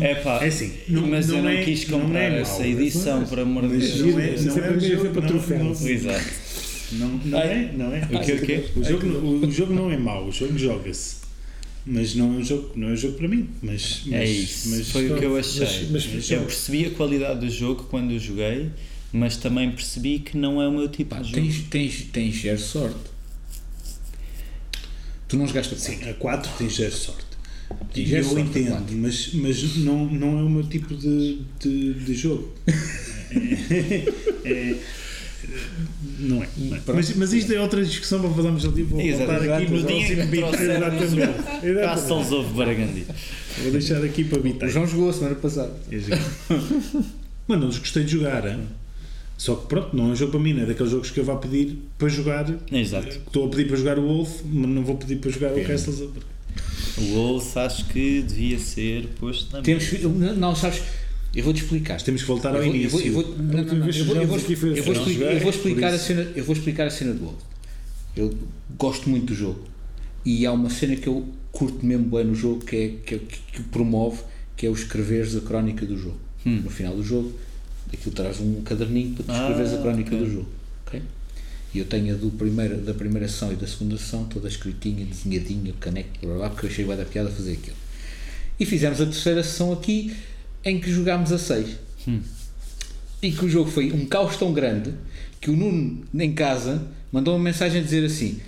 [0.00, 2.40] É pá, É assim, não- mas eu não não é- quis não comprar é mau,
[2.40, 4.00] essa edição, por amor de Deus.
[4.00, 5.06] não é, não é é para o mim, jogo.
[5.06, 5.80] é para não- troféus.
[5.80, 6.24] não- Exato.
[6.92, 8.00] Não, não é, não é.
[8.76, 11.21] O jogo, o, o jogo não é mau, o jogo joga-se.
[11.84, 13.48] Mas não é um jogo, não é um jogo para mim.
[13.60, 14.68] Mas, mas, É isso.
[14.70, 15.88] Mas, Foi o que eu achei.
[15.90, 18.70] Mas- mas- eu percebi a qualidade do jogo quando o joguei,
[19.12, 21.34] mas também percebi que não é o meu tipo de jogo.
[21.34, 23.12] Tens, tens, tens zero sorte.
[25.28, 26.10] Tu não jogaste a Sim, quatro.
[26.10, 27.22] a 4 tem zero sorte.
[27.96, 32.14] Zero eu sorte entendo, mas, mas não, não é o meu tipo de, de, de
[32.14, 32.52] jogo.
[33.34, 34.04] É-
[34.44, 34.76] é-
[36.18, 36.48] não é.
[36.56, 36.80] não é.
[36.94, 38.82] Mas, mas isto é outra discussão para falarmos ali.
[38.82, 41.80] Vou Exato, voltar aqui no Dia trouxermos Exatamente.
[41.82, 43.06] Castles of Burgundy.
[43.62, 44.68] Vou deixar aqui para habitar.
[44.68, 45.72] O João jogou a semana passada.
[47.48, 48.46] Mano, não gostei de jogar.
[48.46, 48.60] hein?
[49.36, 51.24] Só que pronto, não é um jogo para mim, não é daqueles jogos que eu
[51.24, 52.46] vá pedir para jogar.
[52.70, 53.08] Exato.
[53.08, 55.64] Estou a pedir para jogar o Wolf, mas não vou pedir para jogar o.
[55.64, 56.12] Castles of
[56.98, 59.84] O Wolf acho que devia ser posto na Temos,
[60.36, 60.82] não, sabes,
[61.34, 62.00] eu vou-te explicar.
[62.02, 63.00] Temos que voltar ao início.
[63.00, 63.22] eu vou,
[65.50, 67.40] explicar, a cena, eu vou explicar a cena do Wolf.
[68.16, 68.34] Eu
[68.78, 69.60] gosto muito do jogo
[70.24, 73.38] e há uma cena que eu curto mesmo bem no jogo que é que, que,
[73.52, 74.20] que promove,
[74.56, 76.18] que é o escreveres a crónica do jogo.
[76.44, 77.32] No final do jogo,
[77.92, 80.26] aquilo traz um caderninho para tu Ah, escreveres a crónica ok.
[80.26, 80.48] do jogo.
[80.86, 81.02] ok?
[81.74, 85.06] E eu tenho a do primeira, da primeira sessão e da segunda sessão toda escritinha,
[85.06, 87.76] desenhadinha, caneco, blá, blá, porque eu achei bem da piada a fazer aquilo.
[88.60, 90.12] E fizemos a terceira sessão aqui
[90.64, 91.66] em que jogámos a 6.
[93.22, 94.92] E que o jogo foi um caos tão grande
[95.40, 96.82] que o Nuno, em casa,
[97.12, 98.40] mandou uma mensagem a dizer assim: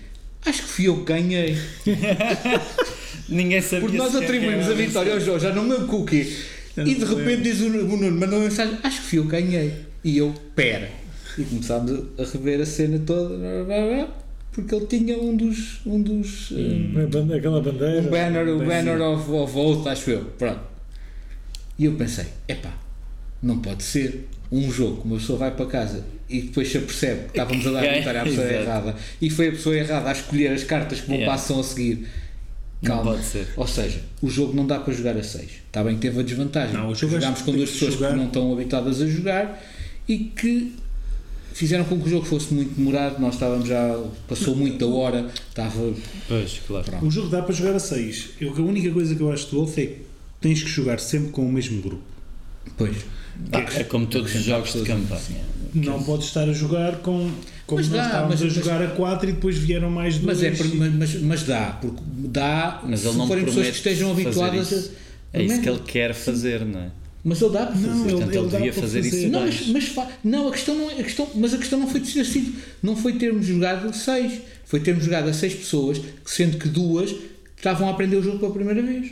[0.44, 1.56] Acho que fui eu que ganhei.
[3.28, 6.06] Ninguém sabia Porque nós atribuímos a vitória ao Jorge, já não me lembro com o
[6.06, 6.30] quê.
[6.76, 9.72] E de repente diz o Nuno, mandou uma mensagem: Acho que fui eu que ganhei.
[10.02, 10.90] E eu, pera.
[11.38, 14.08] E começámos a- rever a cena toda, blá, blá, blá,
[14.52, 15.80] porque ele tinha um dos.
[15.86, 16.52] Um dos
[16.96, 18.02] É bande- Aquela bandeira.
[18.06, 20.24] o banner, o banner of, of Oath, acho eu.
[20.38, 20.73] Pronto.
[21.78, 22.72] E eu pensei, epá,
[23.42, 27.22] não pode ser um jogo que uma pessoa vai para casa e depois se apercebe
[27.24, 28.62] que estávamos a dar a É, vitória à pessoa exato.
[28.62, 31.32] errada e foi a pessoa errada a escolher as cartas que vão Yeah.
[31.32, 32.06] passam a seguir.
[32.82, 33.12] Não Calma.
[33.12, 33.48] pode ser.
[33.56, 35.44] Ou seja, o jogo não dá para jogar a 6.
[35.66, 36.74] Está bem que teve a desvantagem.
[36.76, 39.64] Não, jogo Jogámos com duas pessoas jogar- que não estão habituadas a jogar
[40.06, 40.74] e que
[41.54, 43.18] fizeram com que o jogo fosse muito demorado.
[43.20, 43.98] Nós estávamos já,
[44.28, 45.94] passou muito da hora, estava.
[46.28, 46.84] Pois, claro.
[46.84, 47.06] Pronto.
[47.06, 48.30] O jogo dá para jogar a 6.
[48.40, 49.94] Eu, a única coisa que eu acho do Wolf é
[50.44, 52.02] tens que jogar sempre com o mesmo grupo.
[52.76, 52.96] Pois.
[53.78, 55.40] É como todos os jogos de campanha.
[55.74, 57.30] Não podes estar a jogar com.
[57.66, 60.18] Como Mas nós dá, estávamos mas- a mas- jogar a 4 e depois vieram mais
[60.18, 60.38] dois.
[60.38, 64.26] Mas, é, mas, mas, mas dá, porque dá Mas se forem pessoas que estejam fazer
[64.28, 64.92] habituadas isso.
[65.34, 65.38] a.
[65.38, 66.90] É isso que ele quer fazer, não é?
[67.24, 67.86] Mas ele dá para fazer.
[67.88, 70.52] Não, ele, Portanto, ele ele devia para fazer isso Não, mas, mas fa- não, a
[70.52, 71.00] questão não é.
[71.00, 72.52] A questão, mas a questão não foi ter sido.
[72.82, 74.42] Não foi termos jogado seis.
[74.66, 77.14] Foi termos jogado a seis pessoas, que sendo que duas
[77.56, 79.10] estavam a aprender o jogo pela primeira vez.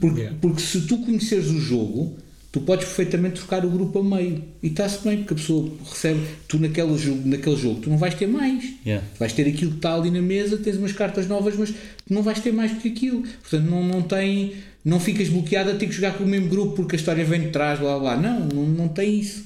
[0.00, 0.38] Porque, Yeah.
[0.40, 2.16] porque se tu conheceres o jogo,
[2.50, 4.42] tu podes perfeitamente trocar o grupo a meio.
[4.62, 6.20] E está-se bem, porque a pessoa recebe.
[6.48, 8.64] Tu naquele jogo, naquele jogo tu não vais ter mais.
[8.84, 9.04] Yeah.
[9.18, 11.76] Vais ter aquilo que está ali na mesa, tens umas cartas novas, mas tu
[12.14, 13.22] não vais ter mais do que aquilo.
[13.22, 14.54] Portanto, não, não tem.
[14.84, 17.40] Não ficas bloqueado a ter que jogar com o mesmo grupo porque a história vem
[17.42, 18.16] de trás, blá blá.
[18.16, 18.22] blá.
[18.22, 19.44] Não, não, não tem isso.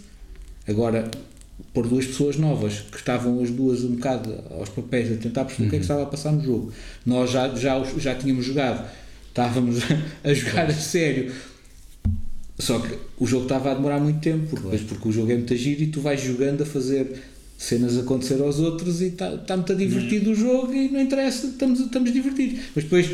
[0.67, 1.09] Agora,
[1.73, 5.69] por duas pessoas novas que estavam as duas um bocado aos papéis a tentar perceber
[5.69, 6.73] o que é que estava a passar no jogo.
[7.07, 8.85] Nós já, já, já tínhamos jogado,
[9.39, 9.79] estávamos
[10.25, 11.33] a jogar a sério.
[12.59, 15.37] Só que o jogo estava a demorar muito tempo, porque, depois porque o jogo é
[15.37, 17.23] muito giro e tu vais jogando a fazer
[17.57, 21.79] cenas acontecer aos outros e está tá muito divertido o jogo e não interessa, estamos,
[21.79, 22.61] estamos divertidos.
[22.75, 23.11] Mas depois,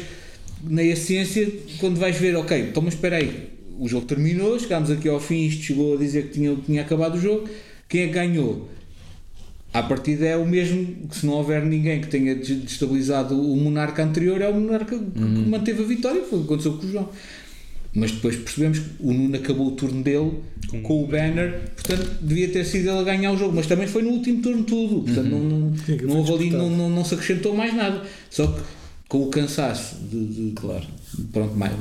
[0.63, 5.09] na essência, quando vais ver, ok, então mas espera aí, o jogo terminou, chegámos aqui
[5.09, 7.49] ao fim, isto chegou a dizer que tinha, tinha acabado o jogo,
[7.87, 8.69] quem é que ganhou?
[9.75, 13.57] À partida é o mesmo que se não houver ninguém que tenha des- destabilizado o
[13.57, 15.21] monarca anterior, é o monarca que que
[15.51, 17.09] manteve a vitória, foi o que aconteceu com o João.
[17.97, 20.33] Mas depois percebemos que o Nuno acabou o turno dele
[20.69, 23.87] com, Com o banner, portanto devia ter sido ele a ganhar o jogo, mas também
[23.87, 27.05] foi no último turno tudo, portanto não, não, não foi houve ali, não, não, não
[27.05, 28.03] se acrescentou mais nada.
[28.31, 28.61] Só que
[29.09, 30.85] com o cansaço de, de- Claro.
[31.33, 31.73] pronto, mais,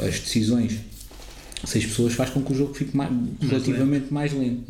[0.00, 0.74] as decisões,
[1.64, 3.10] seis pessoas faz com que o jogo fique mais,
[3.40, 4.64] relativamente mais lento.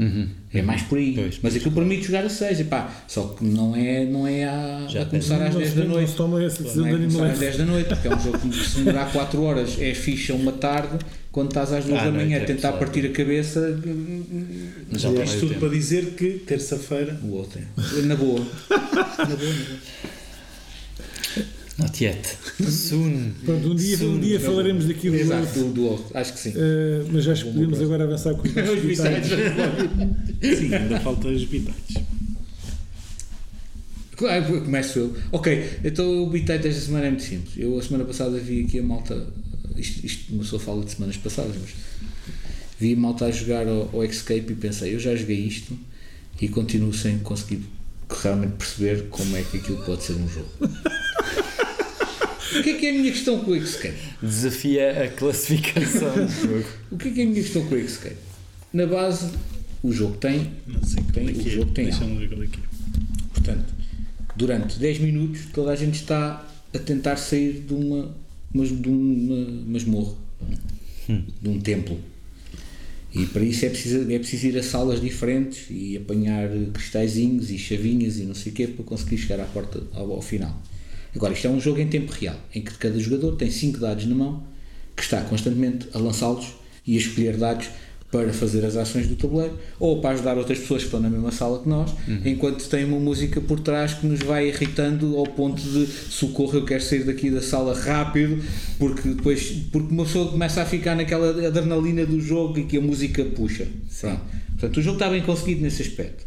[0.54, 1.12] É mais por aí.
[1.14, 4.86] Pois, Mas aquilo permite jogar a 6, epá, só que não é, não é a,
[4.88, 6.10] Já a começar às Não 10 se- da não noite.
[6.10, 7.38] se toma essa decisão Não é de começar às animais.
[7.40, 10.52] 10 da noite, porque é um jogo que se demorar 4 horas é ficha uma
[10.52, 10.98] tarde,
[11.30, 12.78] quando estás às 2 À da manhã a é tentar pesado.
[12.78, 13.78] partir a cabeça,
[14.90, 15.74] Mas já Isto está tudo meio para tempo.
[15.74, 18.02] dizer que terça-feira o outro é.
[18.02, 18.40] Na boa.
[18.70, 19.78] Na boa, na boa.
[21.78, 22.38] Not yet.
[22.70, 23.32] Soon.
[23.44, 26.52] Pronto, um dia, um dia falaremos daqui do Exato, do, acho que sim.
[26.56, 29.28] Eh, mas já acho que podemos agora avançar com os detalhes.
[30.58, 31.96] sim, ainda faltam os bitates.
[34.16, 35.16] Claro, começo eu.
[35.30, 37.52] Ok, então o bitite desta semana é muito simples.
[37.58, 39.26] Eu a semana passada vi aqui a malta.
[39.76, 41.74] Isto, isto uma pessoa fala de semanas passadas, mas
[42.80, 45.78] vi a malta a jogar ao, ao Escape e pensei, eu já joguei isto
[46.40, 47.62] e continuo sem conseguir
[48.08, 50.48] realmente perceber como é que aquilo pode ser um jogo.
[52.54, 53.96] o que é que é a minha questão com o Escape?
[54.22, 56.68] Desafia a classificação do jogo.
[56.90, 58.16] O que é que é a minha questão com o Escape?
[58.72, 59.30] Na base,
[59.82, 61.52] o jogo tem, Não sei tem é o que é.
[61.52, 62.62] jogo tem Deixa-me ver qual é que é.
[63.32, 63.74] Portanto,
[64.36, 68.14] durante 10 minutos toda a gente está a tentar sair de uma,
[68.52, 70.14] mas, de uma masmorra,
[71.08, 71.98] de um templo.
[73.14, 77.56] E para isso é preciso, é preciso ir a salas diferentes e apanhar cristalzinhos e
[77.56, 80.60] chavinhas e não sei o quê para conseguir chegar à porta ao, ao final.
[81.16, 84.04] Agora, isto é um jogo em tempo real, em que cada jogador tem 5 dados
[84.04, 84.44] na mão,
[84.94, 86.46] que está constantemente a lançá-los
[86.86, 87.68] e a escolher dados
[88.10, 91.32] para fazer as ações do tabuleiro ou para ajudar outras pessoas que estão na mesma
[91.32, 91.90] sala que nós,
[92.24, 96.64] enquanto tem uma música por trás que nos vai irritando ao ponto de socorro, eu
[96.64, 98.42] quero sair daqui da sala rápido,
[98.78, 102.80] porque depois porque uma pessoa começa a ficar naquela adrenalina do jogo e que a
[102.80, 103.66] música puxa.
[104.00, 104.20] Pronto.
[104.50, 106.25] Portanto, o jogo está bem conseguido nesse aspecto.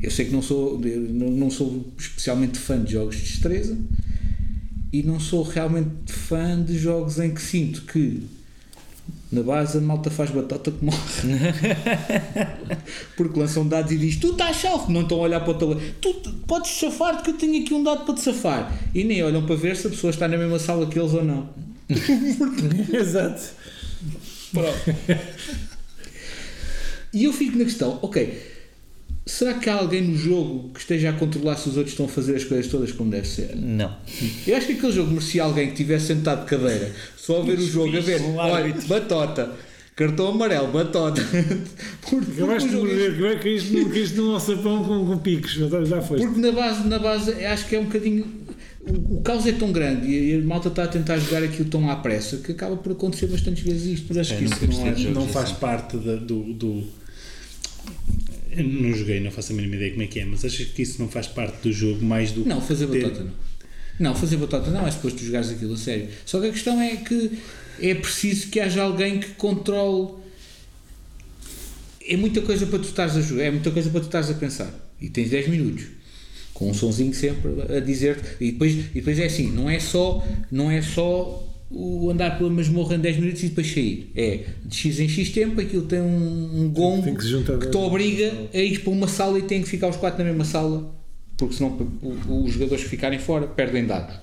[0.00, 3.76] Eu sei que não sou, não sou especialmente fã de jogos de destreza
[4.92, 8.22] e não sou realmente fã de jogos em que sinto que
[9.32, 10.98] na base a malta faz batata que morre.
[13.16, 15.94] Porque lançam dados e diz: Tu estás salvo, não estão a olhar para o tabuleiro.
[16.00, 16.12] Tu
[16.46, 18.70] podes safar-te que eu tenho aqui um dado para te safar.
[18.94, 21.24] E nem olham para ver se a pessoa está na mesma sala que eles ou
[21.24, 21.48] não.
[22.92, 23.54] Exato.
[27.14, 28.38] E eu fico na questão: ok,
[29.26, 32.08] será que há alguém no jogo que esteja a controlar se os outros estão a
[32.08, 33.54] fazer as coisas todas como deve ser?
[33.56, 33.94] Não.
[34.46, 37.58] Eu acho que aquele jogo merecia alguém que estivesse sentado de cadeira, só a ver
[37.58, 39.52] o jogo, a ver, olha, batota,
[39.94, 41.22] cartão amarelo, batota.
[42.08, 44.84] Porque, Acabaste de jogo é- morrer, como é que isto, que isto no nosso pão
[44.84, 45.52] com, com picos?
[45.52, 46.18] Já- Já foi.
[46.20, 48.26] porque na base, na base, acho que é um bocadinho.
[48.84, 51.88] O, o caos é tão grande e a malta está a tentar jogar aquilo tão
[51.88, 54.06] à pressa que acaba por acontecer bastantes vezes isto.
[54.08, 55.54] Mas acho É, que isso não, é- não faz assim.
[55.60, 56.82] parte da- do, do.
[58.56, 61.00] Não joguei, não faço a mínima ideia como é que é, mas acho que isso
[61.00, 63.32] não faz parte do jogo mais do Não, fazer ter- batota não.
[64.00, 66.08] Não, fazer batota não é suposto tu jogares aquilo a sério.
[66.26, 67.38] Só que a questão é que
[67.80, 70.14] é preciso que haja alguém que controle.
[72.04, 74.34] É muita coisa para tu estares a jogar, é muita coisa para tu estares a
[74.34, 74.72] pensar.
[75.00, 75.84] E tens 10 minutos.
[76.52, 80.26] Com um sonzinho sempre a dizer e depois, e depois é assim, não é só,
[80.50, 84.10] não é só o andar pela masmorra em 10 minutos e depois sair.
[84.14, 87.22] É de X em X tempo, aquilo tem um, um gongo Tem que
[87.58, 90.24] que te obriga a ir para uma sala e tem que ficar os quatro na
[90.24, 90.94] mesma sala,
[91.36, 91.70] porque senão
[92.02, 94.16] o- o- os jogadores que ficarem fora perdem dados.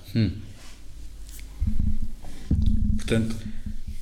[2.96, 3.34] Portanto,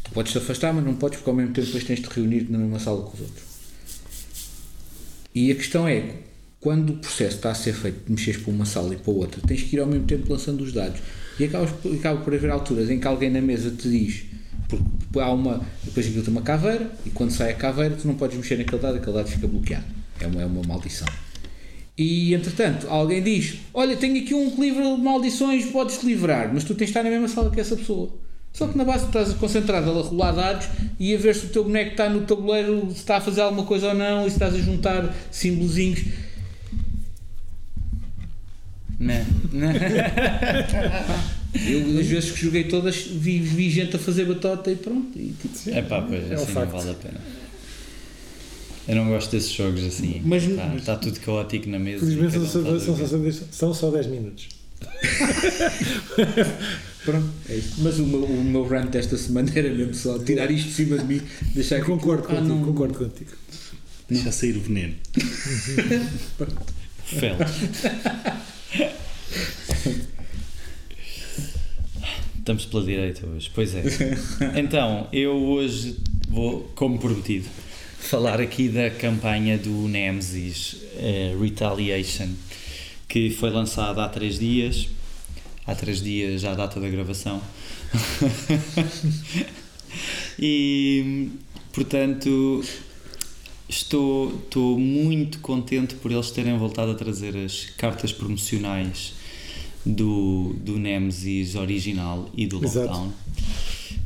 [0.04, 2.12] tu podes te afastar, mas não podes, porque ao mesmo tempo depois tens de te
[2.14, 3.44] reunir na mesma sala com os outros.
[5.34, 6.16] E a questão é,
[6.60, 9.40] quando o processo está a ser feito de mexeres para uma sala e para outra,
[9.46, 11.00] tens que ir ao mesmo tempo lançando os dados.
[11.38, 14.24] E acabas, acaba por haver alturas em que alguém na mesa te diz,
[14.68, 18.14] porque há uma, depois aquilo tem uma caveira, e quando sai a caveira tu não
[18.14, 19.84] podes mexer naquele dado, aquele dado fica bloqueado.
[20.20, 21.06] É uma, é uma maldição.
[21.96, 26.64] E entretanto, alguém diz: Olha, tenho aqui um livro de maldições, podes te livrar, mas
[26.64, 28.10] tu tens de estar na mesma sala que essa pessoa.
[28.52, 31.48] Só que na base tu estás concentrado a rolar dados e a ver se o
[31.48, 34.36] teu boneco está no tabuleiro, se está a fazer alguma coisa ou não, e se
[34.36, 36.04] estás a juntar símbolozinhos.
[39.00, 39.24] Né?
[41.66, 45.18] Eu, as vezes que joguei todas, vi, vi gente a fazer batota e pronto.
[45.18, 46.72] E, tipo, É pá, pois É um assim não facto.
[46.72, 47.20] vale a pena.
[48.86, 50.20] Eu não gosto desses jogos assim.
[50.24, 52.00] Mas- Pá, está tudo caótico na mesa.
[52.06, 52.62] Felizmente são, um só- são,
[52.94, 54.48] que só, são, são só 10 minutos.
[57.04, 57.74] pronto, é isso.
[57.78, 60.98] Mas o meu, o meu rant desta semana era mesmo só tirar isto de cima
[60.98, 61.20] de mim,
[61.54, 63.30] deixar que Concordo Ah, contigo, não- concordo contigo.
[64.08, 64.94] Deixa sair o veneno.
[67.04, 67.36] Fel.
[72.38, 73.82] Estamos pela direita hoje, pois é.
[74.56, 75.96] Então, eu hoje
[76.28, 77.46] vou, como prometido,
[77.98, 82.28] falar aqui da campanha do Nemesis eh, Retaliation,
[83.06, 84.88] que foi lançada há três dias.
[85.66, 87.42] Há três dias já a data da gravação.
[90.38, 91.28] e,
[91.72, 92.64] portanto,
[93.68, 99.14] estou, estou muito contente por eles terem voltado a trazer as cartas promocionais
[99.84, 102.86] do, do Nemesis original e do Exato.
[102.88, 103.12] Lockdown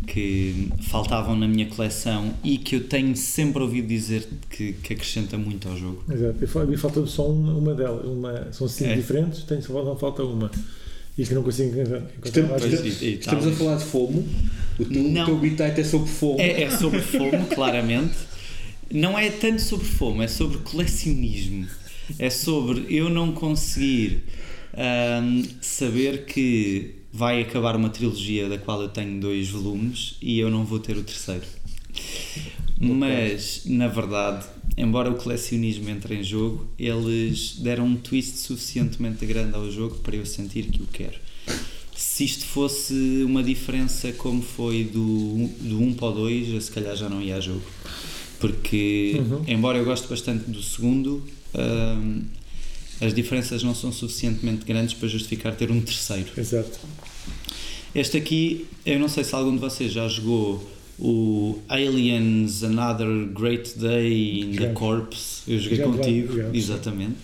[0.06, 5.38] que faltavam na minha coleção e que eu tenho sempre ouvido dizer que, que acrescenta
[5.38, 6.02] muito ao jogo.
[6.10, 6.36] Exato.
[6.44, 8.04] E Me falta só uma, uma delas.
[8.04, 8.96] Uma, são cinco É?
[8.96, 10.50] diferentes, tenho só não falta uma.
[11.16, 12.02] E que não consigo encontrar.
[12.24, 14.26] Estamos, estamos a falar de fomo.
[14.78, 15.22] O teu, Não.
[15.36, 16.40] o teu é sobre fomo.
[16.40, 18.14] É, é sobre fomo, claramente.
[18.92, 21.66] Não é tanto sobre fomo, é sobre colecionismo.
[22.18, 24.22] É sobre eu não conseguir
[24.74, 30.50] ahm, saber que vai acabar uma trilogia da qual eu tenho dois volumes e eu
[30.50, 31.46] não vou ter o terceiro.
[32.78, 34.44] Mas, na verdade,
[34.76, 40.16] embora o colecionismo entre em jogo, eles deram um twist suficientemente grande ao jogo para
[40.16, 41.18] eu sentir que o quero.
[41.94, 46.70] Se isto fosse uma diferença como foi do, do 1 para o 2, eu se
[46.70, 47.62] calhar já não ia a jogo.
[48.42, 49.14] Porque,
[49.46, 51.22] embora eu goste bastante do segundo,
[51.54, 52.22] hum,
[53.00, 56.28] as diferenças não são suficientemente grandes para justificar ter um terceiro.
[56.36, 56.78] Exato.
[57.94, 63.78] Este aqui, eu não sei se algum de vocês já jogou o Aliens Another Great
[63.78, 64.72] Day in the Já.
[64.72, 65.42] Corpse.
[65.50, 67.16] Eu joguei Já contigo, jogamos, exatamente.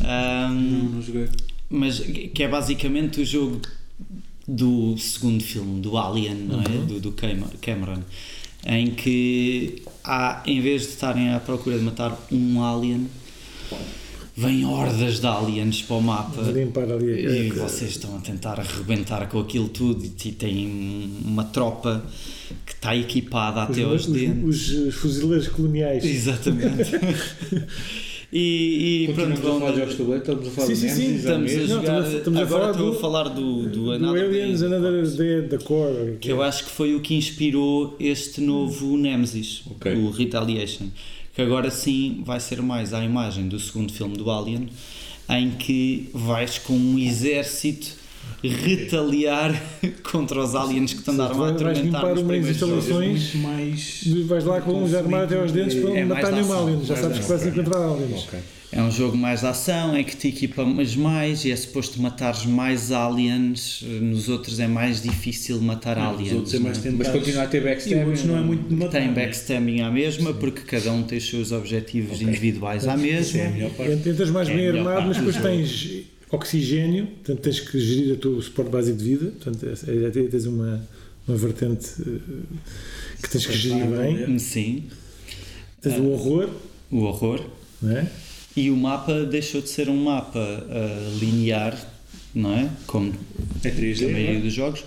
[0.00, 1.28] Não, Ahm, não joguei.
[1.68, 3.60] mas que é basicamente o jogo
[4.48, 6.86] do segundo filme, do Alien, não é?
[6.86, 8.02] Do, do Cam- Cameron,
[8.66, 13.08] em que há, em vez de estarem à procura de matar um alien,
[14.36, 16.42] vêm hordas de aliens para o mapa.
[16.42, 22.04] E vocês estão a tentar arrebentar com aquilo tudo e tem uma tropa
[22.64, 24.44] que está equipada até aos os, dentes.
[24.44, 26.04] os, os fuzileiros coloniais.
[26.04, 26.92] Exatamente.
[28.32, 30.78] e, e pronto, Continuamos a falar de jogos de tabuleiro, estamos a falar Sim, de
[30.80, 31.92] sim, Nemesis, sim, é estamos a.
[31.92, 34.66] Não, estamos agora falar estou do- a falar do, do Do Another Day Aliens the
[34.66, 36.16] Another Day da Core.
[36.20, 39.94] que eu acho que foi o que inspirou este novo Nemesis, Ok.
[39.94, 40.86] o Retaliation,
[41.34, 44.68] que agora sim vai ser mais à imagem do segundo filme do Alien,
[45.28, 48.01] em que vais com um exército
[48.48, 49.54] retaliar
[50.10, 53.34] contra os aliens que te andaram a Vais- vais atormentar limpar nos umas instalações.
[53.36, 54.04] Mais.
[54.26, 56.84] Vais lá com os armários até aos dentes para É não mais matar nenhum alien.
[56.84, 58.28] Já mais sabes que vais encontrar aliens.
[58.74, 62.46] É um jogo mais de ação, em que te equipamos mais e é suposto matares
[62.46, 66.30] mais aliens, nos outros é mais difícil matar aliens.
[66.32, 66.94] Os outros é mais não é?
[66.96, 68.00] Mas continua a ter backstabbing.
[68.04, 68.92] outros não é muito de matar.
[68.98, 69.14] Tem né?
[69.14, 73.40] backstabbing à mesma, porque cada um tem os seus objetivos individuais à mesma.
[73.42, 74.08] É melhor parte.
[74.08, 78.40] Entras mais É bem armado, mas depois tens oxigênio, portanto tens que gerir o teu
[78.42, 79.26] suporte básico de vida.
[79.40, 80.88] Portanto, é- é- tens uma,
[81.28, 82.18] uma vertente eh,
[83.22, 84.38] que tens que gerir bem.
[84.38, 84.84] Sim,
[85.80, 86.48] Tens o horror,
[86.90, 87.44] o horror.
[87.80, 88.08] não é?
[88.56, 91.76] E o mapa deixou de ser um mapa ah, linear,
[92.34, 92.70] não é?
[92.86, 93.12] Como
[93.64, 94.08] É 3D.
[94.08, 94.40] a maioria é?
[94.40, 94.84] dos jogos.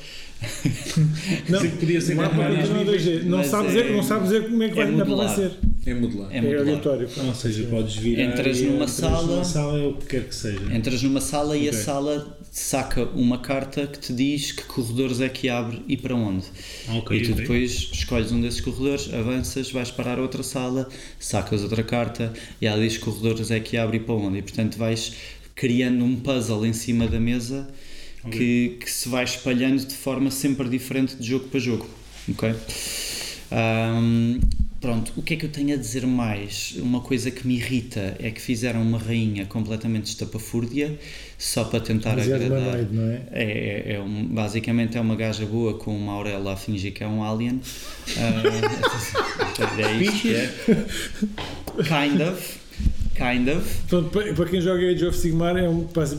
[1.50, 3.24] Não, podia ser o mapa mais continua a 2D.
[3.24, 5.52] Não mas sabes é- dizer, não dizer como é que é vai, como é modular.
[5.86, 6.30] É modular.
[6.36, 6.62] É modular.
[6.62, 7.10] aleatório.
[7.28, 10.60] Ou seja, podes vir Entras numa sala- numa sala, é o que quer que seja.
[10.74, 15.30] Entras numa sala e a sala saca uma carta que te diz que corredores é
[15.30, 16.46] que abre e para onde.
[16.88, 17.42] Ah, ok, e tu ok.
[17.42, 20.88] depois escolhes um desses corredores, avanças, vais parar a outra sala,
[21.20, 24.40] sacas outra carta e ela diz que corredores é que abre e para onde.
[24.40, 25.14] E portanto vais
[25.54, 27.68] criando um puzzle em cima da mesa
[28.32, 31.88] que, que se vai espalhando de forma sempre diferente de jogo para jogo.
[32.30, 32.54] Ok?
[33.52, 34.40] Ahm,
[34.82, 36.76] pronto, o que é que eu tenho a dizer mais?
[36.78, 40.98] Uma coisa que me irrita é que fizeram uma rainha completamente estapafúrdia
[41.38, 42.62] só para tentar Demasiado agradar.
[42.62, 43.22] humanoide, não é?
[43.32, 47.04] É, é, é um, basicamente é uma gaja boa com uma auréola a fingir que
[47.04, 47.62] é um alien.
[48.18, 50.54] Ah, é isto que é.
[51.84, 52.65] Kind of.
[53.16, 53.66] Kind of.
[53.88, 56.16] Pronto, para para quem joga Age of Sigmar, é um, parece,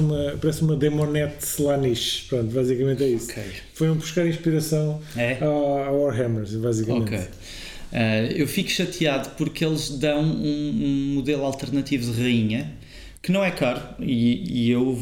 [0.00, 2.26] uma, parece uma demonette Slanish.
[2.28, 3.30] Pronto, basicamente é isso.
[3.30, 3.42] Ok.
[3.74, 5.38] Foi um buscar inspiração É?
[5.40, 7.14] a, a Warhammer, basicamente.
[7.14, 7.20] Ok.
[7.92, 10.24] Ah, eu fico chateado porque eles dão um,
[10.82, 12.72] um modelo alternativo de rainha
[13.22, 14.98] que não é caro e, e eu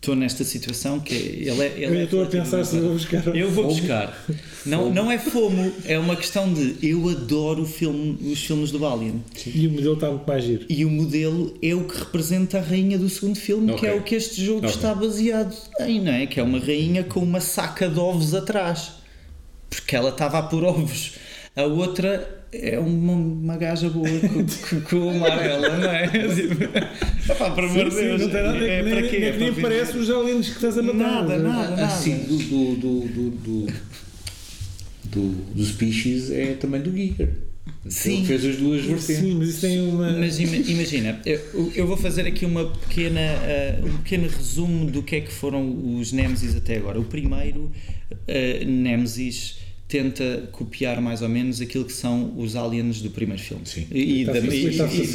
[0.00, 1.66] estou nesta situação que ele é.
[1.76, 3.36] Ele Eu é estou a pensar se vou buscar.
[3.36, 4.18] Eu vou buscar.
[4.64, 8.84] Não, não é fomo, é uma questão de eu adoro o filme, os filmes do
[8.86, 9.22] Alien.
[9.46, 10.64] E o modelo está muito mais giro.
[10.68, 13.88] E o modelo é o que representa a rainha do segundo filme, que Ok.
[13.90, 14.70] é o que este jogo Ok.
[14.70, 16.26] está baseado em, não é?
[16.26, 18.92] Que é uma rainha com uma saca de ovos atrás.
[19.68, 21.12] Porque ela estava a pôr ovos.
[21.54, 26.06] A outra é uma, uma gaja boa com, com, com o amarela, não é?
[26.08, 28.20] Tipo, por amor de Deus.
[28.22, 29.18] não tem nada, é, nem, para quê?
[29.18, 30.98] nem, É nem parece os aliens que estás a matar.
[30.98, 31.86] Nada, nada, nada.
[31.86, 33.66] Assim, do, do, do, do, do,
[35.04, 37.30] do, do Species é também do Giger.
[37.88, 38.18] Sim.
[38.18, 39.16] Ele fez as duas vertentes.
[39.16, 40.10] Sim, mas isso tem uma.
[40.12, 45.02] Mas ima- imagina, eu, eu vou fazer aqui uma pequena, uh, um pequeno resumo do
[45.02, 47.00] que é que foram os Nemesis até agora.
[47.00, 47.70] O primeiro,
[48.12, 49.56] uh, Nemesis,
[49.90, 53.62] tenta copiar mais ou menos aquilo que são os aliens do primeiro filme.
[53.66, 53.86] Sim.
[53.90, 54.66] E, e da, e-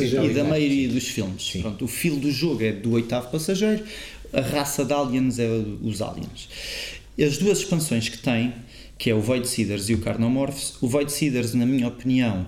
[0.03, 1.53] e- e da maioria dos filmes.
[1.61, 3.83] Pronto, o filo do jogo é do oitavo passageiro,
[4.33, 5.47] a raça de aliens é
[5.81, 6.49] os aliens.
[7.17, 8.53] As duas expansões que tem,
[8.97, 12.45] que é o Void Seeders e o Carnomorphs, o Void Seeders, na minha opinião,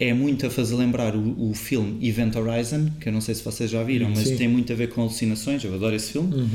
[0.00, 3.42] é muito a fazer lembrar o, o filme Event Horizon, que eu não sei se
[3.44, 4.36] vocês já viram, mas Sim.
[4.36, 6.48] tem muito a ver com alucinações, eu adoro esse filme.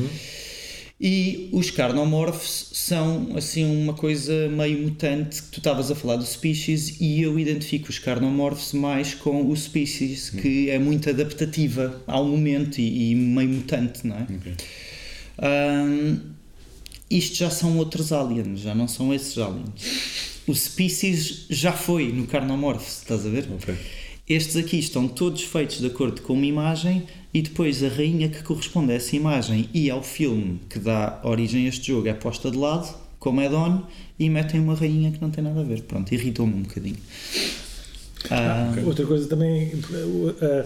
[1.05, 7.01] E os Carnomorphs são assim uma coisa meio mutante, tu estavas a falar do Species
[7.01, 12.79] e eu identifico os Carnomorphs mais com o Species, que é muito adaptativa ao momento
[12.79, 14.27] e, e meio mutante, não é?
[15.39, 16.19] Ahm,
[17.11, 20.41] isto já são outros aliens, já não são esses aliens.
[20.47, 23.49] O Species já foi no Carnomorphs, estás a ver?
[23.53, 23.75] Ok.
[24.29, 27.03] Estes aqui estão todos feitos de acordo com uma imagem
[27.33, 31.65] e depois a rainha que corresponde a essa imagem e ao filme que dá origem
[31.65, 33.81] a este jogo é posta de lado, como é on
[34.19, 35.81] e metem uma rainha que não tem nada a ver.
[35.83, 36.97] Pronto, irritou-me um bocadinho.
[38.29, 39.71] Ah, Outra coisa também,
[40.41, 40.65] a, a-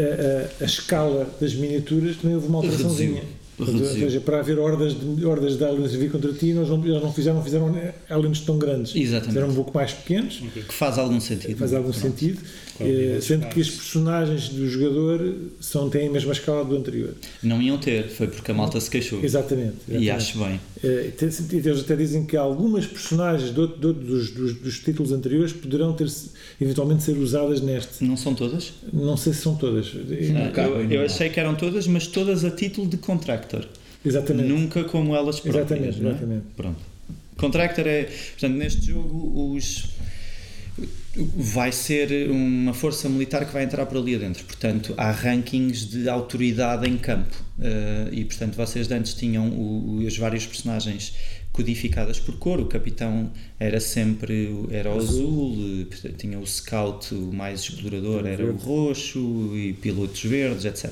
[0.00, 3.22] a- a escala das miniaturas também houve uma alteraçãozinha.
[3.58, 3.86] Reduziu.
[3.86, 6.84] Ou seja, para haver hordas de, hordas de aliens a vir contra ti, nós não,
[6.84, 7.72] eles não fizeram, fizeram
[8.10, 8.96] aliens tão grandes.
[8.96, 9.28] Exatamente.
[9.28, 11.56] Fizeram um pouco mais pequenos, que faz algum sentido.
[11.56, 12.02] faz algum Pronto.
[12.04, 12.40] sentido,
[12.76, 17.14] Claro, eh, sendo que os personagens do jogador são, têm a mesma escala do anterior.
[17.42, 19.22] Não iam ter, foi porque a malta se queixou.
[19.24, 19.74] Exatamente.
[19.88, 20.10] E exatamente.
[20.10, 20.60] acho bem.
[20.82, 21.10] Eh,
[21.52, 25.92] e eles até dizem que algumas personagens de outro- dos, dos- dos títulos anteriores poderão
[25.92, 26.08] ter
[26.60, 28.02] eventualmente ser usadas neste.
[28.04, 28.72] Não são todas?
[28.92, 29.92] Não sei se são todas.
[30.36, 33.64] Ah, cabe, eu, eu achei que eram todas, mas todas a título de contractor.
[34.04, 34.48] Exatamente.
[34.48, 35.66] Nunca como elas próprias.
[35.70, 36.08] Exatamente, é?
[36.10, 36.44] exatamente.
[36.56, 36.78] Pronto.
[37.36, 38.04] Contractor é.
[38.32, 39.86] Portanto, neste jogo, os.
[41.16, 44.44] Vai ser uma força militar que vai entrar por ali adentro.
[44.44, 47.34] Portanto, há rankings de autoridade em campo.
[47.60, 51.14] Eh, e, portanto, vocês antes tinham o, o- as várias personagens
[51.54, 52.58] codificadas por cor.
[52.60, 58.26] O capitão era sempre o- era o azul, eh, tinha o scout, o mais explorador,
[58.26, 60.90] era o roxo, e pilotos verdes, etc.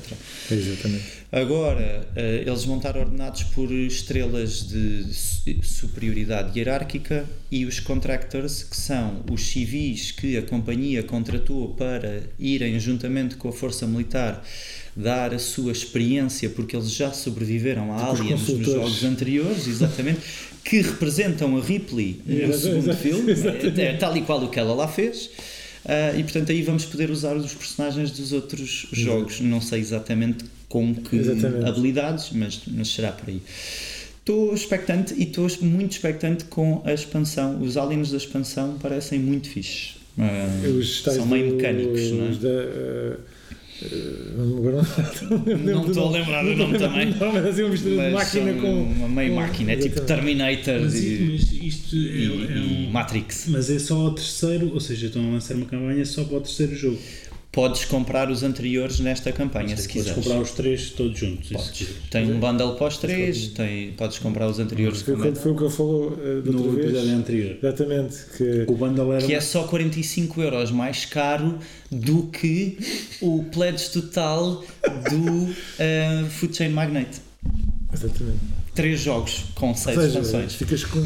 [0.49, 1.03] Exatamente.
[1.29, 8.63] Agora, eh, eles vão estar ordenados por estrelas de su- superioridade hierárquica e os contractors,
[8.63, 14.41] que são os civis que a companhia contratou para irem juntamente com a força militar
[14.95, 20.19] dar a sua experiência, porque eles já sobreviveram a Tipo aliens nos jogos anteriores, exatamente,
[20.63, 23.31] que representam a Ripley no Exato, segundo exato, filme,
[23.81, 25.29] é, é tal e qual o que ela lá fez.
[25.85, 29.41] Ah, e portanto aí vamos poder usar os personagens dos outros jogos.
[29.41, 31.67] Não sei exatamente com que Exatamente.
[31.67, 33.41] habilidades, mas, mas será por aí.
[34.19, 37.61] Estou expectante e estou muito expectante com a expansão.
[37.61, 39.95] Os aliens da expansão parecem muito fixes.
[41.03, 42.31] Tais são meio do- mecânicos, não é?
[42.35, 43.17] da, eh,
[44.37, 44.81] não- agora
[45.63, 47.13] não- estou a lembrar o nome também.
[47.15, 48.81] Não, mas é uma mistura de Mas máquina são com.
[48.83, 50.01] uma meio com- máquina, é tipo.
[50.01, 53.45] Terminator Mas, e, mas isto é, e- é um- Matrix.
[53.49, 56.41] Mas é só o terceiro, ou seja, estão a lançar uma campanha só para o
[56.41, 56.97] terceiro jogo.
[57.53, 60.13] Podes comprar os anteriores nesta campanha se Podes quiseres.
[60.23, 61.49] comprar os três todos juntos.
[61.51, 61.87] Podes.
[62.09, 65.55] Tem um bundle para os três, tem, podes comprar os anteriores Foi quando foi o
[65.55, 66.87] que ele falou eh, No vez.
[66.89, 67.57] episódio anterior.
[67.61, 68.15] Exatamente.
[68.35, 71.59] Que, O bundle era Que é só 45 euros mais caro
[71.91, 72.75] do que
[73.21, 74.63] o pledge total
[75.11, 77.21] do eh, Food Chain Magnate.
[77.93, 78.39] exatamente.
[78.73, 80.55] Três jogos com seis Ou seja, expansões.
[80.55, 80.99] ficas com.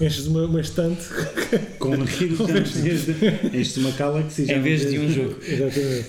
[0.00, 1.02] Enches uma, uma estante.
[1.78, 5.36] com aquilo que enches uma Galaxy já Em não vez de um jogo.
[5.46, 6.06] Exatamente.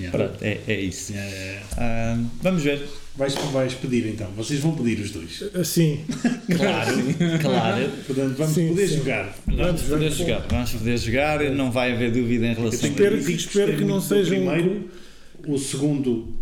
[0.00, 0.16] Yeah.
[0.16, 1.12] Pronto, é, é isso.
[1.12, 1.66] Yeah, yeah, yeah.
[1.76, 2.82] Ah, vamos ver.
[3.16, 5.42] Vais, vais pedir então, vocês vão pedir os dois.
[5.54, 6.00] Assim.
[6.56, 6.96] Claro,
[7.42, 7.90] claro.
[8.06, 8.96] Portanto, vamos Sim, poder sim.
[8.98, 9.36] jogar.
[9.46, 10.46] Vamos poder jogar.
[10.48, 13.26] Vamos poder jogar, não vai haver dúvida em relação a Espero isso.
[13.26, 14.90] que- espero que não muito do seja um- primeiro,
[15.48, 16.32] o segundo,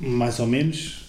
[0.00, 1.01] mais ou menos.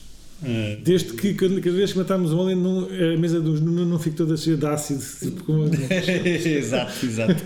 [0.46, 4.00] Eh, Desde que cada vez que matámos um alien, não, a mesa do Nuno não
[4.00, 5.04] fica toda cheia de ácido.
[5.20, 5.70] Tipo, como,
[6.46, 7.44] exato, exato.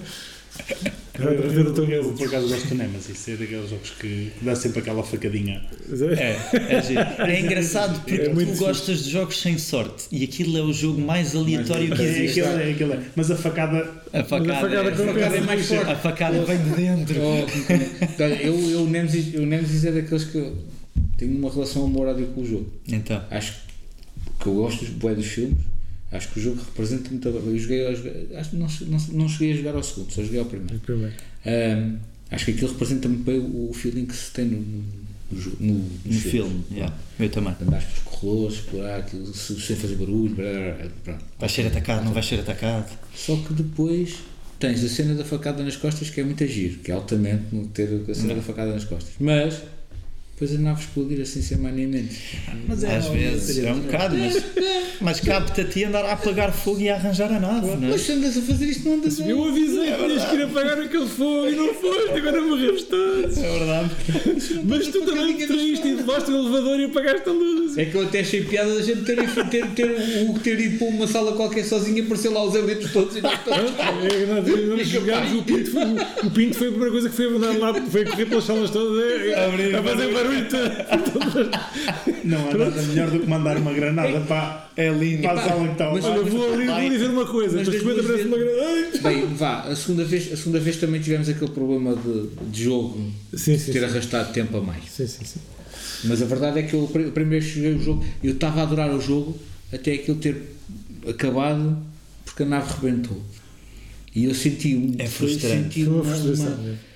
[1.20, 2.14] a tua eu, mesa.
[2.14, 5.62] por acaso gosto de Nemesis, é daqueles jogos que dá sempre aquela facadinha.
[6.18, 7.00] É, é, giro.
[7.20, 10.72] É engraçado porque É muito tu gostas de jogos sem sorte e aquilo é o
[10.74, 12.40] jogo mais aleatório que É existe.
[12.42, 13.00] é aquele.
[13.16, 14.54] Mas a facada A facada,
[14.94, 15.92] facada é, é mais forte.
[15.92, 17.16] A facada vem de dentro.
[17.20, 20.56] Oh, eu, eu, o Nemesis, o Nemesis é daqueles que eu
[21.18, 22.72] tenho uma relação amor-ódio com o jogo.
[22.88, 23.54] Então, Acho
[24.40, 25.58] que eu gosto dos, bué dos filmes,
[26.10, 27.28] Acho que o jogo representa muito.
[27.28, 30.24] Eu joguei, eu joguei- acho que não, não, não cheguei a jogar ao segundo, só
[30.24, 30.80] joguei ao primeiro.
[30.80, 31.14] Primeiro.
[31.46, 31.98] Ahm,
[32.32, 34.86] acho que aquilo representa muito bem o, o feeling que se tem no, no,
[35.60, 36.96] no, no, no filme, yeah.
[37.20, 37.54] eu também.
[37.62, 41.26] Andares pelos corredores, explorar aquilo se- sem fazer barulho, blá, blá, blá, pronto.
[41.40, 42.98] Vais ser atacado, não vais ser atacado.
[43.14, 44.16] Só que depois
[44.60, 47.68] tens a cena da facada nas costas que é muito agir, que é altamente no
[47.68, 49.12] ter a cena da facada nas costas.
[49.20, 49.62] Mas
[50.40, 52.38] depois a nave explodir assim sem maniamente.
[52.68, 54.44] Mas é, Às vezes é um bocado, mas,
[55.02, 57.90] mas cabe-te a ti andar a apagar fogo e a arranjar a nave, não é?
[57.90, 59.26] Mas se andas a fazer isto, não andas a.
[59.26, 63.36] Eu avisei que tinhas que ir apagar aquele fogo e não foste, agora morremos todos.
[63.36, 63.90] É verdade.
[64.64, 67.76] Mas tu também te traíste e levaste o elevador e apagaste a luz.
[67.76, 69.16] É que eu até achei piada da gente ter,
[69.50, 72.92] ter, ter, o ter ido para uma sala qualquer sozinho e aparecer lá os eleitos
[72.92, 73.72] todos e nós todos.
[73.72, 77.28] É, nós, jogámos, o Pinto, foi, o, o Pinto foi a primeira coisa que foi
[77.90, 80.27] foi correr pelas salas todas é, é, Abrir a fazer barulho.
[80.50, 81.50] Todo.
[82.24, 85.22] Não há nada melhor do que mandar uma granada para, É lindo.
[85.24, 86.06] para a sala que está ao Mas.
[86.06, 88.38] Olha, vou ali, vou dizer uma coisa, Mas mas das de repente duas aparece uma
[88.38, 89.00] grande.
[89.00, 93.00] Bem, vá, a segunda vez, a segunda vez também tivemos aquele problema de, de jogo
[93.34, 93.86] Sim, sim, ter sim.
[93.86, 94.84] arrastado tempo a mais.
[94.90, 95.40] Sim, sim, sim.
[96.04, 98.60] Mas a verdade é que eu, a primeira vez que joguei o jogo, eu estava
[98.60, 99.38] a adorar o jogo
[99.74, 100.56] até aquilo ter
[101.10, 101.78] acabado
[102.26, 103.22] porque a nave rebentou.
[104.16, 104.96] E eu senti um.
[104.98, 105.64] É frustrante.
[105.76, 106.54] Senti uma uma, frustração.
[106.56, 106.87] uma-?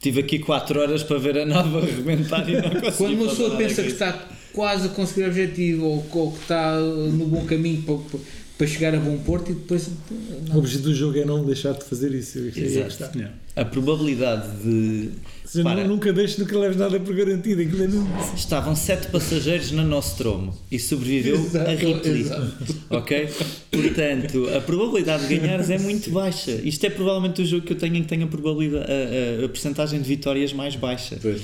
[0.00, 2.96] Tive aqui 4 horas para ver a nave arrebentar e não consegui.
[2.96, 6.78] Quando uma pessoa pensa que está quase a conseguir o objetivo ou, ou que está
[6.78, 8.20] no bom caminho para,
[8.58, 9.86] para- chegar a bom porto e depois.
[9.86, 10.58] O Não.
[10.58, 12.38] objetivo do jogo é não deixar de fazer isso.
[12.38, 13.16] Exato.
[13.18, 13.34] Yeah.
[13.54, 15.10] A probabilidade de.
[15.44, 15.82] Ou seja, Para.
[15.82, 17.62] nu- nunca deixes, nunca leves nada por garantido.
[17.62, 17.66] É
[18.36, 22.20] Estavam 7 passageiros na Nostromo e sobreviveu Exato, a Ripley.
[22.20, 22.52] exato.
[22.90, 23.28] Ok?
[23.70, 26.50] Portanto, a probabilidade de ganhares é muito baixa.
[26.52, 29.44] Isto é provavelmente o jogo que eu tenho em que tem a probabilidade, a, a,
[29.44, 31.16] a percentagem de vitórias mais baixa.
[31.20, 31.40] Pois.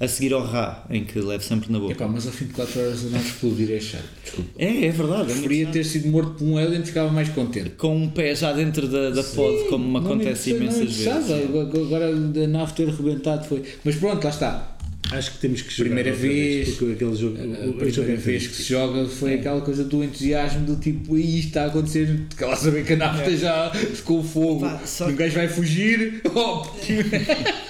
[0.00, 1.92] A seguir ao Ra, em que levo sempre na boca.
[1.92, 4.02] Epá, mas ao fim de 4 horas a nave explodir é chato.
[4.24, 4.50] Desculpa.
[4.58, 5.22] É, é verdade.
[5.30, 5.72] É Preferia chato.
[5.72, 7.70] ter sido morto por um alien ficava mais contente.
[7.70, 11.14] Com um pé já dentro da, da pod, como me Não acontece me imensas não
[11.20, 11.76] me vezes.
[11.86, 13.62] Agora a nave ter rebentado foi.
[13.84, 14.70] Mas pronto, lá está.
[15.12, 15.84] Acho que temos que jogar.
[15.90, 16.68] Primeira outra vez.
[16.76, 17.36] Porque aquele jogo.
[17.38, 20.66] A o- o jogo primeira é vez que se joga foi aquela coisa do entusiasmo
[20.66, 23.70] do tipo, e isto está a acontecer, quer lá saber que a nave esteja
[24.04, 26.64] com o fogo, Pá, só um que- gajo vai fugir, oh,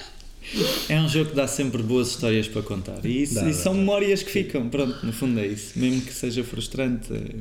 [0.89, 2.99] É um jogo que dá sempre boas histórias para contar.
[3.05, 4.69] E, isso- Dá, e dá, são memórias que ficam.
[4.69, 5.77] Pronto, no fundo é isso.
[5.77, 7.35] Mesmo que seja frustrante, eh,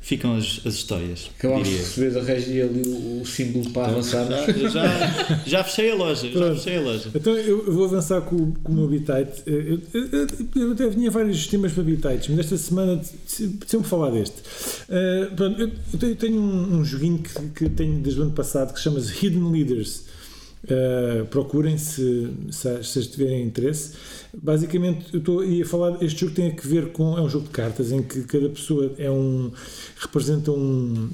[0.00, 1.30] ficam as, as histórias.
[1.38, 4.34] acabámos de receber da Regi ali o, o símbolo para avançarmos.
[4.34, 6.28] Já, eu já, já fechei a loja.
[6.32, 7.10] Já fechei a loja.
[7.14, 9.42] Então eu eu vou avançar com, o- com o meu Habitat.
[9.46, 14.10] Eu, eu, eu, eu até tinha vários temas para Habitats, mas esta semana sempre falar
[14.10, 14.36] deste.
[14.88, 15.70] Eh, pronto, eu,
[16.02, 18.98] eu tenho, um, um joguinho que, que tenho desde o ano passado que se chama
[18.98, 20.10] Hidden Leaders.
[20.68, 23.94] Eh, procurem se, se, se tiverem interesse.
[24.32, 26.02] Basicamente, eu estou a falar.
[26.02, 27.18] Este jogo tem a ver com.
[27.18, 29.50] É um jogo de cartas em que cada pessoa é um.
[30.00, 31.10] representa um.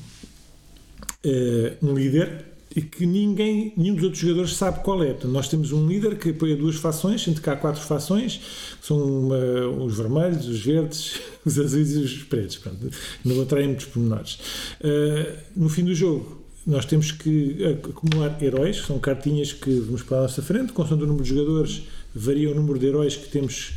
[1.24, 2.44] eh, um líder
[2.76, 5.06] e que ninguém, nenhum dos outros jogadores sabe qual é.
[5.08, 8.40] Portanto, nós temos um líder que apoia duas fações, sendo que há quatro fações,
[8.82, 12.58] são uma- os vermelhos, os verdes, os azuis e os pretos.
[12.58, 12.90] Pronto,
[13.24, 14.38] não vou entrar em muitos pormenores.
[14.80, 16.38] Uh, no fim do jogo,
[16.68, 21.06] nós temos que acumular heróis, são cartinhas que vamos para a nossa frente, consoante o
[21.06, 21.82] número de jogadores,
[22.14, 23.72] varia o número de heróis que temos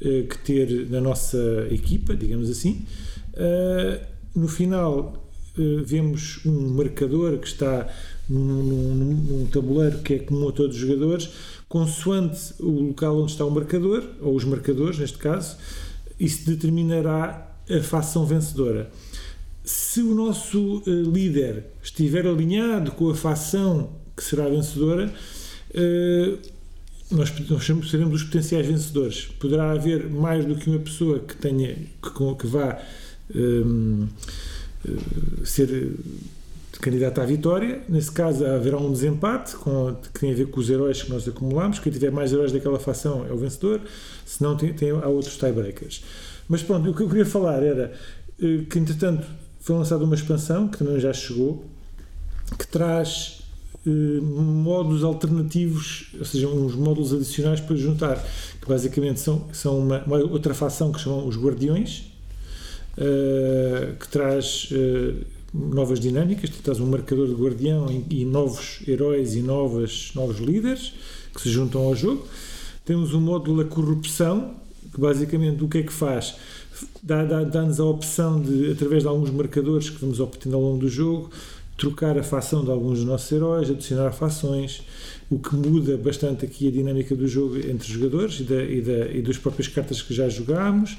[0.00, 1.38] uh, que ter na nossa
[1.70, 2.84] equipa, digamos assim.
[3.34, 4.04] Uh,
[4.34, 5.22] no final,
[5.84, 7.86] vemos um marcador que está
[8.28, 11.28] num, num- num tabuleiro que é comum a todos os jogadores,
[11.68, 15.56] consoante o local onde está o marcador, ou os marcadores neste caso,
[16.18, 18.90] isso determinará a fação vencedora.
[19.64, 25.12] Se o nosso eh, líder estiver alinhado com a fação que será vencedora,
[25.72, 26.36] eh,
[27.10, 29.26] nós, nós seremos- os potenciais vencedores.
[29.38, 32.80] Poderá haver mais do que uma pessoa que tenha que, que vá
[33.34, 34.08] hum,
[34.84, 35.94] eh, ser
[36.80, 37.82] candidata à vitória.
[37.88, 41.28] Nesse caso, haverá um desempate com, que tem a ver com os heróis que nós
[41.28, 41.78] acumulamos.
[41.78, 43.80] Quem tiver mais heróis daquela fação é o vencedor,
[44.26, 46.02] se não, tem, tem, há outros tiebreakers.
[46.48, 47.92] Mas pronto, o que eu queria falar era
[48.68, 49.24] que, entretanto,
[49.62, 51.64] foi lançada uma expansão, que também já chegou,
[52.58, 53.42] que traz
[53.86, 58.22] eh, módulos alternativos, ou seja, uns módulos adicionais para juntar,
[58.60, 62.12] que basicamente são, são uma, uma outra fação que chamam os Guardiões,
[62.98, 65.14] eh, que traz eh,
[65.54, 70.92] novas dinâmicas, traz um marcador de guardião e, e novos heróis e novas, novos líderes
[71.34, 72.26] que se juntam ao jogo.
[72.84, 74.56] Temos um módulo da corrupção,
[74.92, 76.34] que basicamente o que é que faz?
[77.02, 80.78] Dá- dá- Dá-nos a opção de, através de alguns marcadores que vamos obtendo ao longo
[80.78, 81.30] do jogo,
[81.76, 84.82] trocar a fação de alguns dos nossos heróis, adicionar fações,
[85.30, 88.80] o que muda bastante aqui a dinâmica do jogo entre os jogadores e, da, e,
[88.80, 90.96] da, e das próprias cartas que já jogámos.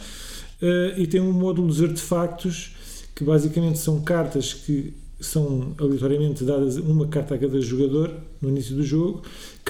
[0.61, 2.71] Eh, e tem um módulo dos artefactos
[3.15, 8.11] que basicamente são cartas que são aleatoriamente dadas uma carta a cada jogador
[8.41, 9.21] no início do jogo,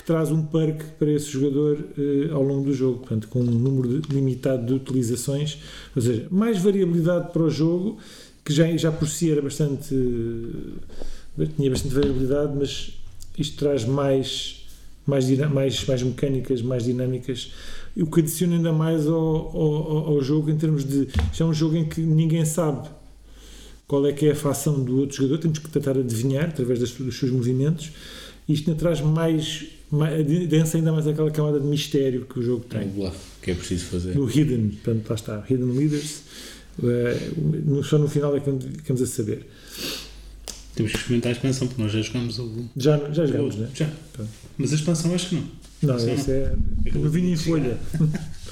[0.03, 3.43] que traz um perk para esse jogador eh, ao longo do jogo, portanto, com um
[3.45, 5.57] número de- limitado de utilizações,
[5.95, 7.97] ou seja, mais variabilidade para o jogo,
[8.43, 9.95] que já, já por si era bastante.
[11.39, 12.91] eh, tinha bastante variabilidade, mas
[13.39, 14.65] isto traz mais,
[15.07, 17.51] mais, mais, mais mecânicas, mais dinâmicas,
[17.95, 21.07] o que adiciona ainda mais ao, ao, ao- jogo em termos de.
[21.31, 22.89] Isto é um jogo em que ninguém sabe
[23.87, 26.91] qual é que é a fação do outro jogador, temos que tentar adivinhar através das-
[26.91, 27.91] dos seus movimentos.
[28.49, 29.65] Isto ainda traz mais
[30.47, 33.53] densa ainda mais aquela camada de mistério que o jogo Tem o bluff que é
[33.53, 34.15] preciso fazer.
[34.15, 36.21] No Hidden, portanto, lá está, Hidden Leaders.
[37.65, 39.45] no- só no final é que ficamos a saber.
[40.75, 42.65] Temos que experimentar a expansão, porque nós já jogamos o.
[42.75, 43.69] Já, já jogamos, não é?
[43.75, 43.89] Já.
[44.57, 45.43] Mas a expansão acho que não.
[45.83, 46.53] Não, esse é.
[46.95, 47.77] Eu vinho em folha.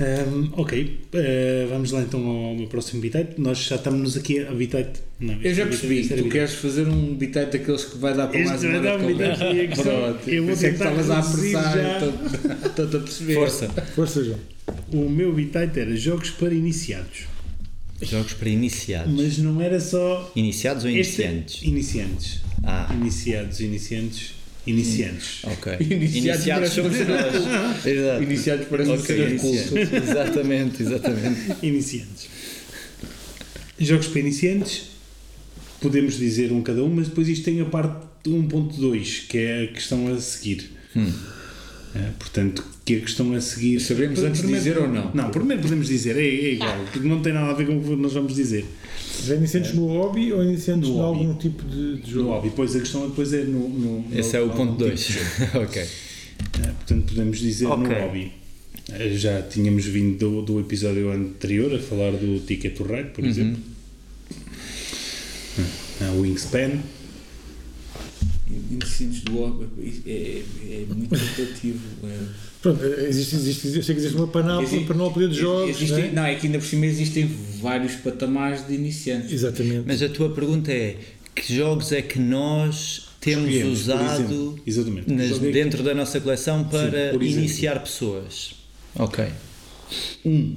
[0.00, 3.30] Ahm, ok, eh, vamos lá então ao meu próximo bitite.
[3.38, 5.00] Nós já estamos aqui a bitite.
[5.18, 8.28] Não, Eu já este percebi que tu queres fazer um bitite daqueles que vai dar
[8.28, 9.82] para mais Este uma vai dar hora um de conversa.
[9.82, 12.02] Pronto, eu vou pensei que tentar estavas a apressar,
[12.66, 13.34] estou-te a perceber.
[13.34, 13.68] Força.
[13.94, 14.38] Força, João.
[14.92, 17.26] O meu bitite era jogos para iniciados.
[18.00, 19.12] Jogos para iniciados.
[19.12, 20.30] Mas não era só.
[20.36, 21.62] Iniciados ou Este- iniciantes?
[21.64, 22.40] Iniciantes.
[22.62, 24.34] Ah, Iniciados, iniciantes.
[24.70, 25.44] Iniciantes.
[25.44, 25.76] ok.
[25.80, 27.86] Iniciados Iniciados somos nós.
[27.86, 28.22] Exato.
[28.22, 29.78] Iniciados parece uma Ok, cena de culto.
[29.78, 31.40] Exatamente, exatamente.
[31.62, 32.28] Iniciantes.
[33.80, 34.82] Jogos para iniciantes,
[35.80, 39.64] podemos dizer um cada um, mas depois isto tem a parte de 1.2, que é
[39.64, 40.70] a questão a seguir.
[40.96, 41.12] Hum.
[41.94, 43.78] É, portanto, que a questão a seguir.
[43.80, 45.10] Sabemos antes de Primeiro- dizer ou não?
[45.14, 47.82] Não, primeiro podemos dizer, é, é igual, porque não tem nada a ver com o
[47.82, 48.64] que nós vamos dizer.
[49.26, 51.18] Já iniciantes no hobby ou iniciantes No em hobby.
[51.26, 52.28] algum tipo de, de No jogo?
[52.30, 52.48] hobby.
[52.48, 53.68] Depois a questão depois é no.
[53.68, 55.06] no Esse no- é o no- ponto algum 2.
[55.06, 55.82] tipo ok.
[55.82, 57.86] É, portanto, podemos dizer Ok.
[57.88, 58.32] no hobby.
[58.90, 63.08] Eh, Já tínhamos vindo do, do episódio anterior a falar do Ticket to Ride, Uhum.
[63.14, 63.60] por exemplo.
[66.00, 66.78] Ah, o Wingspan.
[68.70, 69.66] Iniciantes do hobby
[70.06, 70.42] é,
[70.72, 71.80] é muito tentativo.
[72.04, 72.18] É.
[72.62, 75.70] Pronto, existe, existe, eu sei que existe uma panóplia, Existe- panóplia de jogos.
[75.76, 76.12] Existem- não é?
[76.12, 77.30] não, é que ainda por cima existem
[77.60, 79.32] vários patamares de iniciantes.
[79.32, 79.84] Exatamente.
[79.86, 80.96] Mas a tua pergunta é:
[81.34, 84.58] que jogos é que nós temos Escolhemos, usado
[85.06, 87.22] nas- é dentro da nossa coleção para exemplo.
[87.24, 88.54] iniciar pessoas?
[88.94, 89.24] Ok.
[90.24, 90.56] Uno.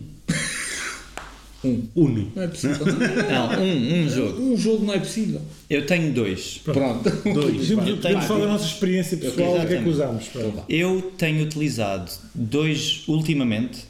[2.36, 2.86] Não é possível.
[2.88, 4.42] Não, um, um jogo.
[4.42, 5.42] um jogo não é possível.
[5.72, 6.60] Eu tenho dois.
[6.66, 7.10] Pronto.
[7.34, 7.70] Dois.
[7.70, 10.66] Podemos, falar da nossa experiência pessoal, o que é que pronto.
[10.68, 13.86] Eu tenho utilizado dois ultimamente,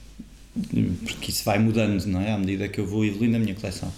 [1.04, 2.34] porque isso vai mudando, não é?
[2.34, 3.92] À medida que eu vou evoluindo a minha coleção.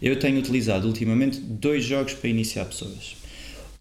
[0.00, 3.16] Eu tenho utilizado ultimamente dois jogos para iniciar pessoas.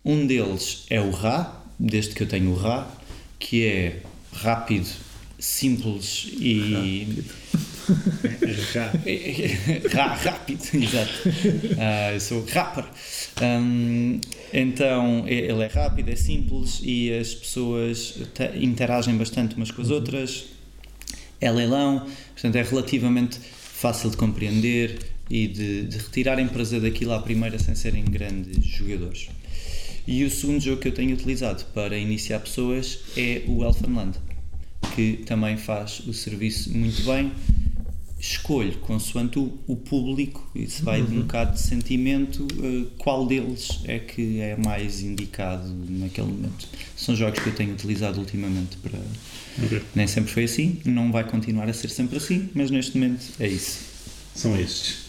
[0.03, 2.87] Um deles é o Ra, desde que eu tenho o Ra,
[3.37, 3.99] que é
[4.33, 4.89] rápido,
[5.37, 7.23] simples e.
[9.91, 11.13] Ra, rápido, exato.
[11.77, 12.85] Ah, eu sou rapper.
[13.41, 14.19] Hum,
[14.53, 19.89] então ele é rápido, é simples e as pessoas te- interagem bastante umas com as
[19.89, 20.45] outras.
[21.41, 24.99] É leilão, portanto é relativamente fácil de compreender
[25.29, 29.27] e de, de retirarem prazer daquilo à primeira sem serem grandes jogadores.
[30.07, 34.17] E o segundo jogo que eu tenho utilizado para iniciar pessoas é o Elfenland,
[34.95, 37.31] que também faz o serviço muito bem.
[38.25, 43.81] Escolho, consoante o, o público, isso vai de um bocado de sentimento, eh, qual deles
[43.83, 46.65] é que é mais indicado naquele momento.
[46.95, 48.97] São jogos que eu tenho utilizado ultimamente para.
[49.61, 49.81] Ok.
[49.93, 53.47] Nem sempre foi assim, não vai continuar a ser sempre assim, mas neste momento é
[53.49, 53.79] isso.
[54.33, 55.03] São estes.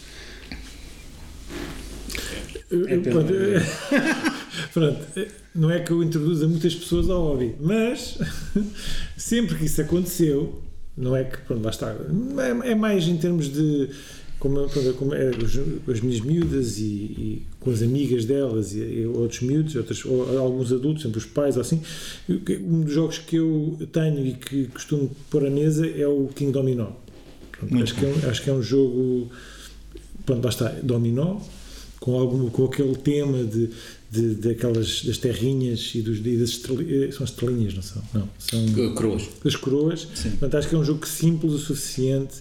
[2.69, 3.23] Eu- pelo
[4.73, 8.17] pronto, eh, não é que eu introduza muitas pessoas ao hobby, mas
[9.15, 10.64] sempre que isso aconteceu,
[10.97, 13.89] não é que, pronto, lá está, é, é mais em termos de
[14.39, 14.67] como,
[14.97, 15.31] como é,
[15.85, 20.05] com as minhas miúdas e, e com as amigas delas e, e outros miúdos, outros,
[20.05, 21.81] ou alguns adultos, sempre os pais ou assim,
[22.29, 26.51] um dos jogos que eu tenho e que costumo pôr à mesa é o King
[26.51, 26.91] Dominó.
[27.51, 29.31] Pronto, acho, que é um, acho que é um jogo,
[30.25, 31.39] pronto, lá está, dominó,
[31.99, 33.69] com, algum, com aquele tema de,
[34.15, 38.01] de, daquelas, das terrinhas e, dos, e das estreli- eh, são estrelinhas, não são?
[38.13, 39.23] Não, são Coroas.
[39.43, 40.07] das coroas.
[40.15, 40.29] Sim.
[40.31, 42.35] Portanto, acho que é um jogo simples o suficiente,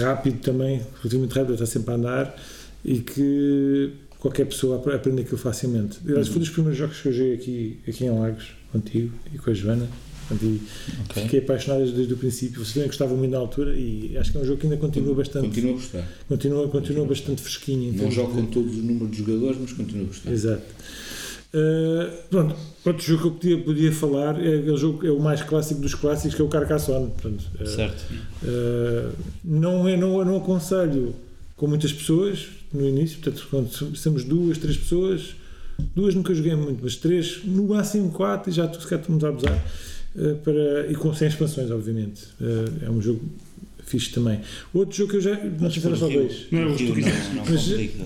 [0.00, 2.42] rápido também, relativamente rápido, está sempre a andar
[2.84, 5.98] e que qualquer pessoa ap- aprende aquilo facilmente.
[6.06, 9.50] Aliás, foi dos primeiros jogos que eu joguei aqui, aqui em Lagos, contigo e com
[9.50, 9.88] a Joana.
[10.30, 10.60] Portanto, e
[11.10, 11.22] Ok.
[11.24, 12.58] Fiquei apaixonado desde o princípio.
[12.64, 15.14] Vocês também gostavam muito na altura e acho que é um jogo que ainda continua
[15.14, 15.46] bastante.
[15.48, 16.08] Continuo a gostar.
[16.28, 17.92] Continua, continua bastante fresquinho.
[17.92, 20.30] em Não jogo de- com todos os números de jogadores, mas continuo a gostar.
[20.32, 20.62] Exato.
[21.52, 22.54] Uh, pronto,
[22.86, 25.94] outro jogo que eu podia, podia falar é, aquele jogo, é o mais clássico dos
[25.94, 27.10] clássicos, que é o Carcassonne.
[27.10, 28.04] Portanto, uh, Certo.
[28.44, 29.12] uh,
[29.44, 31.12] não, é, não, não aconselho
[31.56, 35.34] com muitas pessoas no início, portanto, quando somos duas, três pessoas,
[35.94, 39.24] duas nunca joguei muito, mas três, no máximo quatro, e já tu, se calhar estamos
[39.24, 39.64] a abusar,
[40.44, 42.22] para, e com sem expansões, obviamente.
[42.40, 43.20] Eh, é um jogo
[43.84, 44.40] fixe também.
[44.74, 45.36] Outro jogo que eu já.
[45.44, 46.46] Não sei se era só dois.
[46.50, 48.04] Não, o os Rio não, não Mas- complica.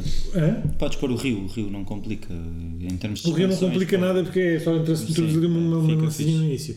[0.78, 3.98] Podes pôr o Rio, o Rio não complica em termos de O Rio não complica
[3.98, 6.31] nada porque é só entra-se uma, fixe.
[6.31, 6.76] no início.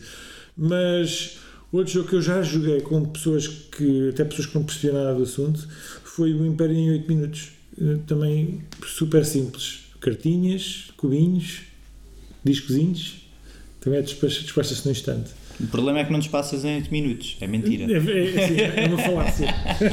[0.56, 1.38] Mas
[1.72, 5.14] outro jogo que eu já joguei com pessoas que, até pessoas que não percebiam nada
[5.14, 5.66] do assunto,
[6.04, 7.48] foi o Império em 8 minutos.
[7.80, 9.80] Eh, Também super simples.
[10.00, 11.60] Cartinhas, cubinhos,
[12.44, 13.27] discozinhos.
[13.80, 15.30] Também é despacha-se no instante.
[15.60, 17.84] O problema é que não te passas em 8 minutos, é mentira.
[17.92, 19.48] É, é, assim, é uma falácia.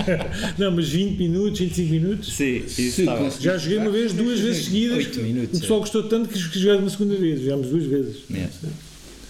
[0.60, 2.34] não, mas 20 minutos, 25 minutos.
[2.36, 3.06] Sim, isso Sim,
[3.40, 4.98] Já joguei uma vez, duas vezes seguidas.
[4.98, 7.42] Oito minutos, O pessoal gostou tanto que quis jogar uma segunda vez.
[7.42, 8.18] Jogámos duas vezes.
[8.32, 8.48] É.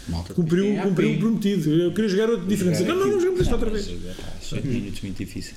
[0.10, 1.70] Malta, Cumpriu, tem cumpriu o prometido.
[1.72, 2.84] Eu queria jogar outro diferente.
[2.84, 3.88] Não, não, não jogamos isto outra vez.
[4.52, 5.54] 8 minutos muito difícil.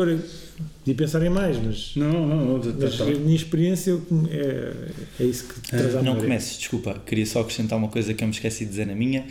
[0.00, 0.16] Agora,
[0.84, 2.60] podia pensar em mais, mas, Não, não, não.
[2.60, 3.98] tá- mas tá- a minha experiência
[4.30, 4.72] é,
[5.18, 8.22] é isso que te traz à Não comeces, desculpa, queria só acrescentar uma coisa que
[8.22, 9.26] eu me esqueci de dizer na minha,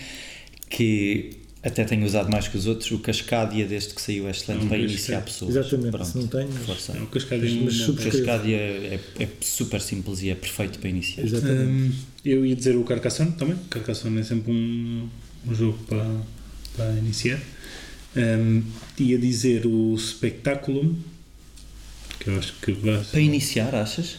[0.70, 4.64] que até tenho usado mais que os outros, o Cascadia desde que saiu é excelente
[4.64, 5.56] Não, para iniciar é- pessoas.
[5.56, 6.52] Exatamente, Pronto, se não tenho.
[6.52, 6.92] força.
[6.98, 7.64] É, o cascadinho.
[7.64, 11.24] Mas- mas não- Cascadia é, é super simples e é perfeito para iniciar.
[11.24, 11.62] Exatamente.
[11.64, 11.92] Hum,
[12.26, 13.56] eu ia dizer o Carcassonne também.
[13.70, 15.08] Carcassonne é sempre um,
[15.48, 16.06] um jogo para,
[16.76, 17.40] para iniciar.
[18.16, 18.64] Hum,
[19.00, 20.96] ia dizer o Spectaculum,
[22.20, 24.18] que eu acho que vai Para iniciar, achas?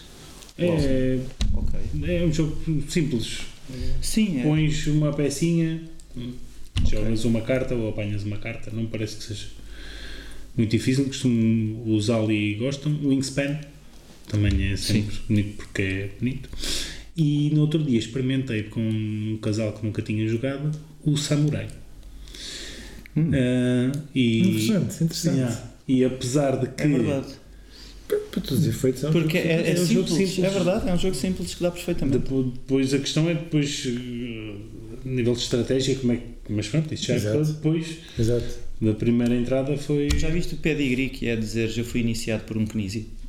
[0.57, 1.19] é,
[1.53, 1.81] Ok.
[2.05, 2.57] é um jogo
[2.89, 3.39] simples.
[4.01, 4.43] Sim, é.
[4.45, 5.83] Pões uma pecinha,
[6.89, 8.71] jogas uma carta ou apanhas uma carta.
[8.71, 9.47] Não parece que seja
[10.57, 11.05] muito difícil.
[11.07, 12.93] Costumo usá-lo e gostam.
[13.03, 13.59] O Wingspan
[14.29, 16.49] também é sempre bonito porque é bonito.
[17.17, 20.71] E no outro dia experimentei com um casal que nunca tinha jogado
[21.05, 21.69] o Samurai.
[23.33, 25.37] Ah, e, Interessante, interessante.
[25.37, 25.63] Yeah.
[25.89, 27.27] E apesar de que É verdade.
[28.09, 30.39] Para todos os efeitos, é um Porque jogo é, é É um jogo simples, simples.
[30.39, 32.19] é verdade, é um jogo simples que dá perfeitamente.
[32.19, 34.55] Depois, depois a questão é depois eh,
[35.05, 37.45] nível de estratégia como é que mas pronto, isso já é Exato.
[37.45, 38.47] depois Exato.
[38.81, 42.57] da primeira entrada foi Já viste o pedigree que é dizer eu fui iniciado por
[42.57, 43.03] um Knizia?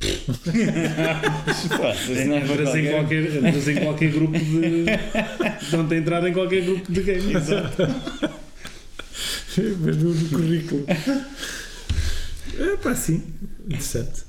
[2.10, 3.24] entras em qualquer,
[3.68, 4.86] em qualquer grupo de
[5.76, 7.82] não tem entrada em qualquer grupo de game exato.
[9.80, 10.84] Mas no, no currículo.
[12.58, 13.22] É pá, sim.
[13.66, 14.22] Interessante.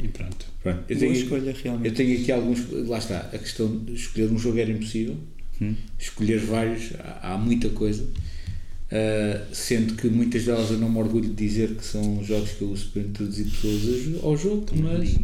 [0.00, 1.88] e pronto Pronto, eu tenho, escolha, realmente.
[1.88, 2.68] eu tenho aqui alguns.
[2.88, 5.16] Lá está, a questão de escolher um jogo era impossível.
[5.62, 5.76] Hum.
[5.96, 8.02] Escolher vários, há, há muita coisa.
[8.02, 12.62] Uh, sendo que muitas delas eu não me orgulho de dizer que são jogos que
[12.62, 15.16] eu uso para introduzir pessoas ao jogo, mas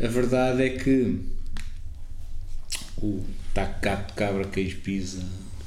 [0.00, 1.20] a verdade é que
[2.98, 3.22] o
[3.54, 5.18] taco, gato, cabra, queijo, pizza,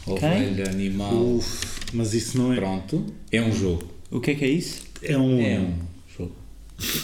[0.07, 3.83] ovelha, animal, Uf, mas isso não é pronto, é um jogo.
[4.11, 4.81] O que é que é isso?
[5.01, 5.73] é um É um
[6.17, 6.35] jogo.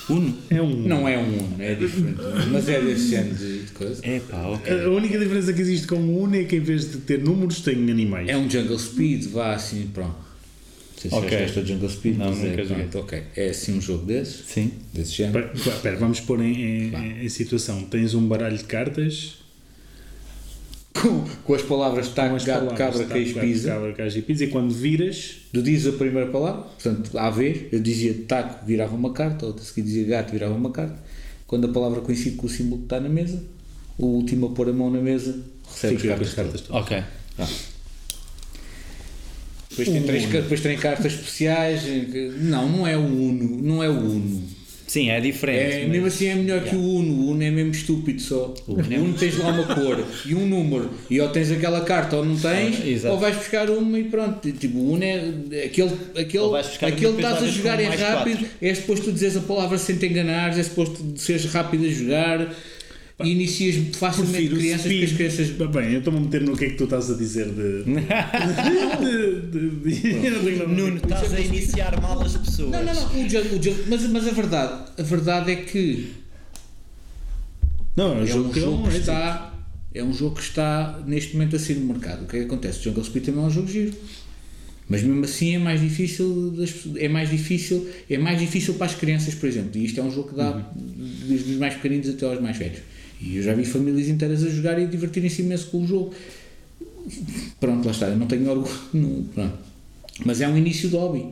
[0.09, 0.37] Uno?
[0.49, 2.19] é um Não é um Uno, é diferente.
[2.51, 4.01] Mas é desse género de de coisa.
[4.05, 4.81] É pá, ok.
[4.85, 7.61] a única diferença que existe com o Uno é que em vez de ter números
[7.61, 10.15] tem animais É um Jungle Speed, vá assim, pronto.
[10.15, 11.29] Não sei se Ok.
[11.31, 13.23] jogaste o Jungle Speed, Não, mas é, nunca pronto, ok.
[13.35, 14.71] É assim um jogo desses, Sim.
[14.93, 15.49] desse género.
[15.55, 16.53] Espera, vamos pôr em,
[16.93, 19.40] em- em situação tens um baralho de cartas
[20.93, 23.69] Com, com as palavras taco, gato, cabra, queijo, gato, pizza.
[23.69, 27.63] cabra, queijo e pizza e quando viras Tu dizes a primeira palavra, portanto, à vez,
[27.71, 30.97] eu dizia taco, virava uma carta, outra seguida dizia gato, virava uma carta.
[31.45, 33.43] Quando a palavra coincide com o símbolo que está na mesa,
[33.97, 35.39] o último a pôr a mão na mesa
[35.69, 36.61] recebe fica as as cartas.
[36.61, 36.83] todas.
[36.83, 37.03] Ok.
[39.69, 41.83] Depois tem, três, depois tem cartas especiais.
[42.41, 44.43] Não, não é o Uno, não é o Uno.
[44.91, 45.73] Sim, é diferente.
[45.75, 47.13] É, mas- mesmo assim é melhor que o Uno.
[47.13, 48.53] O Uno é mesmo estúpido só.
[48.67, 50.89] O Uno é Uno tens lá uma cor e um número.
[51.09, 54.51] E ou tens aquela carta ou não tens, Ah, ou vais buscar uma e pronto.
[54.51, 55.15] Tipo, o Uno é
[55.65, 58.39] aquele, aquele, aquele estás a jogar é rápido.
[58.39, 58.47] quatro.
[58.61, 62.53] É suposto tu dizeres a palavra sem te enganares, é suposto seres rápido a jogar.
[63.23, 65.49] E inicias facilmente crianças porque as crianças.
[65.49, 67.83] Bem, eu estou-me a meter no que é que tu estás a dizer de.
[69.01, 72.71] de, de, de- Nuno, estás a iniciar mal as pessoas.
[72.71, 73.25] Não, não, não.
[73.25, 76.13] O jogo, o jogo- mas, mas a verdade, a verdade é que
[77.95, 79.01] Não, é um é jogo um que é jogo um que êxito.
[79.01, 79.47] está
[79.93, 82.23] é um jogo que está neste momento a sair no mercado.
[82.23, 82.79] O que é que acontece?
[82.79, 83.93] O Jungle Speed também é um jogo giro.
[84.89, 86.55] Mas mesmo assim é mais difícil
[86.97, 89.77] é mais difícil é mais difícil para as crianças, por exemplo.
[89.79, 92.79] E isto é um jogo que dá desde os mais pequeninos até aos mais velhos.
[93.21, 96.13] E eu já vi famílias inteiras a jogar e divertirem-se imenso com o jogo.
[97.59, 98.07] Pronto, lá está.
[98.07, 98.71] Eu não tenho orgulho.
[98.93, 99.53] não-.
[100.25, 101.25] Mas é um início de hobby.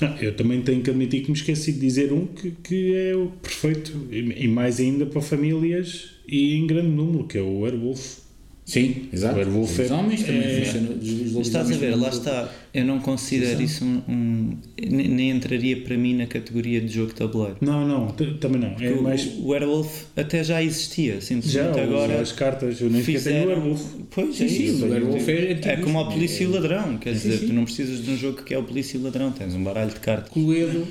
[0.00, 3.16] Ah, Eu também tenho que admitir que me esqueci de dizer um que, que é
[3.16, 8.25] o perfeito e mais ainda para famílias e em grande número, que é o Werewolf.
[8.66, 9.36] Sim, exato.
[9.36, 11.40] O Werewolf Os homens também é- funciona.
[11.40, 12.52] estás a ver, lá está.
[12.74, 14.02] Eu não considero isso um.
[14.08, 14.56] um-
[14.90, 17.56] nem, entraria para mim na categoria de jogo de tabuleiro.
[17.60, 18.74] Não, não, também não.
[18.84, 19.24] É o, mais.
[19.38, 22.20] o Werewolf até já existia, Já, simplesmente os- agora.
[22.20, 23.82] as cartas, eu nem tenho o fizeram- Werewolf.
[24.10, 24.84] Pois Sim, é isso.
[24.84, 25.60] o Werewolf é.
[25.62, 27.46] É como o Polícia e o É- Ladrão, quer Sim, dizer, sim.
[27.46, 29.62] tu não precisas de um jogo que é o Polícia e o Ladrão, tens um
[29.62, 30.32] baralho de cartas.
[30.32, 30.84] Cluedo,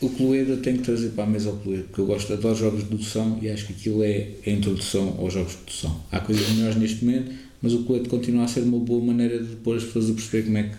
[0.00, 2.54] o Cluedo eu tenho que trazer para a mesa ao Cluedo, porque eu gosto, adoro
[2.54, 6.00] jogos de dedução e acho que aquilo é a introdução aos jogos de dedução.
[6.10, 9.56] Há coisas melhores neste momento, mas o Cluedo continua a ser uma boa maneira de
[9.56, 10.70] pôr as pessoas a perceber como é que,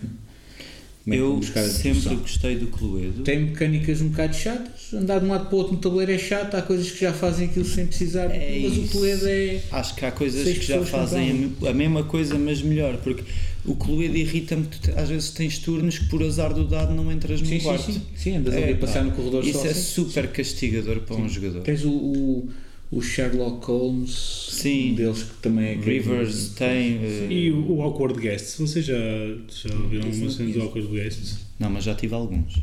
[1.04, 2.16] como é que Eu buscar a sempre dedução.
[2.16, 3.22] gostei do Cluedo.
[3.22, 6.18] Tem mecânicas um bocado chatas, andar de um lado para o outro no tabuleiro é
[6.18, 8.92] chato, há coisas que já fazem aquilo sem precisar, É mas o isso.
[8.92, 9.62] Cluedo é.
[9.70, 13.22] Acho que há coisas que já fazem a mesma coisa, mas melhor, porque
[13.64, 17.10] o Cluedo irrita-me que tu às vezes tens turnos que por azar do dado não
[17.12, 17.92] entras no Sim, sim, quarto.
[17.92, 19.66] sim, sim, andas ali a pá, passar no corredor Isso só.
[19.66, 19.80] é sim.
[19.80, 21.60] super castigador para um jogador.
[21.62, 22.48] Tens o, o,
[22.90, 24.92] o Sherlock Holmes, Sim.
[24.92, 25.74] um deles que também é.
[25.76, 26.98] Rivers tem.
[27.02, 31.38] eh, E o, o Awkward Guests, vocês já, já viram uma cena do Awkward Guests?
[31.60, 32.54] Não, mas já tive alguns.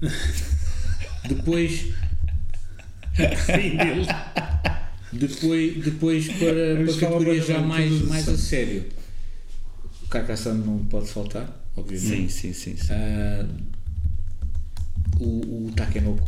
[1.28, 1.72] Depois,
[3.46, 4.06] Sim, deles.
[5.12, 8.84] depois, depois para, para categorias já mais, mais a sério.
[10.08, 12.32] O Carcassonne não pode faltar, obviamente.
[12.32, 12.76] Sim, sim, sim.
[12.78, 12.92] sim.
[12.94, 13.46] Ah,
[15.20, 16.26] o, o Takenoko.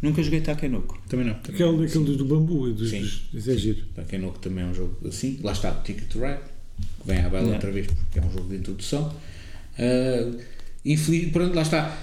[0.00, 0.96] Nunca joguei Takenoko.
[1.08, 1.32] Também não.
[1.34, 3.00] Aquele, aquele do bambu, dos, Sim.
[3.32, 3.84] dos, é giro.
[3.92, 5.40] Takenoko também é um jogo assim.
[5.42, 6.38] Lá está, Ticket to Ride,
[7.00, 7.54] que vem à baila Não.
[7.54, 9.12] outra vez porque é um jogo de introdução.
[9.76, 10.38] Ah,
[10.84, 11.98] infeliz, pronto, lá está.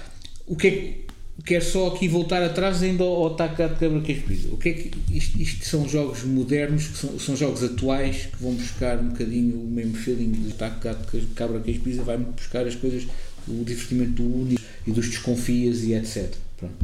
[0.46, 1.03] O que é que.
[1.42, 4.48] Quero só aqui voltar atrás ainda ao, ao Taca de Cabra Queijo Pisa.
[4.50, 8.42] O que é que isto, isto são jogos modernos, que são, são jogos atuais que
[8.42, 12.66] vão buscar um bocadinho o mesmo feeling do Taca de Cabra Queijo Pisa, vai buscar
[12.66, 13.06] as coisas,
[13.48, 16.32] o divertimento do único e dos desconfias e etc.
[16.56, 16.74] Pronto.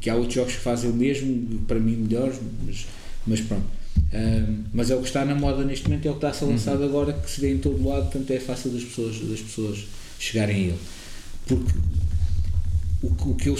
[0.00, 2.86] Que há outros jogos que fazem o mesmo, para mim melhores, mas,
[3.26, 3.66] mas pronto.
[4.12, 6.32] Ahm, mas é o que está na moda neste momento, é o que está a
[6.32, 9.40] ser lançado agora, que se vê em todo lado, portanto é fácil das pessoas, das
[9.40, 9.86] pessoas
[10.18, 10.78] chegarem a ele.
[11.46, 11.72] Porque
[13.02, 13.56] o, que- o que eu,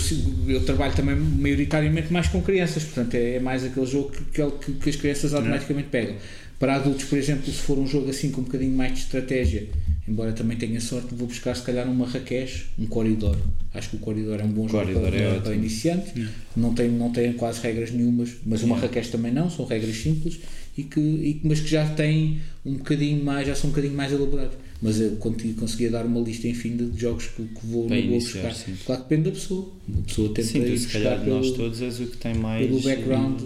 [0.49, 4.73] eu trabalho também maioritariamente mais com crianças, portanto é, é mais aquele jogo que, que,
[4.73, 6.17] que- as crianças automaticamente pegam.
[6.59, 9.69] Para adultos, por exemplo, se for um jogo assim com um bocadinho mais de estratégia,
[10.09, 13.37] embora também tenha sorte, vou buscar se calhar um Marrakech, um Corridor.
[13.73, 16.13] Acho que o Corridor é um bom jogo Corridor para, é para iniciantes,
[16.57, 20.41] não tem, não tem quase regras nenhumas, mas o Marrakech também não, são regras simples,
[20.77, 24.11] e que, e, mas que já têm um bocadinho mais, já são um bocadinho mais
[24.13, 24.57] elaborados.
[24.81, 28.55] Mas eu consegui, conseguia dar uma lista enfim de jogos que, que vou, iniciar, buscar.
[28.55, 28.75] sim.
[28.87, 29.73] Claro que depende da pessoa.
[29.99, 32.07] A pessoa tenta Sim, ir tu, se buscar calhar de nós pelo, todos és o
[32.07, 33.41] que tem mais pelo background.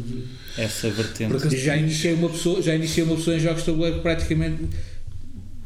[0.59, 1.49] eh, essa vertente.
[1.49, 4.63] de- Já iniciei uma pessoa, já iniciei uma pessoa em jogos de tabuleiro praticamente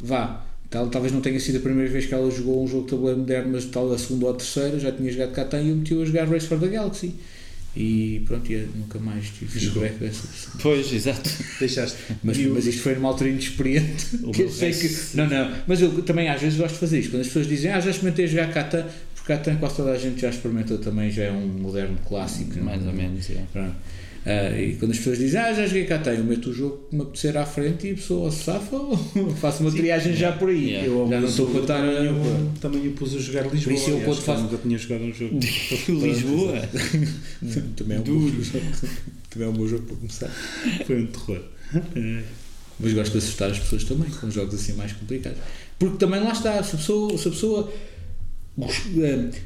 [0.01, 0.45] vá.
[0.71, 3.21] Tal, talvez não tenha sido a primeira vez que ela jogou um jogo de tabuleiro
[3.21, 5.95] moderno, mas tal a segunda ou a terceira, já tinha jogado Catan e eu meti
[5.95, 7.15] a jogar Race for the Galaxy.
[7.77, 10.55] E pronto, eu nunca mais tive feedback dessa pessoa.
[10.63, 11.29] Pois, exato.
[11.61, 11.99] Deixaste.
[12.25, 14.17] Mas, E o- mas isto foi numa altura inexperiente.
[14.25, 15.55] O que eu sei que, não, não.
[15.67, 17.11] Mas eu também às vezes gosto de fazer isto.
[17.11, 20.21] Quando as pessoas dizem, ah, já experimentei jogar Catan, porque Catan quase toda a gente
[20.21, 22.57] já experimentou também, já é um moderno clássico.
[22.57, 22.65] não?
[22.65, 23.43] Mais ou menos, é.
[23.53, 23.75] Pronto.
[24.29, 26.97] Ah, e quando as pessoas dizem, ah, já joguei Catan, eu meto o jogo que
[26.97, 28.97] me apetecer à frente e a pessoa safa ou
[29.41, 30.71] faço uma triagem já por aí.
[30.71, 30.89] Yeah.
[30.89, 31.87] Eu, Já não estou a contar a.
[31.87, 33.63] também, eu, também o pus a jogar Lisboa.
[33.63, 35.39] Por isso eu quando faço- Nunca tinha jogado um jogo.
[35.89, 36.61] Lisboa?
[37.77, 38.43] Também é um bom jogo.
[39.31, 40.31] Também é um bom jogo para começar.
[40.87, 41.41] Foi um terror.
[41.95, 42.23] É.
[42.81, 45.39] Mas gosto de assustar as pessoas também com jogos assim mais complicados.
[45.79, 47.73] Porque também lá está, se a pessoa, se a pessoa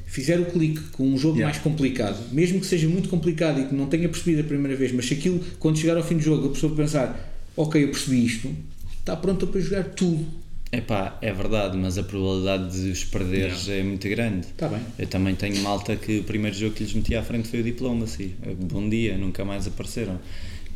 [0.07, 1.53] fizer o clique com um jogo Yeah.
[1.53, 4.93] mais complicado, mesmo que seja muito complicado e que não tenha percebido a primeira vez,
[4.93, 8.25] mas se aquilo, quando chegar ao fim do jogo, a pessoa pensar, ok, eu percebi
[8.25, 8.55] isto,
[8.99, 10.25] está pronta para jogar tudo.
[10.73, 14.47] Epá, é verdade, mas a probabilidade de os perderes é muito grande.
[14.47, 14.81] Está bem.
[14.97, 17.65] Eu também tenho malta que o primeiro jogo que lhes meti à frente foi o
[17.65, 18.37] Diplomacy.
[18.71, 20.21] Bom dia, nunca mais apareceram.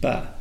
[0.01, 0.37] Pá,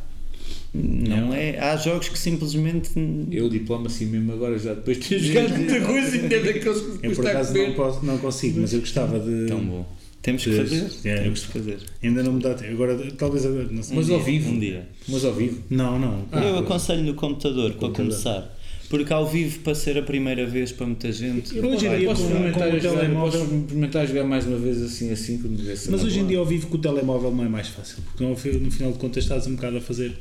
[0.72, 1.58] não é.
[1.58, 2.90] Há jogos que simplesmente.
[3.30, 6.80] Eu diploma assim mesmo agora, já depois de ter jogado muita coisa, ainda é daqueles
[6.80, 9.46] que Eu por acaso não, posso, não consigo, mas eu gostava de.
[9.46, 9.86] Tão bom.
[10.22, 10.86] Temos que fazer.
[11.04, 11.76] é, Temos que fazer.
[12.02, 12.72] Ainda não me dá tempo.
[12.72, 13.68] Agora, talvez agora.
[13.70, 13.94] Não sei.
[13.96, 14.50] Mas ao vivo.
[14.50, 14.88] Um dia.
[15.06, 15.60] Mas ao vivo.
[15.68, 16.26] Não, não.
[16.32, 18.10] eu aconselho no computador, para Computador.
[18.10, 18.54] começar.
[18.88, 21.56] Porque ao vivo, para ser a primeira vez para muita gente.
[21.56, 24.46] Eu hoje em dia eu posso com- experimentar, com o telemóvel- posso experimentar jogar mais
[24.46, 27.30] uma vez assim, assim, quando Mas não hoje em dia ao vivo com o telemóvel
[27.34, 30.12] não é mais fácil, porque no final de contas estás um bocado a fazer.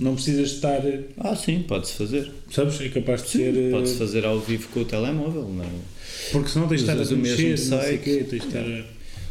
[0.00, 0.80] Não precisas estar.
[1.18, 2.30] Ah, sim, pode-se fazer.
[2.50, 2.80] Sabes?
[2.80, 3.56] É capaz de ser.
[3.56, 5.42] eh, Pode-se fazer ao vivo com o telemóvel.
[5.48, 5.64] Não.
[6.32, 8.02] Porque senão tens de estar a o mesmo mexer, não site.
[8.02, 8.84] quê, tens de estar a.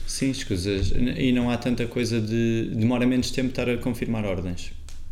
[0.08, 0.94] Sim, escusas.
[1.18, 2.70] E não há tanta coisa de.
[2.74, 4.72] Demora menos tempo estar a confirmar ordens.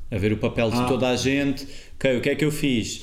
[0.09, 0.85] A ver o papel de Ah.
[0.85, 1.67] toda a gente.
[1.95, 3.01] Ok, o que é que eu fiz?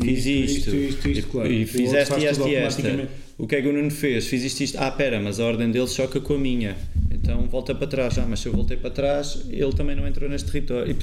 [0.00, 0.56] Fiz Isto, isto.
[0.56, 1.52] isto, isto, isto, e, claro.
[1.52, 3.08] e E fizeste faz esta e esta.
[3.36, 4.26] O que é que o Nuno fez?
[4.26, 4.76] Fiz isto, isto.
[4.78, 6.76] Ah, pera, mas a ordem dele choca com a minha.
[7.12, 8.18] Então volta para trás.
[8.18, 10.90] Ah, mas se eu voltei para trás, ele também não entrou neste território.
[10.90, 10.94] E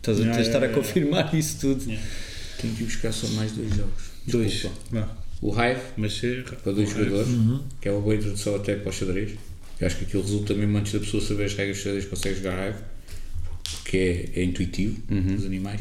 [0.00, 1.84] Estás a Yeah, estar yeah, a confirmar isso tudo.
[1.84, 2.08] Yeah.
[2.58, 4.02] Tenho que ir buscar só mais dois jogos.
[4.26, 4.66] Dois.
[5.42, 6.42] O Hive, Mas é.
[6.42, 7.28] para dois jogadores,
[7.80, 9.32] que é uma boa introdução até para o xadrez.
[9.78, 12.36] Eu acho que aquilo resulta mesmo antes da pessoa saber as regras de xadrez, consegue
[12.36, 12.78] jogar Hive,
[13.76, 13.96] porque
[14.34, 15.02] é, é intuitivo,
[15.36, 15.80] os animais.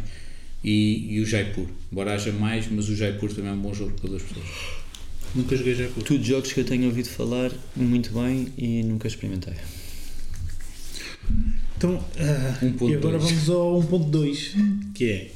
[0.64, 3.92] E, e o Jaipur, embora haja mais, mas o Jaipur também é um bom jogo
[3.92, 4.46] para duas pessoas.
[5.34, 6.04] Nunca joguei Jaipur.
[6.04, 9.54] Tudo jogos que eu tenho ouvido falar muito bem e nunca experimentei.
[11.80, 11.98] Então,
[12.62, 12.90] 1.2.
[12.90, 15.32] e agora vamos ao 1.2, que é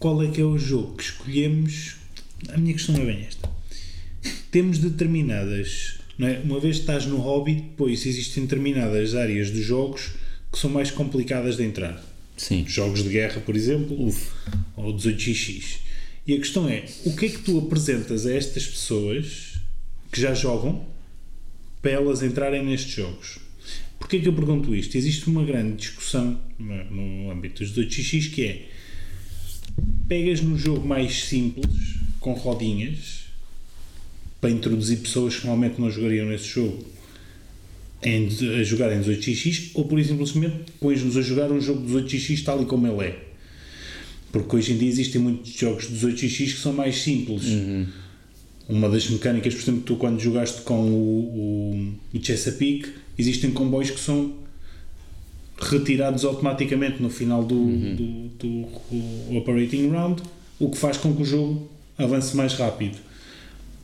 [0.00, 1.94] qual é que é o jogo que escolhemos?
[2.48, 3.48] A minha questão é bem esta.
[4.50, 6.40] Temos determinadas, não é?
[6.40, 10.10] uma vez que estás no hobby, depois existem determinadas áreas dos jogos
[10.52, 12.04] que são mais complicadas de entrar.
[12.36, 12.64] Sim.
[12.66, 13.96] Jogos de guerra, por exemplo,
[14.76, 15.76] ou 18x.
[16.26, 19.60] E a questão é, o que é que tu apresentas a estas pessoas
[20.10, 20.84] que já jogam
[21.84, 23.38] para elas entrarem nestes jogos?
[23.98, 24.96] Porquê que eu pergunto isto?
[24.96, 28.68] Existe uma grande discussão no âmbito dos 18x que é
[30.08, 31.66] pegas num jogo mais simples,
[32.20, 33.26] com rodinhas,
[34.40, 36.86] para introduzir pessoas que normalmente não jogariam nesse jogo
[38.02, 42.44] em, a jogar em 18x ou por simplesmente pões-nos a jogar um jogo de 18x
[42.44, 43.24] tal e como ele é.
[44.32, 47.44] Porque hoje em dia existem muitos jogos de 18x que são mais simples.
[48.68, 53.90] Uma das mecânicas, por exemplo, tu quando jogaste com o, o, o Chesapeake, existem comboios
[53.90, 54.32] que são
[55.60, 58.68] retirados automaticamente no final do, do, do-
[59.30, 60.22] do operating round,
[60.58, 61.68] o que faz com que o jogo
[61.98, 62.98] avance mais rápido.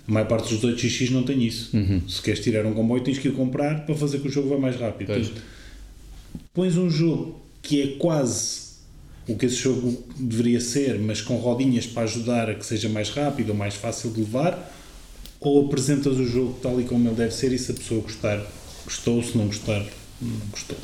[0.08, 1.70] A maior parte dos 2xx não tem isso.
[2.08, 4.58] Se queres tirar um comboio, tens que ir comprar para fazer que o jogo vá
[4.58, 5.08] mais rápido.
[5.08, 5.42] Pois.
[6.52, 8.69] Pões um jogo que é quase
[9.28, 13.10] o que esse jogo deveria ser, mas com rodinhas para ajudar a que seja mais
[13.10, 14.72] rápido ou mais fácil de levar,
[15.40, 18.44] ou apresentas o jogo tal e como ele deve ser e se a pessoa gostar,
[18.84, 19.84] gostou, se não gostar,
[20.20, 20.78] não gostou.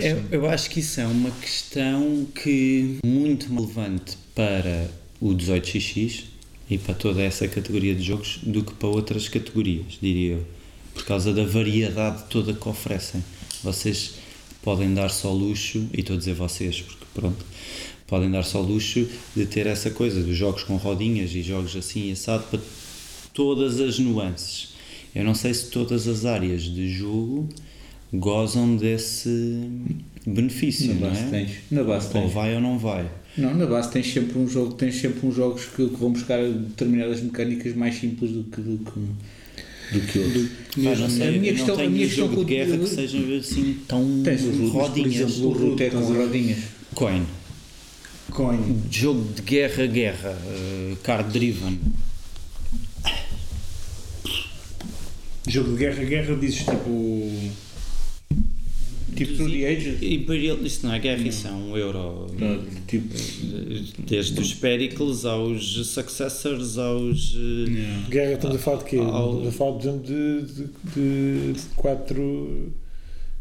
[0.00, 4.88] Eu, eu acho que isso é uma questão que muito relevante para
[5.20, 6.24] o 18xx
[6.70, 10.46] e para toda essa categoria de jogos do que para outras categorias, diria eu.
[10.94, 13.22] Por causa da variedade toda que oferecem.
[13.62, 14.14] Vocês
[14.62, 17.44] podem dar só luxo, e estou a dizer vocês, porque pronto,
[18.06, 19.06] podem dar só luxo
[19.36, 22.60] de ter essa coisa dos jogos com rodinhas e jogos assim assado para
[23.32, 24.74] todas as nuances.
[25.14, 27.48] Eu não sei se todas as áreas de jogo
[28.12, 29.70] gozam desse
[30.26, 31.28] benefício, Na não base é?
[31.30, 31.50] tens.
[31.70, 32.32] Na base Ou tens.
[32.32, 33.10] vai ou não vai.
[33.36, 36.38] Não, na base tens sempre um jogo, tens sempre uns jogos que, que vão buscar
[36.42, 39.00] determinadas mecânicas mais simples do que do que,
[39.92, 40.48] do que outros.
[40.84, 42.78] Pá, não sei, a minha questão, não a tenho minha questão jogo com de guerra
[42.78, 45.14] que seja assim tão tens Root, por rodinhas.
[45.14, 46.58] exemplo, o é com rodinhas.
[46.94, 47.26] Coin.
[48.30, 48.82] Coin.
[48.90, 50.38] Jogo de guerra, guerra.
[50.44, 51.78] uh, card driven.
[55.46, 57.50] Jogo de guerra, guerra, dizes tipo.
[59.16, 60.02] Tipo Through the Ages.
[60.02, 62.26] Imperial, isso não é guerra, isso é um euro.
[62.86, 63.14] Tipo,
[64.06, 67.34] Desde os Pericles aos Successors, aos.
[67.34, 68.08] uh, Yeah.
[68.08, 68.96] Guerra, estamos a falar de quê?
[68.98, 70.42] Ao- Estamos a falar, por exemplo, de,
[70.94, 72.72] de, de 4.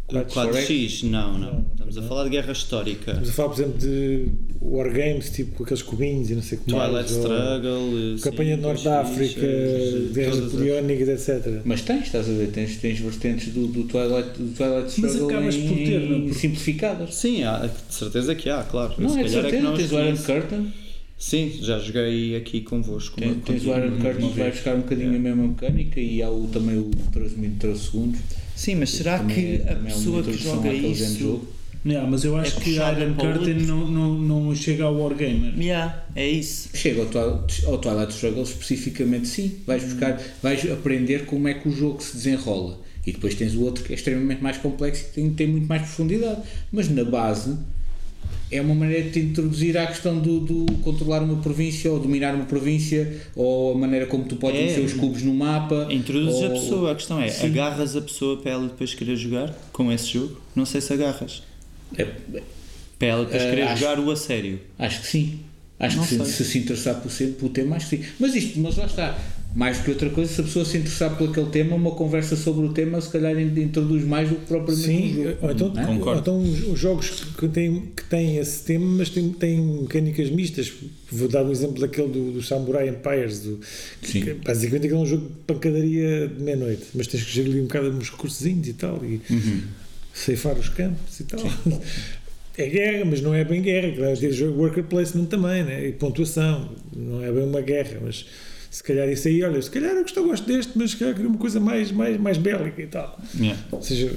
[0.09, 1.03] 4x?
[1.03, 1.65] Não, não.
[1.73, 3.11] Estamos a falar de guerra histórica.
[3.11, 4.25] Estamos a falar, por exemplo, de
[4.61, 6.89] Wargames, tipo com aqueles cubinhos e não sei o que mais.
[6.91, 8.15] Twilight ou Struggle.
[8.15, 9.41] uh, Campanha sim, de Norte da África,
[10.13, 11.61] guerras napoleónicas, etc.
[11.65, 15.29] mas tens, estás a ver, tens, tens vertentes do, do Twilight, do Twilight Mas Struggle
[15.29, 16.17] acabas em, por ter, não?
[16.17, 17.15] em simplificadas.
[17.15, 18.93] Sim, há, de certeza que há, claro.
[18.97, 20.17] Não, Se é de calhar certeza, não os tens o Iron.
[20.39, 20.73] Curtain,
[21.19, 23.19] Sim, já joguei aqui convosco.
[23.19, 26.21] tens, uma- tens o Iron Curtain que vai buscar um bocadinho a mesma mecânica e
[26.21, 28.19] há o, também o 13, 13 segundos.
[28.55, 31.41] Sim, mas será que é- a é pessoa que joga isso.
[31.87, 35.53] Yeah, mas eu acho É que Iron Curtain não, não, não chega ao Wargamer.
[35.57, 36.69] Yeah, é isso.
[36.73, 39.53] Chega ao Twilight, ao Twilight Struggle especificamente, sim.
[39.65, 42.79] Vais buscar, vais aprender como é que o jogo se desenrola.
[43.05, 45.81] E depois tens o outro que é extremamente mais complexo e tem, tem muito mais
[45.83, 46.41] profundidade.
[46.71, 47.55] Mas na base
[48.51, 52.35] é uma maneira de te introduzir à questão do, do controlar uma província ou dominar
[52.35, 54.63] uma província ou a maneira como tu podes É.
[54.65, 55.87] mexer os cubos no mapa.
[55.89, 57.45] Introduzes a ou- pessoa, a questão é, Sim.
[57.47, 60.41] agarras a pessoa para ela depois querer jogar com esse jogo?
[60.53, 61.43] Não sei se agarras.
[61.95, 62.05] É,
[62.97, 64.59] Para ela depois Eh, querer acho- jogar o a sério.
[64.79, 65.39] Acho que sim.
[65.79, 68.03] Acho Não que se, se se interessar por, ser, pelo tema, acho que sim.
[68.19, 69.17] Mas isto, mas lá está.
[69.55, 72.35] Mais do que outra coisa, se a pessoa se interessar por aquele tema, uma conversa
[72.35, 75.37] sobre o tema, se calhar in- introduz mais do que propriamente um Sim, jogo.
[75.41, 75.85] ou então, não é?
[75.85, 76.19] Concordo.
[76.21, 80.71] então os, os jogos que têm, que têm esse tema, mas têm, têm mecânicas mistas.
[81.11, 83.39] Vou dar um exemplo daquele do, do Samurai Empires.
[83.41, 83.59] Do,
[84.01, 84.21] Sim.
[84.21, 87.61] que, basicamente aquele é um jogo de pancadaria de meia-noite, mas tens que gerir ali
[87.61, 89.61] um bocado uns recursozinhos e tal, e Uhum.
[90.17, 91.39] Ceifar os campos e tal.
[92.57, 93.93] É guerra, mas não é bem guerra.
[93.95, 95.87] Claro, tens jogo worker placement também, né?
[95.87, 96.71] e pontuação.
[96.95, 98.25] Não é bem uma guerra, mas
[98.71, 101.29] Se calhar isso aí, olha, se calhar eu gosto, gosto deste, mas se calhar queria
[101.29, 103.19] uma coisa mais, mais, mais bélica e tal.
[103.39, 103.63] Yeah.
[103.71, 104.11] Ou seja,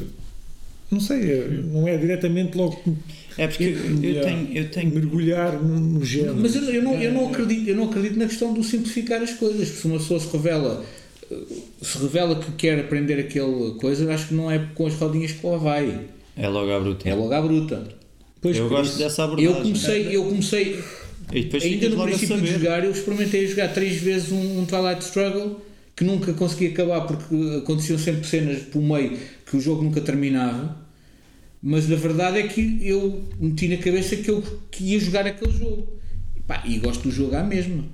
[0.91, 2.83] não sei, não é diretamente logo
[3.39, 6.37] É porque eu, eu tenho, eu tenho mergulhar no, no género.
[6.37, 9.33] Mas eu, eu não, eu, não acredito, eu não acredito na questão do simplificar as
[9.35, 9.69] coisas.
[9.69, 10.85] Se uma pessoa se revela,
[11.83, 15.47] se revela que quer aprender aquela coisa, acho que não é com as rodinhas que
[15.47, 16.07] lá vai.
[16.37, 17.09] É logo à bruta.
[17.09, 17.89] É logo à bruta.
[18.41, 18.99] Pois, eu gosto isso.
[18.99, 19.53] dessa abordagem.
[19.53, 20.83] Eu comecei, eu comecei
[21.33, 25.61] ainda no princípio de jogar, eu experimentei jogar três vezes um, um Twilight Struggle
[25.95, 30.81] que nunca consegui acabar porque aconteciam sempre cenas por meio que o jogo nunca terminava.
[31.63, 35.53] Mas a verdade é que eu meti na cabeça que eu que ia jogar aquele
[35.53, 36.01] jogo.
[36.35, 37.85] E, pá, e gosto do jogo à mesma.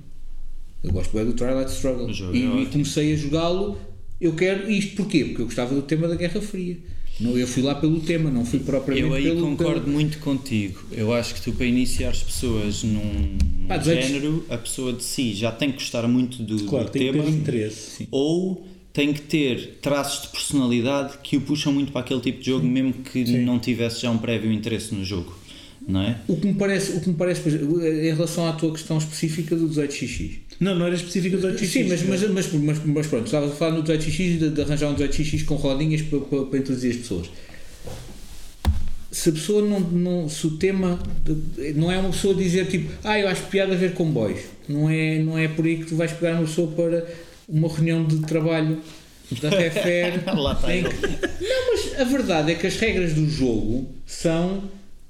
[0.83, 2.09] Eu gosto bem do Twilight Struggle.
[2.33, 3.77] E, e comecei a jogá-lo.
[4.19, 5.25] Eu quero isto porquê?
[5.25, 6.77] Porque eu gostava do tema da Guerra Fria.
[7.19, 10.19] Não, eu fui lá pelo tema, não fui propriamente Eu aí pelo, concordo pelo- muito
[10.19, 10.79] contigo.
[10.91, 13.37] Eu acho que tu, para iniciar as pessoas num
[13.67, 16.91] Pá, 18 género, a pessoa de si já tem que gostar muito do, Claro, do
[16.91, 18.07] tem que tema ter interesse.
[18.11, 22.45] ou tem que ter traços de personalidade que o puxam muito para aquele tipo de
[22.47, 25.35] jogo, mesmo que não tivesse já um prévio interesse no jogo.
[25.87, 26.19] Não é?
[26.27, 29.67] O que me parece, o que me parece em relação à tua questão específica do
[29.69, 30.39] 18xx.
[30.59, 31.65] Não, não era específico do 8x.
[31.67, 34.61] Sim, mas, mas, mas, mas, mas pronto, estava a falar no 18xx e de, de
[34.61, 37.29] arranjar um 18xx com rodinhas para, para, para introduzir as pessoas.
[39.11, 42.91] Se a pessoa não, não se o tema de- não é uma pessoa dizer tipo,
[43.03, 45.95] ah, eu acho piada a ver comboios, não é, não é por aí que tu
[45.95, 47.07] vais pegar uma pessoa para
[47.47, 48.79] uma reunião de trabalho
[49.41, 50.23] da Refer.
[50.37, 54.63] Lá está em que- Não, mas a verdade é que as regras do jogo são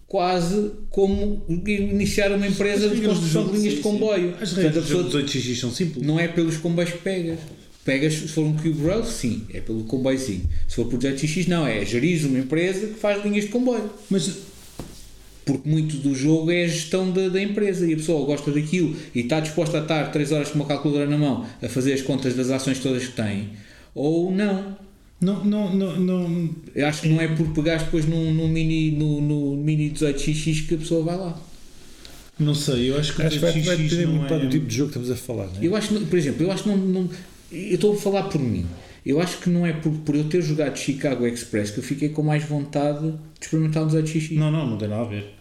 [0.08, 4.34] quase como iniciar uma empresa de construção de linhas de comboio.
[4.42, 6.06] As regras pessoa- dos 8x são simples.
[6.06, 7.40] não é pelos comboios que pegas.
[7.84, 10.44] Pegas, se for um Cube Rail, sim, é pelo comboiozinho.
[10.68, 13.90] Se for por JetX, não, é gerir uma empresa que faz linhas de comboio.
[14.10, 14.30] Mas
[15.46, 18.94] Porque muito do jogo é a gestão da, da empresa e a pessoa gosta daquilo
[19.16, 22.02] e está disposta a estar 3 horas com uma calculadora na mão a fazer as
[22.02, 23.52] contas das ações todas que tem,
[23.96, 24.76] ou não.
[25.20, 26.50] Não, não, não, não.
[26.76, 30.68] Eu acho que não é por pegar depois num, num mini, no, no mini 18xx
[30.68, 31.40] que a pessoa vai lá.
[32.40, 34.40] Não sei, eu acho que Acho que vai, vai 8x depender não muito é...
[34.40, 35.48] do tipo de jogo que estamos a falar.
[35.48, 35.66] Não é?
[35.66, 37.10] Eu acho, por exemplo, eu acho que não, não-
[37.52, 38.66] eu estou a falar por mim.
[39.06, 42.10] Eu acho que não é por, por eu ter jogado Chicago Express que eu fiquei
[42.10, 44.34] com mais vontade de experimentar um 18xx.
[44.34, 45.34] Não, não, não tem nada a ver.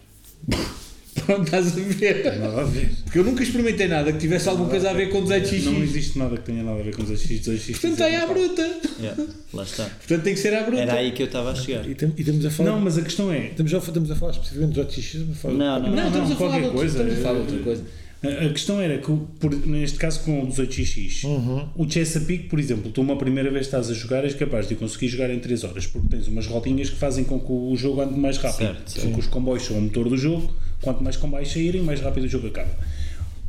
[1.25, 2.39] Pronto, estás a Tem ver?
[2.39, 2.89] nada a ver.
[3.03, 5.63] Porque eu nunca experimentei nada que tivesse alguma coisa a ver com 18xx.
[5.63, 7.41] Não existe nada que tenha nada a ver com os 8x.
[7.41, 7.71] 2x.
[7.71, 8.79] Portanto, é à bruta.
[8.99, 9.23] Yeah,
[9.53, 9.85] lá está.
[9.85, 10.81] Portanto, tem que ser à bruta.
[10.81, 11.85] Era aí que eu estava a chegar.
[11.85, 12.71] E, e estamos a falar.
[12.71, 13.47] Não, mas a questão é.
[13.47, 14.97] Estamos, a, estamos a falar especificamente dos OTX.
[14.97, 16.97] estamos a falar- Não, não, Não, Não, estamos não, a falar qualquer de outra- coisa.
[16.97, 17.83] Estamos a falar outra coisa.
[18.23, 21.67] A questão era que, por, neste caso com o 18x, Uhum.
[21.75, 25.07] o Chesapeake, por exemplo, tu uma primeira vez estás a jogar, és capaz de conseguir
[25.09, 28.19] jogar em 3 horas, porque tens umas rodinhas que fazem com que o jogo ande
[28.19, 28.75] mais rápido.
[28.87, 29.01] Certo.
[29.01, 30.51] Porque os comboios são o motor do jogo,
[30.81, 32.69] quanto mais comboios saírem, mais rápido o jogo acaba.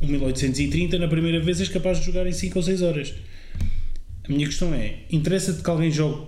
[0.01, 3.13] Um 1830, na primeira vez, és capaz de jogar em 5 ou 6 horas.
[4.23, 6.27] A minha questão é: interessa-te que alguém jogue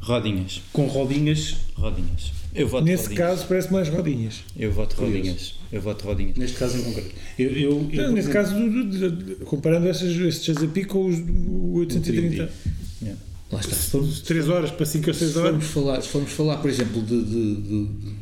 [0.00, 0.60] Rodinhas.
[0.72, 1.56] com rodinhas?
[1.74, 2.32] Rodinhas.
[2.54, 3.18] Eu voto Nesse rodinhas.
[3.28, 4.44] caso, parece mais rodinhas.
[4.56, 5.54] Eu voto rodinhas.
[5.72, 6.36] Eu voto rodinhas.
[6.36, 7.10] Neste caso em concreto.
[7.38, 11.06] Eu, eu, eu, Não, nesse exemplo, caso, do- do- do- comparando essas, esses Chesapeake com
[11.06, 12.52] os o 830.
[13.00, 13.20] Yeah.
[13.50, 13.74] Lá está.
[13.74, 15.50] Se formos, 3 horas para 5 ou 6 se horas.
[15.50, 18.14] formos falar, se formos falar, por exemplo, de, de, de- de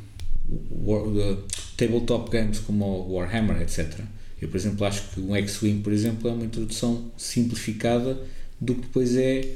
[1.81, 4.01] tabletop games como o Warhammer, etc.
[4.41, 8.19] Eu, por exemplo, acho que um X-Wing, por exemplo, é uma introdução simplificada
[8.61, 9.47] do que depois é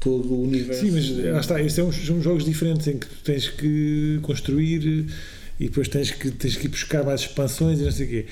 [0.00, 0.80] todo o universo.
[0.84, 5.06] Sim, mas lá está, estes são, são jogos diferentes em que tu tens que construir
[5.60, 8.26] e depois tens que, tens que ir buscar mais expansões e não sei o quê.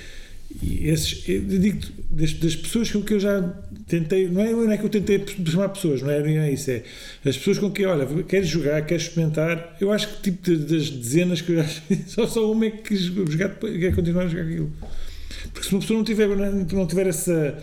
[0.62, 1.78] E esses, eu digo
[2.10, 3.40] das, das pessoas com que eu já
[3.86, 6.70] tentei, não é, não é que eu tentei chamar pessoas, não é, não é isso,
[6.70, 6.82] é
[7.24, 10.90] as pessoas com que, olha, queres jogar, queres experimentar, eu acho que tipo de- das
[10.90, 11.68] dezenas que eu já
[12.09, 14.72] só, só uma é que quis jogar, quer continuar a jogar aquilo.
[15.52, 17.56] Porque se uma pessoa não tiver, não tiver essa,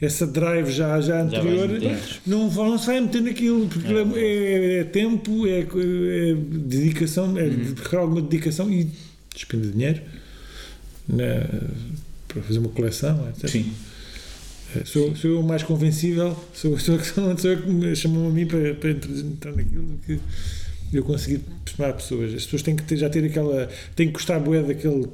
[0.00, 1.98] essa drive já, já Já anterior, metendo.
[2.26, 7.38] não, não se vai meter naquilo, porque aquilo é, é- é tempo, é, é dedicação,
[7.38, 8.88] é requer alguma dedicação e
[9.34, 10.00] despende de dinheiro
[11.08, 11.70] na-
[12.32, 13.48] para fazer uma coleção, etc.
[13.48, 13.72] Sim.
[14.74, 18.28] É, Sou, sou eu o mais convencível, sou, sou, sou, sou eu que me chamam
[18.28, 20.18] a mim para, para entrar naquilo do que
[20.92, 22.34] eu consegui perceber pessoas.
[22.34, 23.68] As pessoas têm que ter, já ter aquela.
[23.96, 25.06] têm que gostar bué daquele.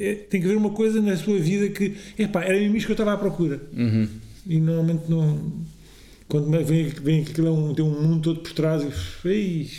[0.00, 1.94] é, tem que haver uma coisa na sua vida que.
[2.18, 3.60] Epá, era mesmo isto que eu estava à procura.
[3.76, 4.08] Uhum.
[4.46, 5.52] E normalmente não.
[6.28, 9.28] Quando vem, vem aquilo é um, tem um mundo todo por trás e.
[9.28, 9.70] Ei,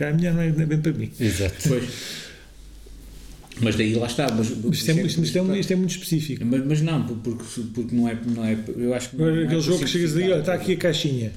[0.00, 1.10] a minha não é, não é bem para mim.
[1.18, 1.68] Exato.
[1.68, 1.84] Pois.
[3.60, 4.30] Mas daí lá está.
[4.30, 6.44] Mas, Isto é, isto, isto é, isto é muito específico.
[6.44, 8.58] Mas, mas não, porque, porque não, é, não é.
[8.76, 10.76] Eu acho que não, não é aquele por jogo que chegas olha, está aqui a
[10.76, 11.32] caixinha.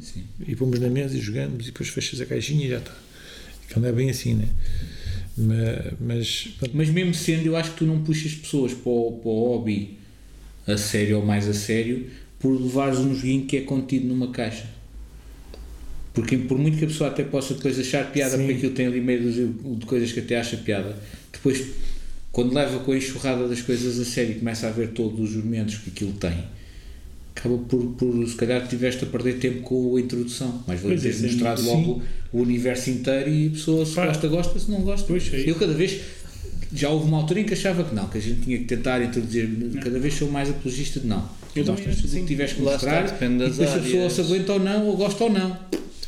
[0.00, 0.22] Sim.
[0.46, 2.92] E pomos na mesa e jogamos e depois fechas a caixinha e já está.
[3.64, 4.48] Aquilo não é bem assim, né?
[5.36, 9.30] Mas, mas Mas mesmo sendo, eu acho que tu não puxas pessoas para o, para
[9.30, 9.98] o hobby
[10.66, 12.06] a sério ou mais a sério
[12.38, 14.66] por levares um joguinho que é contido numa caixa.
[16.12, 18.38] Porque por muito que a pessoa até possa depois achar piada, Sim.
[18.38, 20.96] porque aquilo tem ali meio de coisas que até acha piada,
[21.32, 21.64] depois
[22.32, 25.44] quando leva com a enxurrada das coisas a sério e começa a ver todos os
[25.44, 26.44] momentos que aquilo tem,
[27.34, 30.62] acaba por, por se calhar tiveste a perder tempo com a introdução.
[30.66, 31.68] Mas é, teres sim, mostrado sim.
[31.68, 34.06] logo o universo inteiro e a pessoa se Pá.
[34.06, 35.06] gosta, gosta, se não gosta.
[35.06, 35.50] Pois é.
[35.50, 36.00] Eu cada vez
[36.72, 39.02] já houve uma altura em que achava que não, que a gente tinha que tentar
[39.02, 39.48] introduzir,
[39.82, 41.28] cada vez sou mais apologista de não.
[41.54, 42.54] Eu também Mostras acho que tudo o sim.
[42.54, 45.58] que mostrar e depois se a pessoa se aguenta ou não, ou gosta ou não.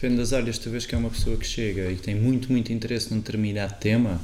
[0.03, 2.73] Depende das áreas, tu vês que é uma pessoa que chega e tem muito, muito
[2.73, 4.20] interesse num determinado tema,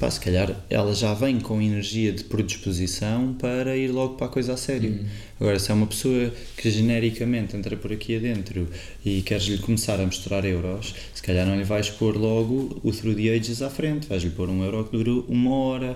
[0.00, 4.30] pá, se calhar ela já vem com energia de predisposição para ir logo para a
[4.30, 5.04] coisa a sério.
[5.38, 8.66] Agora, se é uma pessoa que genericamente entra por aqui adentro
[9.04, 13.16] e queres-lhe começar a mostrar euros, se calhar não lhe vais pôr logo o Through
[13.16, 15.94] the Ages à frente, vais-lhe pôr um euro que dura uma hora.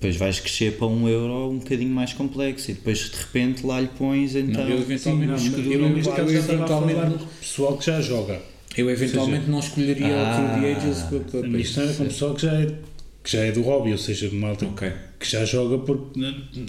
[0.00, 3.78] Depois vais crescer para um euro um bocadinho mais complexo e depois de repente lá
[3.78, 4.66] lhe pões então.
[4.66, 8.40] eu eventualmente, Sim, não, eu, neste caso eventualmente, pessoal que já joga.
[8.78, 10.56] eu eventualmente não escolheria Ah.
[10.56, 12.66] o the Ages para, para, questão era com pessoal que já é,
[13.22, 14.90] que já é do hobby, ou seja, malta Ok.
[15.18, 16.18] que já joga porque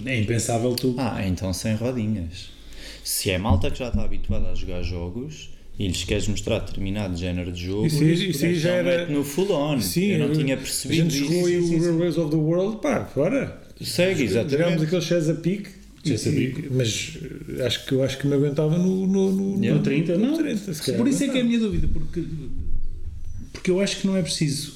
[0.04, 0.94] é impensável tu.
[0.98, 2.50] Ah, então sem rodinhas.
[3.02, 7.16] Se é malta que já está habituada a jogar jogos e lhes queres mostrar determinado
[7.16, 9.80] género de jogo, Isso aí- isso aí já era- no full on.
[9.80, 11.74] Sim, eu não eu- tinha A percebido gente jogou isso.
[11.74, 13.60] o Race of the World, pá, fora.
[13.80, 14.84] Segue, Jogámos exatamente.
[14.84, 15.68] aquele Chesapeake.
[16.04, 16.68] Chesapeake.
[16.70, 17.16] Mas
[17.58, 19.78] eh, acho que eu acho que me aguentava no, no, no, Yeah.
[19.78, 20.36] No 30, não.
[20.36, 20.98] 30, se calhar.
[21.00, 22.22] Por isso é que é a minha dúvida, porque,
[23.52, 24.74] porque eu acho que não é preciso.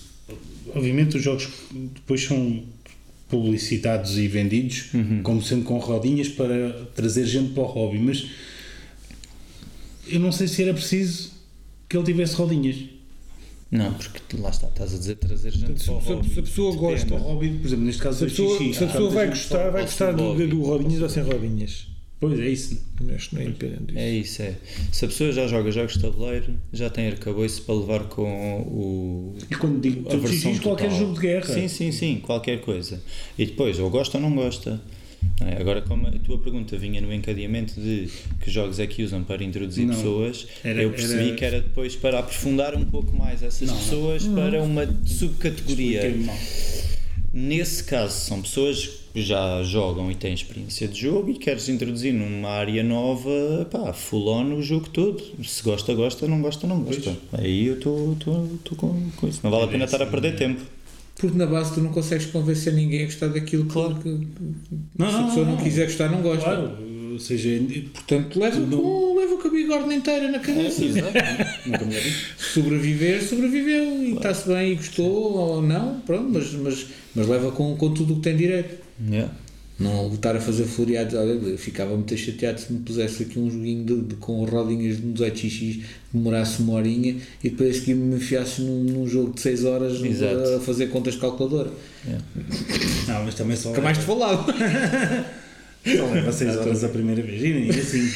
[0.75, 1.49] Obviamente, os jogos
[1.95, 2.63] depois são
[3.29, 4.85] publicitados e vendidos
[5.23, 8.25] como sendo com rodinhas para trazer gente para o hobby, mas
[10.09, 11.31] eu não sei se era preciso
[11.89, 12.77] que ele tivesse rodinhas.
[13.71, 16.31] Não, porque tu- lá está, estás a dizer trazer gente Se, para o se- hobby.
[16.35, 18.59] se a pessoa Para o gosta, hobby, por exemplo, neste caso se a o pessoa,
[18.59, 18.75] xixi.
[18.75, 20.47] se a há pessoa vai gostar, vai gostar do, hobby.
[20.47, 21.87] do rodinhas ou sem rodinhas.
[22.19, 22.81] Pois é isso.
[23.15, 23.99] Acho que não é independente disso.
[23.99, 24.55] É isso, é.
[24.91, 29.35] Se a pessoa já joga jogos de tabuleiro, já tem arcabouço para levar com o,
[29.51, 31.53] E quando digo a versão xixi, qualquer jogo de guerra.
[31.53, 33.03] Sim, sim, sim, qualquer coisa.
[33.37, 34.81] E depois, ou gosta ou não gosta.
[35.41, 35.61] Não é?
[35.61, 38.09] Agora, como a tua pergunta vinha no encadeamento de
[38.41, 39.95] que jogos é que usam para introduzir Não.
[39.95, 43.75] pessoas, Era- eu percebi era- que era depois para aprofundar um pouco mais essas Não,
[43.75, 43.83] não.
[43.83, 46.15] pessoas para uma subcategoria.
[47.33, 52.13] Nesse caso, são pessoas que já jogam e têm experiência de jogo e queres introduzir
[52.15, 55.23] numa área nova, pá, full on o jogo todo.
[55.45, 57.15] Se gosta, gosta, não gosta, não gosta.
[57.33, 58.17] Aí eu estou
[58.77, 59.41] com, com isso.
[59.43, 60.63] Não vale a pena estar a perder tempo.
[61.19, 63.95] Porque na base tu não consegues convencer ninguém a gostar daquilo claro.
[63.97, 64.09] que
[64.99, 65.63] Não, se a não, pessoa não, não.
[65.65, 66.45] quiser gostar não gosta.
[66.45, 66.73] Claro,
[67.13, 67.49] ou seja,
[67.95, 70.83] Portanto, leva com, leva com a bigorna inteira na cabeça.
[70.83, 71.03] dito.
[72.39, 77.75] Sobreviver, sobreviveu e está-se bem e gostou ou não, pronto, mas, mas, mas leva com,
[77.77, 78.77] com tudo o que tem direito.
[79.11, 79.33] Yeah.
[79.79, 83.51] Não estar a fazer floreados, olha, eu ficava muito chateado se me pusesse aqui um
[83.51, 85.85] joguinho de, de- com rodinhas de um 18xx que
[86.15, 90.03] demorasse uma horinha e depois a seguir me enfiasse num, num jogo de 6 horas
[90.03, 90.55] Exato.
[90.57, 91.71] a fazer contas de calculadora.
[93.07, 94.47] Não, mas também só Nunca mais te falava.
[95.87, 97.41] Só leva 6 horas a primeira vez.
[97.45, 98.11] E nem assim.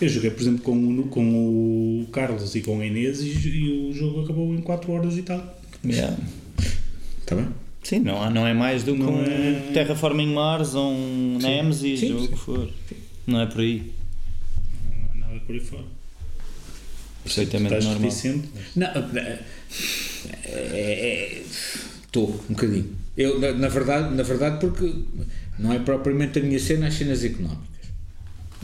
[0.00, 3.88] Eu joguei, por exemplo, com o, com o Carlos e com a Inês e, e
[3.90, 5.60] o jogo acabou em 4 horas e tal.
[5.84, 6.16] Yeah.
[7.20, 7.48] Está bem?
[7.82, 12.00] Sim, não, não é mais do que Não um é- Terraforming Mars ou um Nemesis
[12.00, 12.28] Sim, ou o sim.
[12.28, 12.70] que for.
[13.26, 13.92] Não é por aí.
[15.14, 15.84] Não há nada por aí fora.
[17.24, 18.02] Perfeitamente Estás normal.
[18.02, 18.48] reticente.
[18.76, 18.88] Não,
[22.04, 22.90] estou um bocadinho.
[23.16, 24.94] Eu, na, na verdade, na verdade, porque
[25.58, 27.62] não é propriamente a minha cena as cenas económicas.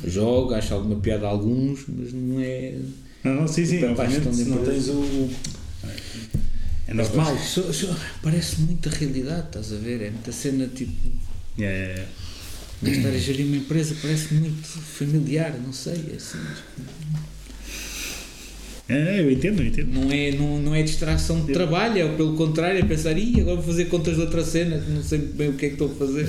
[0.03, 2.75] Eu jogo, acho alguma piada a alguns, mas não é.
[3.25, 3.85] Não, não, sim, sim.
[3.85, 5.29] Obviamente, se não de tens o.
[6.89, 7.35] É Mas normal.
[7.35, 10.01] mal, só- só- parece muita realidade, estás a ver?
[10.03, 10.93] É muita cena tipo.
[11.59, 11.67] É, é,
[12.01, 12.07] é.
[12.83, 16.39] de Estar a gerir uma empresa parece muito familiar, não sei, é assim.
[18.89, 19.91] É, eu entendo, eu entendo.
[19.93, 23.57] Não é, não, não é distração de trabalho, é pelo contrário, é pensar, ih, agora
[23.57, 25.95] vou fazer contas de outra cena, não sei bem o que é que estou a
[25.95, 26.27] fazer.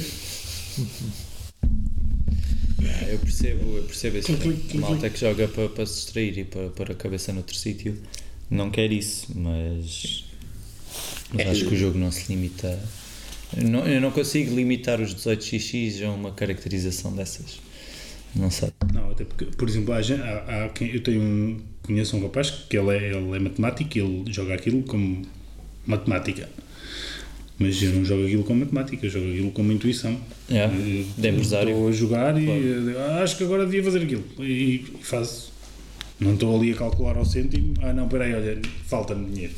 [2.84, 6.44] Ah, Eu percebo, eu percebo esse clic, malta que joga para, para se distrair e
[6.44, 7.98] para pôr a cabeça noutro sítio
[8.50, 10.26] não quer isso, mas,
[11.34, 12.80] mas acho que o jogo não se limita.
[13.58, 17.60] Eu não, eu não consigo limitar os 18xx a uma caracterização dessas.
[18.36, 18.70] Não sei.
[18.94, 22.52] Não, até porque, por exemplo, há, há, há quem, eu tenho um, conheço um rapaz
[22.52, 25.24] que ele é, ele é matemático e ele joga aquilo como
[25.88, 26.48] matemática.
[27.58, 30.18] Mas eu não jogo aquilo com matemática, eu jogo aquilo com intuição.
[30.50, 31.72] Yeah, Eh, de empresário.
[31.72, 32.90] Estou a jogar e Claro.
[32.92, 34.24] eh, acho que agora devia fazer aquilo.
[34.40, 35.49] E, e faço.
[36.20, 37.74] Não estou ali a calcular ao cêntimo.
[37.82, 39.54] Ah, não, peraí, olha, falta-me dinheiro.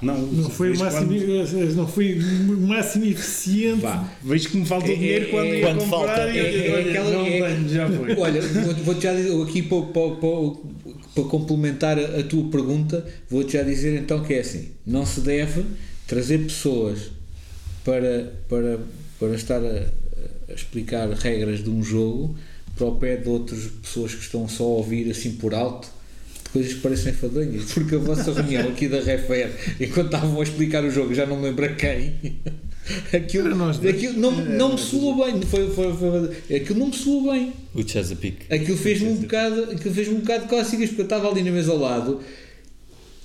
[0.00, 3.82] Não, Não foi, o máximo, quando- não foi o máximo eficiente.
[3.82, 4.08] Vá.
[4.22, 6.30] Vejo que me falta o É- dinheiro é- quando é- ia quando comprar falta.
[6.30, 8.16] e É- é olha, aquela- não é- tenho, já foi.
[8.16, 13.06] Olha, vou- vou-te já dizer, aqui para, para, para, para complementar a, a tua pergunta,
[13.28, 15.62] vou-te já dizer então que é assim: não se deve
[16.06, 17.10] trazer pessoas
[17.84, 18.78] para, para,
[19.20, 19.86] para estar a,
[20.50, 22.34] a explicar regras de um jogo
[22.76, 25.88] para o pé de outras pessoas que estão só a ouvir assim por alto.
[26.44, 29.50] de Coisas que parecem fadonhas, porque a vossa reunião aqui da Refer,
[29.80, 32.14] enquanto estavam a explicar o jogo, já não me lembro a quem,
[33.12, 33.48] aquilo,
[33.88, 37.52] aquilo não, não me soou bem, foi, foi, foi, aquilo não me soou bem.
[37.74, 38.52] O Chesapeake.
[38.52, 41.72] Aquilo fez-me um bocado, aquilo fez-me um bocado cócegas porque eu estava ali na mesa
[41.72, 42.20] ao lado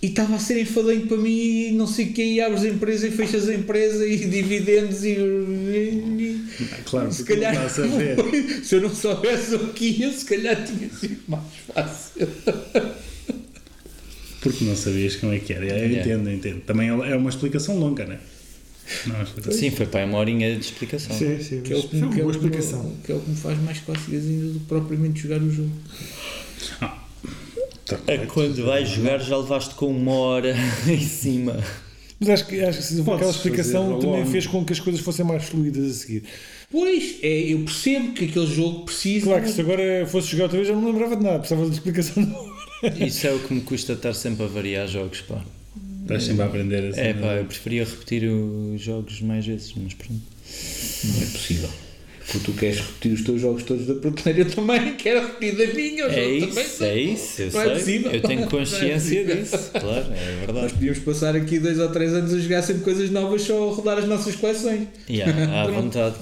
[0.07, 2.69] e estava a ser enfadonho para mim e não sei o que, e abres a
[2.69, 5.09] empresa e fechas a empresa e dividendos e.
[5.11, 6.47] e-
[6.85, 8.15] Claro, se calhar está-se a ver.
[8.63, 11.43] se eu não soubesse o que ia, se calhar tinha sido mais
[11.73, 12.27] fácil.
[14.41, 15.65] Porque não sabias como é que era.
[15.65, 15.99] Eu Yeah.
[15.99, 16.61] entendo, entendo.
[16.61, 18.19] Também é uma explicação longa, não é?
[19.07, 19.51] Não, é.
[19.51, 21.17] Sim, foi para uma horinha de explicação.
[21.17, 22.95] Sim, sim, Que é, o mas que, foi uma que é boa o- explicação.
[23.03, 25.71] que é o que me faz mais cócegas ainda do que propriamente jogar o jogo.
[26.79, 27.06] Tá,
[28.07, 30.55] É quando vais jogar já levaste com uma hora
[30.87, 31.57] em cima.
[32.19, 35.43] Mas acho que, acho que aquela explicação também fez com que as coisas fossem mais
[35.43, 36.23] fluidas a seguir.
[36.71, 39.25] Pois, é, eu percebo que aquele jogo precisa.
[39.27, 41.69] Claro que se agora fosse jogar outra vez já não me lembrava de nada, precisava
[41.69, 42.23] de explicação.
[42.23, 42.57] Não.
[43.05, 45.43] Isso é o que me custa estar sempre a variar jogos, pá.
[46.01, 46.99] Estás sempre a aprender assim.
[46.99, 50.21] É pá, eu preferia repetir os jogos mais vezes, mas pronto.
[51.03, 51.69] Não é possível.
[52.29, 55.73] Porque tu queres repetir os teus jogos todos da prateleira, eu também quero repetir da
[55.73, 56.03] minha.
[56.05, 57.73] É isso, é isso, eu Não é sei.
[57.75, 58.11] possível.
[58.11, 59.35] Eu tenho Não é consciência possível.
[59.43, 60.73] disso, claro, é Nós verdade.
[60.73, 63.97] podíamos passar aqui dois ou três anos a jogar sempre coisas novas só a rodar
[63.99, 64.87] as nossas coleções.
[65.09, 66.15] Yeah, à vontade.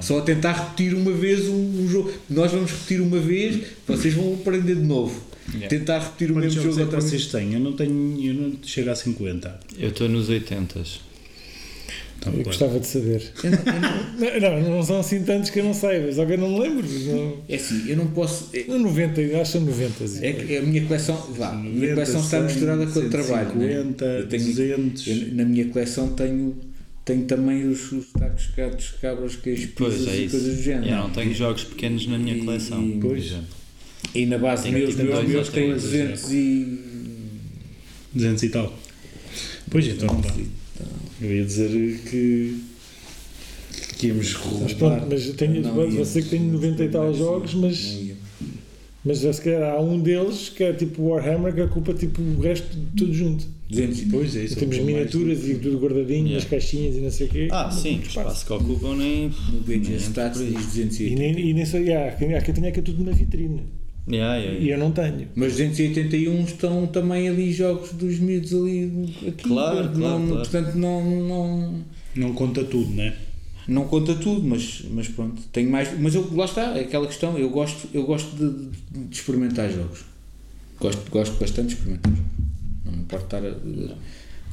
[0.00, 2.12] Só a tentar repetir uma vez um, um jogo.
[2.30, 5.20] Nós vamos repetir uma vez, vocês vão aprender de novo.
[5.50, 5.68] Yeah.
[5.68, 7.10] Tentar repetir o Quantos mesmo jogos jogo é que outra vez.
[7.22, 7.52] vocês têm?
[7.54, 8.24] Eu não tenho.
[8.26, 9.60] Eu não chego a 50.
[9.78, 10.82] Eu estou nos 80.
[12.22, 13.20] Então, Eu gostava de saber.
[13.42, 16.32] Eu não- eu não- Não, não, são assim tantos que eu não saiba, só que
[16.34, 16.86] eu não me lembro.
[16.88, 17.36] Não.
[17.48, 18.48] É assim, eu não posso.
[18.54, 20.06] É, Não, 90, eu acho que são 90.
[20.06, 20.24] sim.
[20.24, 21.16] é que a minha coleção.
[21.36, 23.54] Vá, a minha coleção está 100, misturada com o trabalho.
[23.56, 23.66] né?
[23.82, 25.06] 150, Eu tenho- 200.
[25.08, 26.56] Eu, na minha coleção tenho,
[27.04, 30.88] tenho também os, os tacos, gatos, cabras, queijos, pizzas é e coisas do género.
[30.88, 32.84] Eu não tenho jogos pequenos na minha E- coleção.
[32.86, 33.34] e- Pois.
[34.14, 36.78] E na base Tenho meus, meus, dois meus têm três, 200 e.
[38.14, 38.78] 200 e tal.
[39.70, 40.32] Pois então, pá.
[41.22, 42.56] Eu ia dizer que.
[43.98, 45.06] que íamos Mas pronto, roubar.
[45.08, 46.04] mas eu tenho, Não ia.
[46.04, 47.98] você que tem 90 e tal jogos, mas,
[49.04, 52.40] mas já se calhar há um deles que é tipo Warhammer que ocupa tipo o
[52.40, 53.46] resto de tudo junto.
[53.70, 54.56] 200 e- Pois é, isso.
[54.56, 56.34] Temos ocupa mais miniaturas e tudo guardadinho Yeah.
[56.34, 57.48] nas caixinhas e não sei o quê.
[57.50, 59.28] Ah, sim, o espaço que ocupam nem.
[59.52, 61.02] No BG nem Stats diz 280.
[61.04, 63.12] E nem, e nem só, yeah, há quem há quem tenha que é tudo na
[63.12, 63.62] vitrine.
[64.08, 64.74] Yeah, yeah, E yeah.
[64.74, 65.28] eu não tenho.
[65.34, 69.44] Mas 281 estão também ali jogos dos miúdos ali aqui.
[69.44, 70.36] Claro, não, claro, claro.
[70.40, 71.84] Portanto, não, não,
[72.16, 73.14] Não conta tudo, né?
[73.68, 75.40] não conta tudo, mas, mas pronto.
[75.52, 77.38] Tenho mais, mas eu, lá está, é aquela questão.
[77.38, 80.04] Eu gosto, eu gosto de, de experimentar jogos.
[80.80, 82.30] Gosto, gosto bastante de experimentar jogos.
[82.84, 83.96] Não me importa estar a,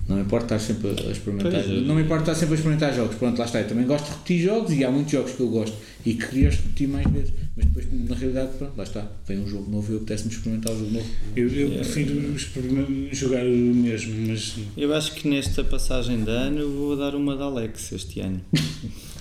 [0.07, 1.51] não me importa estar sempre a experimentar.
[1.51, 1.81] Pois é.
[1.81, 3.15] Não me importa estar sempre a experimentar jogos.
[3.15, 3.61] Pronto, lá está.
[3.61, 6.26] Eu também gosto de repetir jogos e há muitos jogos que eu gosto e que
[6.27, 7.31] queria repetir mais vezes.
[7.55, 9.07] Mas depois, na realidade, pronto, lá está.
[9.27, 11.05] Vem um jogo novo e eu apetece-me experimentar o jogo novo.
[11.35, 14.55] Eu, eu prefiro experim- jogar o mesmo, mas.
[14.77, 18.41] Eu acho que nesta passagem de ano eu vou dar uma da Alex este ano.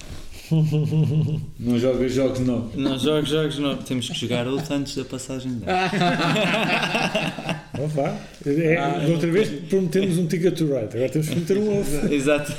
[1.60, 2.74] Não jogas jogos novos.
[2.74, 3.76] Não, jogos, jogos não.
[3.76, 5.68] Temos que jogar outro antes da passagem de ano.
[7.78, 8.18] Não vá.
[8.46, 11.78] É, Ah, da outra vez prometemos um Ticket to Ride, agora temos que prometer um
[11.80, 12.06] ovo.
[12.12, 12.52] Exato.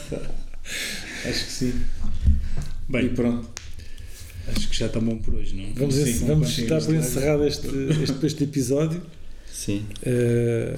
[1.25, 1.73] Acho que sim.
[2.87, 3.49] Bem, E pronto.
[4.55, 5.73] acho que já está bom por hoje, não?
[5.75, 7.67] Vamos, Sim, vamos dar por encerrado este,
[8.03, 9.01] este, este episódio.
[9.51, 9.83] Sim.
[10.03, 10.75] Eh,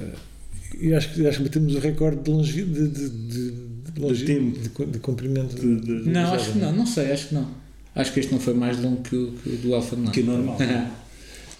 [0.80, 3.52] e acho que, acho que batemos o recorde de, longe, de, de, de,
[3.94, 4.58] de, tempo.
[4.60, 5.56] de, de comprimento.
[5.56, 6.72] De- de- Não, acho que não.
[6.74, 7.48] Não sei, acho que não.
[7.94, 10.12] Acho que este não foi mais longo que o, que o do Alpha não.
[10.12, 10.58] Que o normal.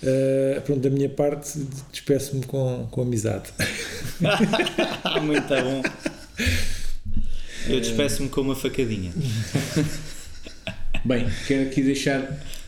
[0.04, 1.60] Eh, pronto, da minha parte,
[1.92, 3.52] despeço-me com, com amizade.
[5.24, 5.84] Muito bom.
[7.68, 9.12] Eu despeço-me com uma facadinha.
[11.06, 12.20] Bem, quero aqui deixar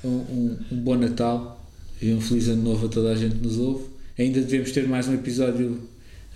[0.03, 1.59] um, um, um bom Natal
[1.99, 3.85] e um feliz ano novo a toda a gente que nos ouve.
[4.19, 5.79] Ainda devemos ter mais um episódio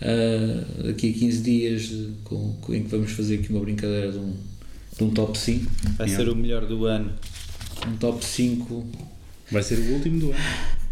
[0.01, 1.91] ah, daqui a 15 dias
[2.23, 4.33] com, com- em que vamos fazer aqui uma brincadeira de um,
[4.97, 5.71] de um top 5.
[5.97, 7.11] Vai ser o melhor do ano.
[7.87, 8.87] Um top 5.
[9.51, 10.39] Vai ser o último do ano.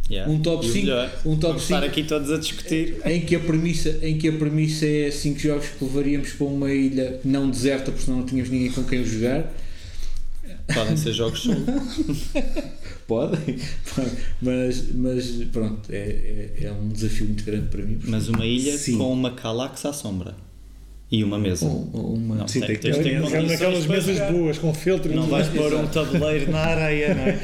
[0.09, 0.31] Yeah.
[0.31, 0.85] Um top E o 5.
[0.85, 1.21] melhor.
[1.25, 2.95] Um top Vamos estar 5 aqui todos a discutir.
[3.05, 6.71] em que a premissa, em que a premissa é 5 jogos que levaríamos para uma
[6.71, 9.51] ilha não deserta, porque senão não tínhamos ninguém com quem os jogar.
[10.73, 11.65] Podem ser jogos solo.
[13.07, 13.57] podem,
[14.41, 15.97] mas, mas pronto, é,
[16.59, 17.99] é, é um desafio muito grande para mim.
[18.05, 18.97] Mas uma ilha Sim.
[18.97, 20.35] com uma calax à sombra.
[21.11, 21.67] E uma mesa.
[21.67, 25.13] Ou- ou uma- Não, Sim, tem, tem Naquelas para mesas boas, com feltro.
[25.15, 27.39] Não vais pôr um tabuleiro na areia, não é?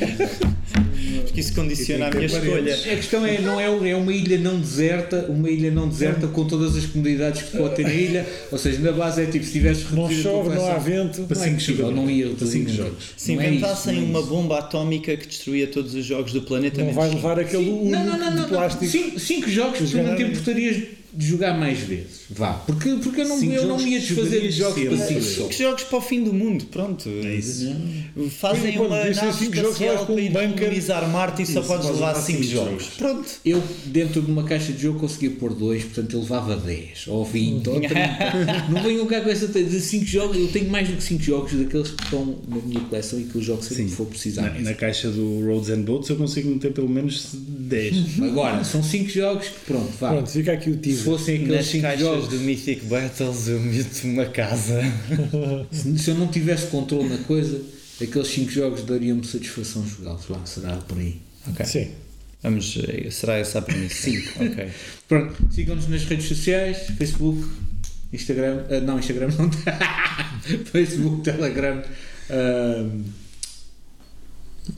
[1.24, 2.74] Porque isso condiciona a minha escolha.
[2.76, 6.46] A questão é, não é, é uma ilha não deserta, uma ilha não deserta com
[6.46, 9.52] todas as comodidades que pode ter na ilha, ou seja, na base é tipo, se
[9.52, 11.24] tivesse Não chove, não há vento.
[11.24, 12.04] Para Não é cinco possível, jogadores.
[12.04, 12.84] não ia Para reduzir cinco nunca.
[12.84, 13.04] jogos.
[13.18, 16.94] Se é inventassem é uma bomba atómica que destruía todos os jogos do planeta, Não
[16.94, 18.86] vai levar aquele não, não, não, de não, plástico.
[18.86, 20.84] Cinco, cinco jogos que tu não te importarias
[21.14, 22.22] de jogar mais vezes.
[22.30, 22.54] Vá.
[22.54, 25.08] Porque, porque eu não, Cinco eu não jogos me ia desfazer de jogos para cinco
[25.08, 25.56] Cinco jogos.
[25.56, 27.10] Cinco jogos para o fim do mundo, pronto.
[27.10, 27.76] É isso.
[28.40, 32.26] Fazem uma cinco jogos, espacial para um colonizar Marte e só podes levar levar 5
[32.26, 32.70] cinco jogos.
[32.70, 32.88] jogos.
[32.98, 33.30] Pronto.
[33.46, 37.26] Eu, dentro de uma caixa de jogo, conseguia pôr dois, portanto eu levava 10, ou
[37.26, 37.98] 20, ou 30.
[38.70, 40.38] não venham cá com essa de 5 jogos.
[40.38, 43.36] Eu tenho mais do que 5 jogos daqueles que estão na minha coleção e que
[43.36, 44.54] eu jogo sempre que for precisar.
[44.54, 48.22] Na, na caixa do Roads and Boats eu consigo meter pelo menos 10.
[48.22, 50.10] Agora, são 5 jogos que, pronto, vá.
[50.12, 53.60] Pronto, fica aqui o Se fossem aqueles Nas 5 caixas jogos, do Mythic Battles eu
[53.60, 54.82] meto uma casa.
[55.72, 57.60] se se eu não tivesse controle na coisa,
[58.00, 60.26] aqueles 5 jogos dariam-me satisfação jogá-los.
[60.26, 61.20] Vá, será por aí.
[61.48, 61.66] Ok.
[61.66, 61.92] Sim.
[62.44, 63.96] Vamos, eh, será essa a premissa?
[63.96, 64.24] Sim.
[64.40, 64.72] Ok.
[65.08, 67.48] Pronto, sigam-nos nas redes sociais, Facebook,
[68.14, 69.52] Instagram, ah, não, Instagram não
[70.72, 71.84] Facebook, Telegram,
[72.30, 72.90] ah,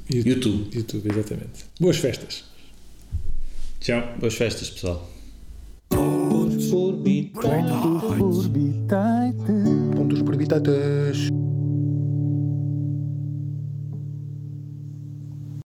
[0.10, 0.76] YouTube.
[0.76, 1.66] YouTube, exatamente.
[1.80, 2.44] Boas festas.
[3.80, 4.16] Tchau.
[4.20, 5.13] Boas festas, pessoal.
[5.96, 6.96] Pontos por
[8.50, 8.50] bitatas.
[9.96, 11.30] Pontos por bitatas.